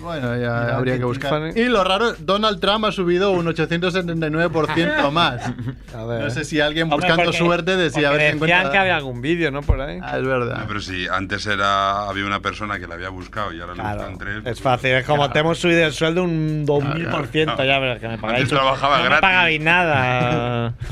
Bueno, 0.00 0.28
ya 0.36 0.60
Mira, 0.60 0.76
habría 0.76 0.94
que 0.94 0.98
que 1.00 1.04
buscar. 1.04 1.56
Y 1.56 1.64
lo 1.64 1.82
raro, 1.84 2.12
Donald 2.18 2.60
Trump 2.60 2.84
ha 2.84 2.92
subido 2.92 3.32
un 3.32 3.46
879% 3.46 5.10
más. 5.10 5.42
A 5.94 6.04
ver. 6.04 6.22
No 6.24 6.30
sé 6.30 6.44
si 6.44 6.60
alguien 6.60 6.84
Hombre, 6.84 7.08
buscando 7.08 7.24
porque- 7.24 7.38
suerte 7.38 7.76
decía 7.76 8.08
a 8.08 8.12
ver 8.12 8.20
porque 8.20 8.26
si 8.32 8.38
decían 8.40 8.56
encuentra... 8.60 8.70
que 8.72 8.78
había 8.78 8.96
algún 8.96 9.20
vídeo, 9.20 9.50
¿no? 9.50 9.62
Por 9.62 9.80
ahí. 9.80 9.98
Ah, 10.02 10.16
es 10.18 10.22
No, 10.22 10.28
verdad. 10.28 10.64
pero 10.68 10.80
si 10.80 11.08
antes 11.08 11.46
era 11.46 12.08
había 12.08 12.24
una 12.26 12.40
persona 12.40 12.78
que 12.78 12.86
la 12.86 12.94
había 12.94 13.08
buscado 13.08 13.52
y 13.52 13.60
ahora 13.60 13.74
lo 13.74 13.82
Claro, 13.82 13.98
buscan 13.98 14.18
tres. 14.18 14.36
es 14.36 14.42
pues, 14.44 14.60
fácil, 14.60 14.90
es 14.92 15.04
como 15.06 15.26
ya. 15.26 15.32
te 15.32 15.38
hemos 15.40 15.58
subido 15.58 15.84
el 15.86 15.92
sueldo 15.92 16.22
un 16.22 16.64
2000%, 16.66 17.44
Claro, 17.44 17.64
ya 17.64 17.78
verás 17.78 17.98
que 17.98 18.08
me 18.08 18.18
pagáis. 18.18 18.42
Antes 18.42 18.56
trabajaba 18.56 18.96
no 18.98 19.02
me 19.02 19.08
gratis. 19.08 19.22
pagabais 19.22 19.60
nada. 19.60 20.74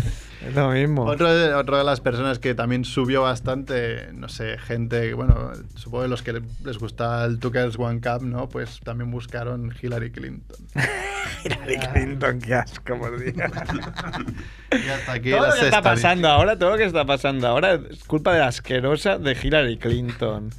es 0.48 0.54
lo 0.54 0.70
mismo. 0.70 1.04
Otro 1.04 1.32
de, 1.34 1.54
otra 1.54 1.78
de 1.78 1.84
las 1.84 2.00
personas 2.00 2.38
que 2.38 2.54
también 2.54 2.84
subió 2.84 3.22
bastante, 3.22 4.12
no 4.12 4.28
sé, 4.28 4.58
gente, 4.58 5.12
bueno, 5.14 5.52
supongo 5.74 6.04
que 6.04 6.08
los 6.08 6.22
que 6.22 6.42
les 6.64 6.78
gusta 6.78 7.24
el 7.24 7.38
Girls 7.40 7.78
One 7.78 8.00
Cup, 8.00 8.22
¿no? 8.22 8.48
Pues 8.48 8.80
también 8.80 9.10
buscaron 9.10 9.74
Hillary 9.80 10.10
Clinton. 10.10 10.56
Hillary 11.44 11.78
Clinton, 11.92 12.40
qué 12.40 12.54
asco, 12.54 12.98
por 12.98 13.18
Dios. 13.18 13.34
Y 14.72 14.88
hasta 14.88 15.12
aquí 15.12 15.30
todo 15.30 15.40
lo 15.40 15.46
las 15.46 15.54
que 15.54 15.64
está 15.66 15.78
estadísticas. 15.78 15.82
pasando 15.82 16.28
ahora, 16.28 16.58
todo 16.58 16.70
lo 16.70 16.76
que 16.76 16.84
está 16.84 17.04
pasando 17.04 17.46
ahora 17.46 17.74
es 17.74 18.04
culpa 18.04 18.32
de 18.32 18.40
la 18.40 18.48
asquerosa 18.48 19.16
de 19.16 19.36
Hillary 19.40 19.78
Clinton. 19.78 20.50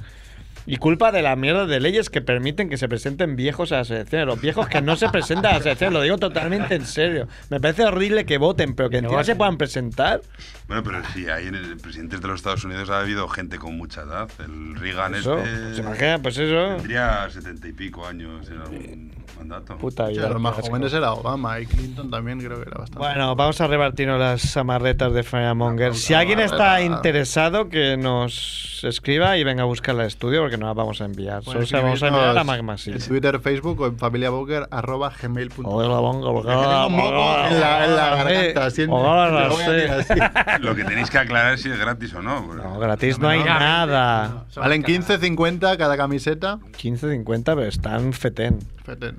Y 0.70 0.76
culpa 0.76 1.10
de 1.12 1.22
la 1.22 1.34
mierda 1.34 1.64
de 1.64 1.80
leyes 1.80 2.10
que 2.10 2.20
permiten 2.20 2.68
que 2.68 2.76
se 2.76 2.88
presenten 2.88 3.36
viejos 3.36 3.72
a 3.72 3.78
las 3.78 3.90
elecciones. 3.90 4.26
Los 4.26 4.38
viejos 4.38 4.68
que 4.68 4.82
no 4.82 4.96
se 4.96 5.08
presentan 5.08 5.52
a 5.52 5.54
las 5.56 5.66
elecciones, 5.66 5.94
lo 5.94 6.02
digo 6.02 6.18
totalmente 6.18 6.74
en 6.74 6.84
serio. 6.84 7.26
Me 7.48 7.58
parece 7.58 7.84
horrible 7.84 8.26
que 8.26 8.36
voten, 8.36 8.74
pero 8.74 8.90
que 8.90 8.98
encima 8.98 9.24
se 9.24 9.34
puedan 9.34 9.56
presentar. 9.56 10.20
Bueno, 10.68 10.82
pero 10.82 10.98
sí, 11.14 11.26
ahí 11.30 11.46
en 11.46 11.54
el 11.54 11.78
presidente 11.78 12.18
de 12.18 12.28
los 12.28 12.36
Estados 12.40 12.62
Unidos 12.64 12.90
ha 12.90 13.00
habido 13.00 13.26
gente 13.28 13.58
con 13.58 13.76
mucha 13.78 14.02
edad. 14.02 14.28
El 14.38 14.76
Reagan 14.76 15.14
Eso, 15.14 15.38
este. 15.38 15.50
pues 15.50 15.78
imagina, 15.78 16.18
pues 16.22 16.36
eso. 16.38 16.76
Tendría 16.76 17.30
setenta 17.30 17.66
y 17.68 17.72
pico 17.72 18.06
años 18.06 18.46
en 18.50 18.60
algún 18.60 19.12
mandato. 19.38 19.78
Puta 19.78 20.08
Sí, 20.08 20.12
vida. 20.12 20.28
los 20.28 20.40
más 20.42 20.52
qué 20.56 20.60
asco. 20.60 20.70
jóvenes 20.70 20.92
era 20.92 21.12
Obama 21.14 21.58
y 21.58 21.64
Clinton 21.66 22.10
también 22.10 22.38
creo 22.40 22.56
que 22.62 22.68
era 22.68 22.78
bastante. 22.80 22.98
Bueno, 22.98 23.34
vamos 23.34 23.58
a 23.62 23.66
repartirnos 23.66 24.20
las 24.20 24.56
amarretas 24.58 25.12
de 25.14 25.22
Firemonger. 25.22 25.94
Si 25.94 26.12
alguien 26.12 26.40
está 26.40 26.82
interesado, 26.82 27.70
que 27.70 27.96
nos 27.96 28.84
escriba 28.84 29.38
y 29.38 29.44
venga 29.44 29.62
a 29.62 29.66
buscarla 29.66 30.02
al 30.02 30.08
estudio 30.08 30.42
porque 30.42 30.58
no 30.58 30.66
la 30.66 30.74
vamos 30.74 31.00
a 31.00 31.06
enviar. 31.06 31.42
Solo 31.44 31.64
se 31.64 31.76
la 31.76 31.82
vamos 31.82 32.02
a 32.02 32.08
enviar 32.08 32.26
a 32.28 32.32
la 32.34 32.44
Magma 32.44 32.72
En 32.74 32.78
City. 32.78 32.98
Twitter, 33.08 33.40
Facebook 33.40 33.80
o 33.80 33.86
en 33.86 33.96
familiaboker 33.98 34.68
arroba 34.70 35.10
gmail.com. 35.20 35.64
Hola, 35.66 35.98
bonga, 35.98 36.30
porque 36.30 36.48
Tengo 36.50 36.62
ahora- 36.62 36.86
un 36.86 36.92
moco 36.96 37.46
en 37.48 37.60
la, 37.60 37.84
en 37.86 37.96
la 37.96 38.10
Sí, 38.10 38.16
garganta, 38.18 38.70
siempre. 38.70 38.98
Lo 40.60 40.74
que 40.74 40.84
tenéis 40.84 41.10
que 41.10 41.18
aclarar 41.18 41.54
es 41.54 41.62
si 41.62 41.70
es 41.70 41.78
gratis 41.78 42.14
o 42.14 42.22
no. 42.22 42.54
No, 42.54 42.78
gratis 42.78 43.18
no 43.18 43.28
hay 43.28 43.42
nada. 43.42 44.46
Valen 44.56 44.82
15.50 44.82 45.76
cada 45.76 45.96
camiseta. 45.96 46.58
15.50, 46.58 47.44
pero 47.44 47.64
están 47.64 48.12
fetén. 48.12 48.58
Feten. 48.84 49.18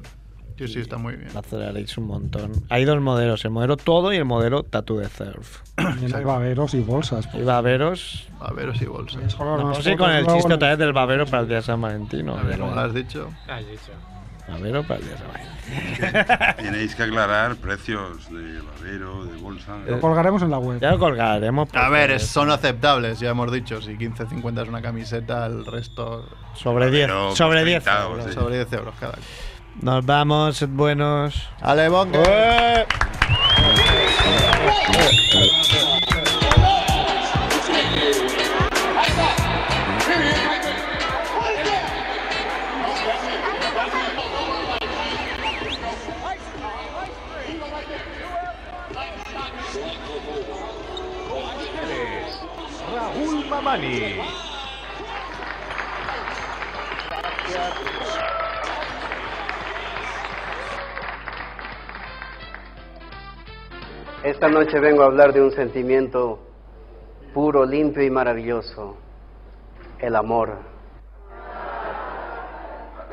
Sí, 0.57 0.67
sí, 0.67 0.79
está 0.81 0.97
muy 0.97 1.15
bien. 1.15 1.29
Aceleréis 1.37 1.97
un 1.97 2.07
montón. 2.07 2.51
Hay 2.67 2.83
dos 2.83 2.99
modelos, 2.99 3.45
el 3.45 3.51
modelo 3.51 3.77
todo 3.77 4.11
y 4.11 4.17
el 4.17 4.25
modelo 4.25 4.63
Tattoo 4.63 4.97
de 4.97 5.07
Surf. 5.07 5.61
También 5.75 6.13
hay 6.13 6.25
baberos 6.25 6.73
y 6.73 6.81
bolsas. 6.81 7.29
Y 7.33 7.43
baberos. 7.43 8.27
Baberos 8.41 8.81
y 8.81 8.85
bolsas. 8.85 9.37
Vamos 9.37 9.85
a 9.85 9.89
ir 9.89 9.97
con 9.97 10.11
el 10.11 10.27
chiste 10.27 10.53
otra 10.53 10.69
vez 10.69 10.77
del 10.77 10.91
babero 10.91 11.25
para 11.25 11.43
el 11.43 11.47
día 11.47 11.57
de 11.57 11.63
San 11.63 11.79
Valentín. 11.79 12.25
¿no? 12.25 12.35
Como 12.35 12.75
lo 12.75 12.79
has 12.81 12.93
dicho. 12.93 13.29
Has 13.47 13.65
dicho. 13.65 13.93
Babero 14.49 14.83
para 14.83 14.99
el 14.99 15.05
día 15.05 15.13
de 15.13 15.19
San 15.19 15.27
Valentín. 15.27 16.55
Tenéis 16.57 16.95
que 16.95 17.03
aclarar 17.03 17.55
precios 17.57 18.29
de 18.31 18.59
babero, 18.61 19.25
de 19.25 19.37
bolsa. 19.37 19.77
Lo 19.87 19.99
colgaremos 20.01 20.41
en 20.41 20.49
la 20.49 20.57
web. 20.57 20.79
Ya 20.79 20.91
lo 20.91 20.99
colgaremos. 20.99 21.69
A 21.73 21.89
ver, 21.89 22.11
es- 22.11 22.25
son 22.27 22.49
aceptables, 22.51 23.19
ya 23.19 23.29
hemos 23.29 23.51
dicho. 23.51 23.81
Si 23.81 23.91
15.50 23.97 24.63
es 24.63 24.69
una 24.69 24.81
camiseta, 24.81 25.45
el 25.45 25.65
resto. 25.65 26.27
Sobre 26.55 26.89
10. 26.89 27.07
Babero, 27.07 27.35
Sobre 27.35 27.59
pues, 27.61 27.65
10. 27.65 27.83
30 27.83 28.07
o 28.07 28.09
euros. 28.11 28.25
así. 28.25 28.33
Sobre 28.35 28.55
10 28.55 28.73
euros 28.73 28.93
cada. 28.99 29.13
Nos 29.81 30.05
vamos, 30.05 30.57
sed 30.57 30.69
buenos. 30.69 31.47
¡Ale, 31.61 31.87
bonga! 31.89 32.85
Esta 64.23 64.49
noche 64.49 64.79
vengo 64.79 65.03
a 65.03 65.05
hablar 65.05 65.33
de 65.33 65.41
un 65.43 65.51
sentimiento 65.51 66.39
puro, 67.31 67.63
limpio 67.63 68.01
y 68.01 68.09
maravilloso, 68.09 68.97
el 69.99 70.15
amor. 70.15 70.57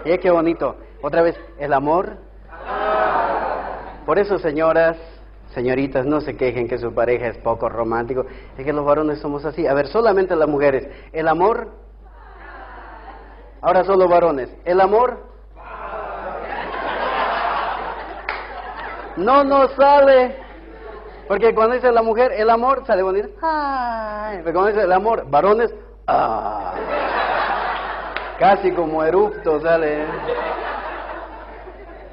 Y 0.06 0.16
qué 0.16 0.30
bonito, 0.30 0.76
otra 1.02 1.20
vez, 1.20 1.38
el 1.58 1.74
amor. 1.74 2.16
Por 4.06 4.18
eso, 4.18 4.38
señoras, 4.38 4.96
señoritas, 5.56 6.04
no 6.04 6.20
se 6.20 6.36
quejen 6.36 6.68
que 6.68 6.76
su 6.76 6.92
pareja 6.92 7.28
es 7.28 7.38
poco 7.38 7.70
romántico, 7.70 8.26
es 8.58 8.62
que 8.62 8.74
los 8.74 8.84
varones 8.84 9.20
somos 9.20 9.42
así. 9.46 9.66
A 9.66 9.72
ver, 9.72 9.86
solamente 9.86 10.36
las 10.36 10.46
mujeres, 10.46 10.86
el 11.14 11.26
amor. 11.26 11.70
Ahora 13.62 13.82
solo 13.82 14.06
varones, 14.06 14.54
el 14.66 14.78
amor. 14.82 15.18
No 19.16 19.44
nos 19.44 19.72
sale. 19.72 20.36
Porque 21.26 21.54
cuando 21.54 21.74
dice 21.74 21.90
la 21.90 22.02
mujer, 22.02 22.32
el 22.32 22.50
amor 22.50 22.84
sale 22.86 23.02
bonito. 23.02 23.28
Ay, 23.40 24.40
pero 24.44 24.52
cuando 24.52 24.72
dice 24.72 24.82
el 24.82 24.92
amor, 24.92 25.24
varones, 25.30 25.74
ah. 26.06 26.74
Casi 28.38 28.70
como 28.72 29.02
erupto 29.02 29.58
sale. 29.62 30.04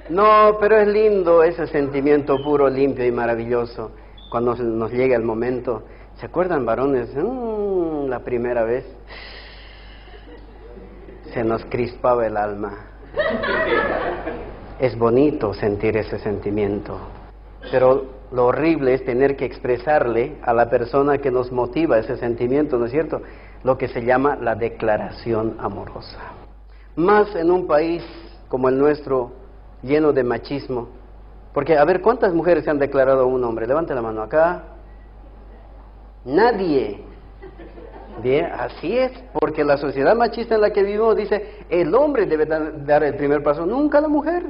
No, 0.09 0.57
pero 0.59 0.77
es 0.77 0.87
lindo 0.87 1.43
ese 1.43 1.65
sentimiento 1.67 2.37
puro, 2.43 2.69
limpio 2.69 3.05
y 3.05 3.11
maravilloso. 3.11 3.91
Cuando 4.29 4.55
nos 4.55 4.91
llega 4.91 5.15
el 5.15 5.23
momento. 5.23 5.83
¿Se 6.15 6.25
acuerdan, 6.25 6.65
varones? 6.65 7.09
Mm, 7.15 8.07
la 8.09 8.19
primera 8.19 8.63
vez. 8.63 8.85
Se 11.33 11.43
nos 11.43 11.63
crispaba 11.65 12.27
el 12.27 12.35
alma. 12.35 12.73
Es 14.79 14.97
bonito 14.97 15.53
sentir 15.53 15.95
ese 15.95 16.19
sentimiento. 16.19 16.97
Pero 17.71 18.05
lo 18.31 18.47
horrible 18.47 18.95
es 18.95 19.05
tener 19.05 19.37
que 19.37 19.45
expresarle 19.45 20.35
a 20.41 20.53
la 20.53 20.69
persona 20.69 21.19
que 21.19 21.31
nos 21.31 21.51
motiva 21.51 21.97
ese 21.97 22.17
sentimiento, 22.17 22.77
¿no 22.77 22.85
es 22.85 22.91
cierto? 22.91 23.21
Lo 23.63 23.77
que 23.77 23.87
se 23.87 24.03
llama 24.03 24.35
la 24.35 24.55
declaración 24.55 25.55
amorosa. 25.59 26.19
Más 26.95 27.33
en 27.35 27.49
un 27.49 27.67
país 27.67 28.03
como 28.49 28.69
el 28.69 28.77
nuestro, 28.77 29.31
lleno 29.83 30.11
de 30.13 30.23
machismo. 30.23 30.87
Porque, 31.53 31.77
a 31.77 31.85
ver, 31.85 32.01
¿cuántas 32.01 32.33
mujeres 32.33 32.63
se 32.63 32.71
han 32.71 32.79
declarado 32.79 33.21
a 33.21 33.25
un 33.25 33.43
hombre? 33.43 33.67
Levante 33.67 33.93
la 33.93 34.01
mano 34.01 34.21
acá. 34.23 34.63
Nadie. 36.25 37.03
Bien, 38.21 38.45
así 38.57 38.97
es, 38.97 39.11
porque 39.39 39.63
la 39.63 39.77
sociedad 39.77 40.15
machista 40.15 40.55
en 40.55 40.61
la 40.61 40.71
que 40.71 40.83
vivimos 40.83 41.15
dice, 41.15 41.65
el 41.69 41.93
hombre 41.95 42.25
debe 42.25 42.45
da- 42.45 42.71
dar 42.71 43.03
el 43.03 43.15
primer 43.15 43.41
paso, 43.43 43.65
nunca 43.65 43.99
la 43.99 44.07
mujer. 44.07 44.43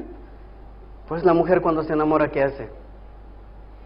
Pues 1.07 1.23
la 1.23 1.33
mujer 1.33 1.61
cuando 1.61 1.83
se 1.83 1.93
enamora, 1.93 2.29
¿qué 2.29 2.43
hace? 2.43 2.69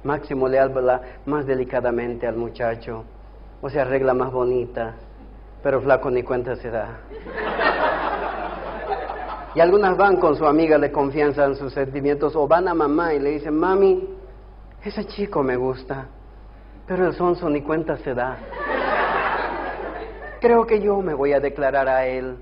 Máximo 0.04 0.48
le 0.48 0.60
habla 0.60 1.02
más 1.26 1.46
delicadamente 1.46 2.28
al 2.28 2.36
muchacho, 2.36 3.04
o 3.62 3.70
se 3.70 3.80
arregla 3.80 4.14
más 4.14 4.32
bonita, 4.32 4.96
pero 5.64 5.80
flaco 5.82 6.10
ni 6.10 6.24
cuenta 6.24 6.56
se 6.56 6.70
da. 6.72 7.00
Y 9.58 9.60
algunas 9.60 9.98
van 9.98 10.18
con 10.18 10.36
su 10.36 10.46
amiga, 10.46 10.78
le 10.78 10.92
confianzan 10.92 11.56
sus 11.56 11.74
sentimientos, 11.74 12.36
o 12.36 12.48
van 12.48 12.68
a 12.68 12.76
mamá 12.76 13.16
y 13.16 13.20
le 13.20 13.32
dicen, 13.32 13.58
mami, 13.58 14.08
ese 14.84 15.04
chico 15.08 15.42
me 15.42 15.56
gusta, 15.56 16.06
pero 16.86 17.08
el 17.08 17.16
sonso 17.16 17.50
ni 17.50 17.64
cuenta 17.64 17.98
se 17.98 18.14
da. 18.14 18.38
Creo 20.40 20.68
que 20.68 20.80
yo 20.80 21.02
me 21.02 21.16
voy 21.16 21.34
a 21.34 21.40
declarar 21.40 21.88
a 21.88 22.06
él. 22.06 22.38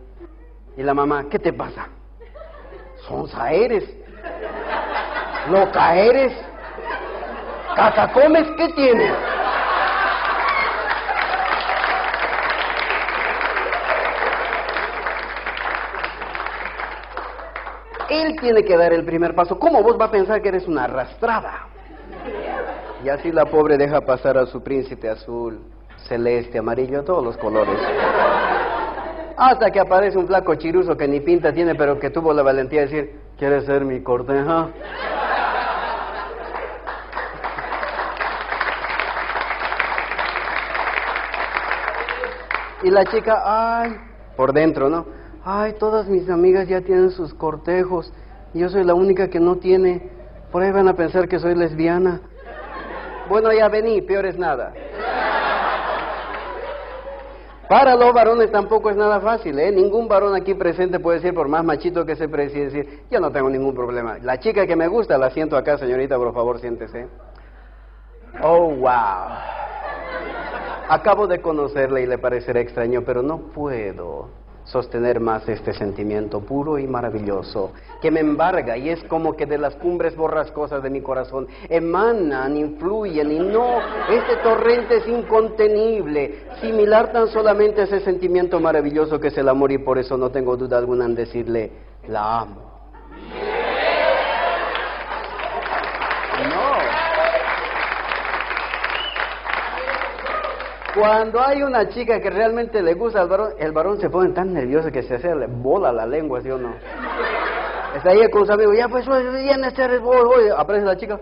Y 0.76 0.84
la 0.84 0.94
mamá, 0.94 1.30
¿qué 1.30 1.40
te 1.40 1.54
pasa? 1.54 1.88
Sonsa 3.08 3.50
eres. 3.50 3.90
Loca 5.50 5.96
eres. 5.96 6.34
Catacomes, 7.78 8.46
¿qué 8.58 8.74
tienes? 8.76 9.14
Tiene 18.40 18.64
que 18.64 18.78
dar 18.78 18.94
el 18.94 19.06
primer 19.06 19.34
paso. 19.34 19.58
¿Cómo 19.58 19.82
vos 19.82 20.00
va 20.00 20.06
a 20.06 20.12
pensar 20.12 20.42
que 20.42 20.50
eres 20.50 20.68
una 20.68 20.84
arrastrada? 20.84 21.68
Y 23.04 23.10
así 23.10 23.32
la 23.32 23.46
pobre 23.46 23.78
deja 23.78 24.02
pasar 24.02 24.38
a 24.38 24.46
su 24.46 24.62
príncipe 24.64 25.10
azul, 25.10 25.60
celeste, 26.08 26.58
amarillo, 26.58 27.04
todos 27.04 27.24
los 27.24 27.38
colores. 27.38 27.80
Hasta 29.38 29.70
que 29.70 29.80
aparece 29.80 30.18
un 30.18 30.28
flaco 30.28 30.56
chiruso 30.56 30.96
que 30.96 31.08
ni 31.08 31.20
pinta 31.20 31.52
tiene, 31.52 31.76
pero 31.76 32.00
que 32.00 32.10
tuvo 32.10 32.34
la 32.34 32.42
valentía 32.42 32.82
de 32.82 32.88
decir, 32.88 33.20
¿quieres 33.38 33.66
ser 33.66 33.84
mi 33.84 34.02
corteja? 34.02 34.70
Y 42.84 42.92
la 42.92 43.04
chica, 43.06 43.42
ay, 43.44 43.98
por 44.38 44.54
dentro, 44.54 44.90
¿no? 44.90 45.06
Ay, 45.44 45.74
todas 45.74 46.08
mis 46.08 46.30
amigas 46.30 46.68
ya 46.68 46.82
tienen 46.82 47.12
sus 47.12 47.34
cortejos. 47.34 48.14
Yo 48.56 48.70
soy 48.70 48.86
la 48.86 48.94
única 48.94 49.30
que 49.30 49.42
no 49.42 49.58
tiene. 49.58 50.02
Por 50.50 50.64
ahí 50.64 50.72
van 50.72 50.88
a 50.88 50.94
pensar 50.94 51.28
que 51.28 51.40
soy 51.40 51.56
lesbiana. 51.56 52.22
Bueno, 53.28 53.52
ya 53.52 53.68
vení, 53.68 54.02
peor 54.02 54.26
es 54.26 54.40
nada. 54.40 54.72
Para 57.68 57.96
los 57.96 58.14
varones 58.14 58.50
tampoco 58.52 58.90
es 58.90 58.96
nada 58.96 59.20
fácil, 59.20 59.60
¿eh? 59.60 59.72
Ningún 59.72 60.08
varón 60.08 60.36
aquí 60.36 60.54
presente 60.54 61.00
puede 61.00 61.18
decir, 61.18 61.34
por 61.34 61.50
más 61.50 61.66
machito 61.66 62.06
que 62.06 62.16
se 62.16 62.30
precie, 62.30 62.66
decir, 62.66 63.04
yo 63.12 63.20
no 63.20 63.30
tengo 63.32 63.50
ningún 63.50 63.76
problema. 63.76 64.20
La 64.22 64.40
chica 64.40 64.66
que 64.66 64.78
me 64.78 64.88
gusta, 64.88 65.18
la 65.18 65.32
siento 65.32 65.58
acá, 65.58 65.78
señorita, 65.78 66.16
por 66.16 66.34
favor, 66.34 66.60
siéntese. 66.60 67.08
Oh, 68.42 68.70
wow. 68.70 69.36
Acabo 70.88 71.28
de 71.28 71.42
conocerla 71.42 72.00
y 72.00 72.06
le 72.06 72.20
parecerá 72.20 72.62
extraño, 72.62 73.02
pero 73.04 73.22
no 73.22 73.52
puedo 73.52 74.30
sostener 74.66 75.20
más 75.20 75.48
este 75.48 75.74
sentimiento 75.74 76.42
puro 76.42 76.78
y 76.78 76.88
maravilloso 76.88 77.72
que 78.02 78.12
me 78.12 78.20
embarga 78.20 78.78
y 78.78 78.90
es 78.90 79.04
como 79.06 79.36
que 79.36 79.46
de 79.46 79.58
las 79.58 79.76
cumbres 79.76 80.16
borrascosas 80.16 80.84
de 80.84 80.90
mi 80.90 81.02
corazón 81.02 81.48
emanan, 81.70 82.58
influyen 82.58 83.32
y 83.32 83.40
no, 83.40 83.80
este 84.10 84.38
torrente 84.44 84.98
es 84.98 85.08
incontenible, 85.08 86.46
similar 86.62 87.12
tan 87.12 87.28
solamente 87.30 87.84
ese 87.84 88.00
sentimiento 88.02 88.60
maravilloso 88.60 89.20
que 89.20 89.30
es 89.30 89.38
el 89.38 89.50
amor 89.50 89.72
y 89.72 89.78
por 89.78 89.98
eso 89.98 90.18
no 90.18 90.30
tengo 90.30 90.58
duda 90.58 90.78
alguna 90.78 91.06
en 91.06 91.16
decirle, 91.16 91.72
la 92.08 92.42
amo. 92.42 92.75
Cuando 100.96 101.42
hay 101.46 101.62
una 101.62 101.90
chica 101.90 102.22
que 102.22 102.30
realmente 102.30 102.82
le 102.82 102.94
gusta 102.94 103.22
al 103.22 103.28
varón, 103.28 103.50
el 103.60 103.74
varón 103.74 104.00
se 104.00 104.10
pone 104.10 104.32
tan 104.32 104.54
nervioso 104.54 104.90
que 104.92 105.04
se 105.04 105.16
hace 105.16 105.36
le 105.36 105.48
bola 105.48 105.92
la 105.92 106.06
lengua, 106.06 106.40
¿sí 106.42 106.50
o 106.50 106.58
no? 106.58 106.74
Está 107.96 108.12
ahí 108.12 108.30
con 108.30 108.42
sus 108.42 108.52
amigos, 108.52 108.78
ya 108.78 108.88
pues, 108.88 109.06
viene 109.06 109.68
este 109.68 110.00
voy, 110.00 110.24
voy. 110.24 110.50
Aparece 110.56 110.86
la 110.86 110.96
chica. 110.96 111.20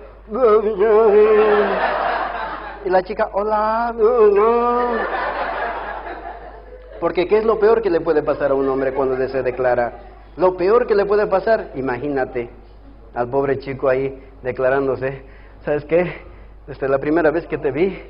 Y 2.86 2.90
la 2.90 3.02
chica, 3.04 3.30
hola. 3.34 3.96
Porque 7.00 7.28
¿qué 7.28 7.40
es 7.40 7.46
lo 7.46 7.60
peor 7.60 7.82
que 7.82 7.90
le 7.90 8.00
puede 8.00 8.22
pasar 8.22 8.52
a 8.52 8.54
un 8.56 8.70
hombre 8.70 8.94
cuando 8.94 9.16
se 9.28 9.42
declara? 9.42 9.94
Lo 10.38 10.56
peor 10.56 10.86
que 10.88 10.96
le 10.96 11.06
puede 11.06 11.28
pasar, 11.28 11.72
imagínate, 11.76 12.50
al 13.14 13.30
pobre 13.30 13.60
chico 13.60 13.90
ahí 13.90 14.24
declarándose, 14.42 15.24
¿sabes 15.66 15.86
qué? 15.86 16.14
Desde 16.68 16.88
la 16.88 17.00
primera 17.00 17.30
vez 17.30 17.46
que 17.48 17.58
te 17.58 17.72
vi, 17.72 18.02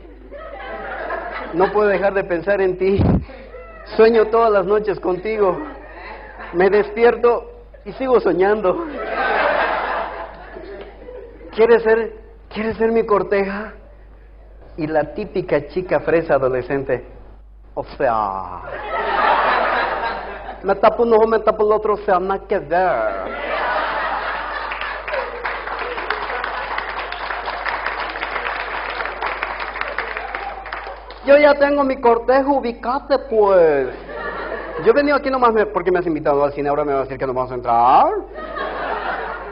no 1.54 1.72
puedo 1.72 1.88
dejar 1.88 2.14
de 2.14 2.24
pensar 2.24 2.62
en 2.62 2.78
ti. 2.78 3.02
Sueño 3.96 4.26
todas 4.26 4.52
las 4.52 4.66
noches 4.66 5.00
contigo. 5.00 5.58
Me 6.54 6.70
despierto 6.70 7.52
y 7.86 7.94
sigo 7.94 8.20
soñando. 8.20 8.86
¿Quieres 11.56 11.84
ser, 11.84 12.14
¿quieres 12.50 12.78
ser 12.78 12.92
mi 12.92 13.06
corteja? 13.06 13.74
Y 14.78 14.88
la 14.88 15.14
típica 15.14 15.68
chica 15.68 16.00
fresa 16.00 16.36
adolescente. 16.36 17.06
O 17.76 17.84
sea, 17.84 18.62
me 20.64 20.76
tapo 20.76 21.04
un 21.04 21.14
ojo, 21.14 21.28
me 21.28 21.40
tapo 21.40 21.66
el 21.66 21.74
otro, 21.74 21.94
o 21.94 21.98
sea, 21.98 22.20
nada 22.20 22.48
que 22.48 22.58
ver. 22.58 23.53
Yo 31.26 31.38
ya 31.38 31.54
tengo 31.54 31.84
mi 31.84 32.02
cortejo, 32.02 32.58
ubicate 32.58 33.18
pues. 33.30 33.88
Yo 34.84 34.92
he 34.92 34.94
venido 34.94 35.16
aquí 35.16 35.30
nomás 35.30 35.54
porque 35.74 35.92
me 35.92 36.00
has 36.00 36.08
invitado 36.08 36.44
al 36.44 36.52
cine, 36.52 36.68
ahora 36.70 36.84
me 36.84 36.92
vas 36.94 37.02
a 37.02 37.04
decir 37.04 37.18
que 37.18 37.26
no 37.26 37.34
vamos 37.34 37.52
a 37.52 37.56
entrar. 37.56 38.08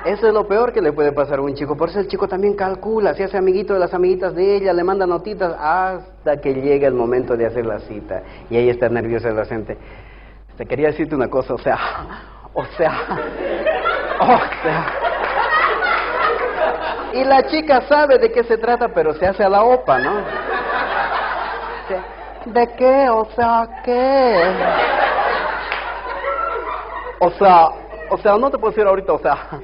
Eso 0.04 0.28
es 0.28 0.34
lo 0.34 0.48
peor 0.48 0.74
que 0.74 0.82
le 0.82 0.92
puede 0.92 1.12
pasar 1.12 1.38
a 1.40 1.42
un 1.44 1.54
chico. 1.54 1.78
Por 1.78 1.90
eso 1.90 2.00
el 2.00 2.08
chico 2.08 2.28
también 2.28 2.56
calcula, 2.56 3.14
se 3.14 3.24
hace 3.24 3.38
amiguito 3.38 3.74
de 3.74 3.80
las 3.80 3.94
amiguitas 3.94 4.34
de 4.34 4.58
ella, 4.58 4.74
le 4.74 4.84
manda 4.84 5.06
notitas 5.06 5.56
hasta 5.60 6.42
que 6.42 6.56
llega 6.56 6.88
el 6.88 6.96
momento 6.96 7.38
de 7.38 7.46
hacer 7.46 7.66
la 7.66 7.80
cita. 7.80 8.24
Y 8.50 8.58
ahí 8.58 8.70
está 8.70 8.90
nerviosa 8.90 9.30
la 9.30 9.46
gente. 9.46 9.78
Te 10.58 10.66
quería 10.66 10.88
decirte 10.88 11.16
una 11.16 11.30
cosa, 11.30 11.54
o 11.54 11.58
sea, 11.60 11.78
o 12.54 12.66
sea, 12.78 12.92
o 14.20 14.38
sea. 14.64 14.94
Y 17.14 17.24
la 17.24 17.44
chica 17.44 17.82
sabe 17.88 18.18
de 18.18 18.32
qué 18.32 18.44
se 18.44 18.58
trata, 18.58 18.90
pero 18.90 19.14
se 19.14 19.28
hace 19.28 19.44
a 19.44 19.50
la 19.50 19.64
opa, 19.64 20.00
¿no? 20.00 20.51
¿De 22.46 22.68
qué? 22.76 23.10
O 23.10 23.26
sea, 23.36 23.68
¿qué? 23.84 24.42
O 27.20 27.30
sea, 27.32 27.68
o 28.10 28.18
sea, 28.18 28.38
no 28.38 28.50
te 28.50 28.58
puedo 28.58 28.72
decir 28.72 28.88
ahorita, 28.88 29.14
o 29.14 29.20
sea. 29.20 29.38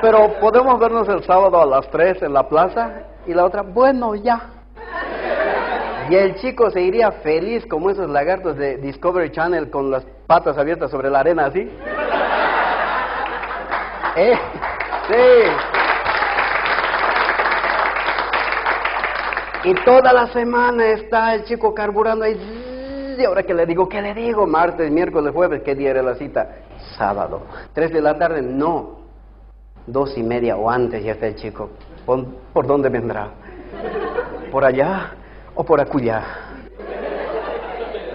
Pero 0.00 0.38
podemos 0.40 0.78
vernos 0.78 1.08
el 1.08 1.24
sábado 1.24 1.60
a 1.60 1.66
las 1.66 1.90
3 1.90 2.22
en 2.22 2.32
la 2.32 2.48
plaza 2.48 2.92
y 3.26 3.34
la 3.34 3.44
otra, 3.44 3.62
bueno, 3.62 4.14
ya. 4.14 4.40
Y 6.08 6.14
el 6.14 6.36
chico 6.36 6.70
se 6.70 6.82
iría 6.82 7.10
feliz 7.10 7.66
como 7.66 7.90
esos 7.90 8.08
lagartos 8.08 8.56
de 8.56 8.76
Discovery 8.76 9.32
Channel 9.32 9.68
con 9.70 9.90
las 9.90 10.06
patas 10.26 10.56
abiertas 10.56 10.88
sobre 10.90 11.10
la 11.10 11.18
arena 11.20 11.44
así. 11.46 11.60
¿Eh? 14.16 14.38
Sí. 15.08 15.85
Y 19.66 19.74
toda 19.84 20.12
la 20.12 20.28
semana 20.28 20.92
está 20.92 21.34
el 21.34 21.42
chico 21.42 21.74
carburando 21.74 22.24
ahí. 22.24 23.16
Y 23.18 23.24
ahora 23.24 23.42
que 23.42 23.52
le 23.52 23.66
digo, 23.66 23.88
¿qué 23.88 24.00
le 24.00 24.14
digo? 24.14 24.46
Martes, 24.46 24.88
miércoles, 24.92 25.34
jueves, 25.34 25.62
¿qué 25.64 25.74
día 25.74 25.90
era 25.90 26.02
la 26.04 26.14
cita? 26.14 26.58
Sábado. 26.96 27.42
Tres 27.72 27.92
de 27.92 28.00
la 28.00 28.16
tarde, 28.16 28.42
no. 28.42 29.00
Dos 29.84 30.16
y 30.16 30.22
media 30.22 30.56
o 30.56 30.70
antes 30.70 31.02
ya 31.02 31.12
está 31.12 31.26
el 31.26 31.34
chico. 31.34 31.70
¿Por, 32.04 32.26
por 32.52 32.64
dónde 32.68 32.90
vendrá? 32.90 33.30
¿Por 34.52 34.64
allá 34.64 35.14
o 35.56 35.64
por 35.64 35.80
acullá? 35.80 36.22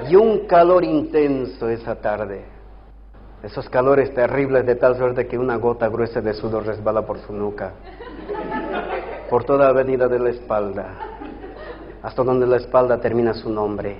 Y 0.07 0.15
un 0.15 0.47
calor 0.47 0.85
intenso 0.85 1.67
esa 1.67 1.95
tarde. 1.95 2.45
Esos 3.43 3.67
calores 3.67 4.13
terribles 4.13 4.65
de 4.65 4.75
tal 4.75 4.95
suerte 4.95 5.27
que 5.27 5.37
una 5.37 5.57
gota 5.57 5.89
gruesa 5.89 6.21
de 6.21 6.33
sudor 6.33 6.65
resbala 6.65 7.05
por 7.05 7.19
su 7.19 7.33
nuca. 7.33 7.73
Por 9.29 9.43
toda 9.43 9.65
la 9.65 9.69
avenida 9.71 10.07
de 10.07 10.19
la 10.19 10.29
espalda 10.29 11.11
hasta 12.03 12.23
donde 12.23 12.47
la 12.47 12.57
espalda 12.57 12.99
termina 12.99 13.33
su 13.33 13.49
nombre. 13.49 13.99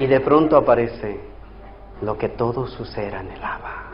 Y 0.00 0.06
de 0.06 0.20
pronto 0.20 0.56
aparece 0.56 1.20
lo 2.02 2.16
que 2.16 2.28
todo 2.28 2.66
su 2.66 2.84
ser 2.84 3.14
anhelaba, 3.14 3.90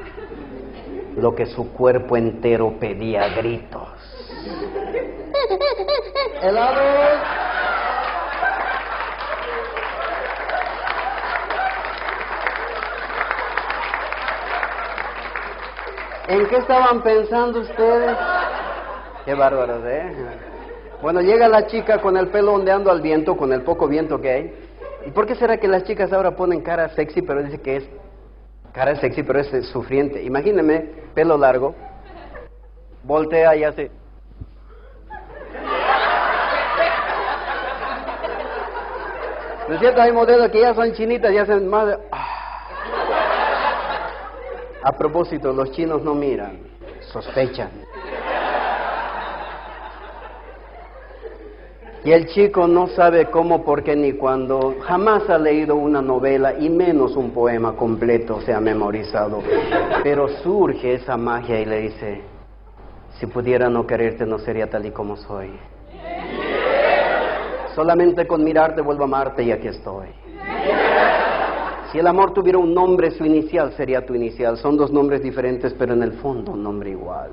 lo 1.17 1.35
que 1.35 1.47
su 1.47 1.73
cuerpo 1.73 2.17
entero 2.17 2.75
pedía 2.79 3.25
a 3.25 3.29
gritos. 3.29 3.89
¡Helados! 6.43 7.21
¿En 16.27 16.47
qué 16.49 16.57
estaban 16.57 17.03
pensando 17.03 17.61
ustedes? 17.61 18.34
Qué 19.25 19.35
bárbaros, 19.35 19.83
¿eh? 19.87 20.12
Bueno, 21.03 21.20
llega 21.20 21.49
la 21.49 21.66
chica 21.66 21.99
con 22.01 22.16
el 22.16 22.29
pelo 22.29 22.53
ondeando 22.55 22.91
al 22.91 23.01
viento, 23.01 23.37
con 23.37 23.53
el 23.53 23.62
poco 23.62 23.89
viento 23.89 24.20
que 24.20 24.31
hay. 24.31 24.55
¿Y 25.07 25.11
por 25.11 25.27
qué 25.27 25.35
será 25.35 25.57
que 25.59 25.68
las 25.68 25.85
chicas 25.85 26.12
ahora 26.12 26.35
ponen 26.37 26.61
cara 26.62 26.89
sexy, 26.91 27.22
pero 27.22 27.43
dice 27.43 27.61
que 27.61 27.77
es 27.77 27.85
cara 28.72 28.97
sexy, 28.97 29.22
pero 29.22 29.41
es 29.41 29.53
eh, 29.53 29.62
sufriente? 29.62 30.22
Imagíneme, 30.22 30.81
pelo 31.14 31.37
largo, 31.39 31.75
voltea 33.03 33.55
y 33.57 33.64
hace... 33.64 33.91
¿No 39.68 39.75
es 39.75 39.81
cierto? 39.81 40.03
Hay 40.03 40.12
modelos 40.12 40.51
que 40.51 40.61
ya 40.61 40.75
son 40.75 40.93
chinitas 40.93 41.33
y 41.33 41.39
hacen 41.39 41.68
más... 41.68 41.87
de- 41.87 41.99
A 44.83 44.93
propósito, 44.93 45.53
los 45.53 45.70
chinos 45.72 46.03
no 46.03 46.14
miran, 46.14 46.59
sospechan. 47.12 47.70
Y 52.05 52.12
el 52.12 52.26
chico 52.26 52.68
no 52.68 52.86
sabe 52.89 53.31
cómo, 53.31 53.64
por 53.64 53.82
qué 53.82 53.97
ni 53.97 54.12
cuándo, 54.12 54.74
jamás 54.82 55.28
ha 55.31 55.39
leído 55.39 55.74
una 55.76 56.02
novela 56.02 56.52
y 56.59 56.68
menos 56.68 57.16
un 57.16 57.31
poema 57.31 57.72
completo 57.76 58.43
se 58.43 58.52
ha 58.52 58.60
memorizado. 58.60 59.43
Pero 60.02 60.28
surge 60.43 60.94
esa 60.94 61.16
magia 61.16 61.60
y 61.60 61.64
le 61.64 61.81
dice, 61.81 62.20
si 63.18 63.26
pudiera 63.26 63.70
no 63.70 63.86
quererte 63.86 64.26
no 64.26 64.39
sería 64.39 64.68
tal 64.68 64.85
y 64.85 64.90
como 64.90 65.16
soy. 65.16 65.51
Solamente 67.74 68.26
con 68.26 68.44
mirarte 68.44 68.82
vuelvo 68.82 69.05
a 69.05 69.06
amarte 69.06 69.43
y 69.43 69.51
aquí 69.51 69.68
estoy. 69.68 70.09
Si 71.90 71.98
el 71.98 72.06
amor 72.06 72.35
tuviera 72.35 72.59
un 72.59 72.74
nombre, 72.74 73.12
su 73.12 73.24
inicial 73.24 73.72
sería 73.78 74.05
tu 74.05 74.14
inicial. 74.14 74.59
Son 74.59 74.76
dos 74.76 74.93
nombres 74.93 75.22
diferentes, 75.22 75.72
pero 75.72 75.94
en 75.94 76.02
el 76.02 76.12
fondo 76.14 76.52
un 76.52 76.62
nombre 76.62 76.90
igual. 76.90 77.31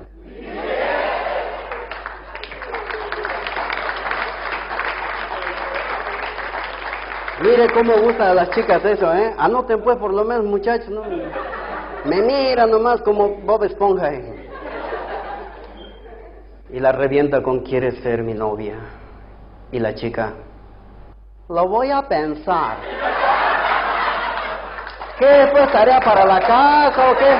Mire 7.42 7.68
cómo 7.72 7.94
gusta 7.98 8.30
a 8.30 8.34
las 8.34 8.50
chicas 8.50 8.84
eso, 8.84 9.12
¿eh? 9.12 9.34
Anoten 9.36 9.82
pues 9.82 9.96
por 9.98 10.14
lo 10.14 10.24
menos, 10.24 10.44
muchachos, 10.44 10.88
¿no? 10.88 11.02
Me 12.04 12.22
miran 12.22 12.70
nomás 12.70 13.02
como 13.02 13.28
Bob 13.44 13.64
Esponja. 13.64 14.12
¿eh? 14.12 14.48
Y 16.70 16.78
la 16.78 16.92
revienta 16.92 17.42
con 17.42 17.60
¿Quieres 17.60 18.00
ser 18.02 18.22
mi 18.22 18.32
novia? 18.32 18.76
Y 19.72 19.80
la 19.80 19.94
chica, 19.94 20.34
lo 21.48 21.66
voy 21.66 21.90
a 21.90 22.02
pensar. 22.02 22.76
¿Qué? 25.18 25.48
Pues 25.52 25.72
tarea 25.72 26.00
para 26.00 26.24
la 26.24 26.40
casa 26.40 27.10
o 27.10 27.16
qué? 27.16 27.38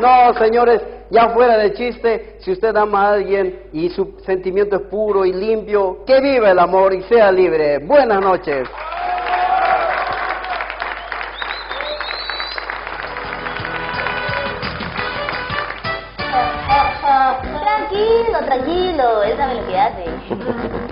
No, 0.00 0.32
señores, 0.34 0.82
Ya 1.14 1.28
fuera 1.28 1.56
de 1.58 1.72
chiste, 1.74 2.38
si 2.40 2.50
usted 2.50 2.76
ama 2.76 3.06
a 3.06 3.12
alguien 3.12 3.68
y 3.72 3.88
su 3.88 4.16
sentimiento 4.26 4.74
es 4.74 4.82
puro 4.82 5.24
y 5.24 5.32
limpio, 5.32 6.04
que 6.04 6.20
viva 6.20 6.50
el 6.50 6.58
amor 6.58 6.92
y 6.92 7.04
sea 7.04 7.30
libre. 7.30 7.78
Buenas 7.78 8.20
noches. 8.20 8.68
Tranquilo, 17.62 18.38
tranquilo, 18.44 19.22
él 19.22 19.36
sabe 19.36 19.54
lo 19.54 19.66
que 19.68 19.78
hace. 19.78 20.83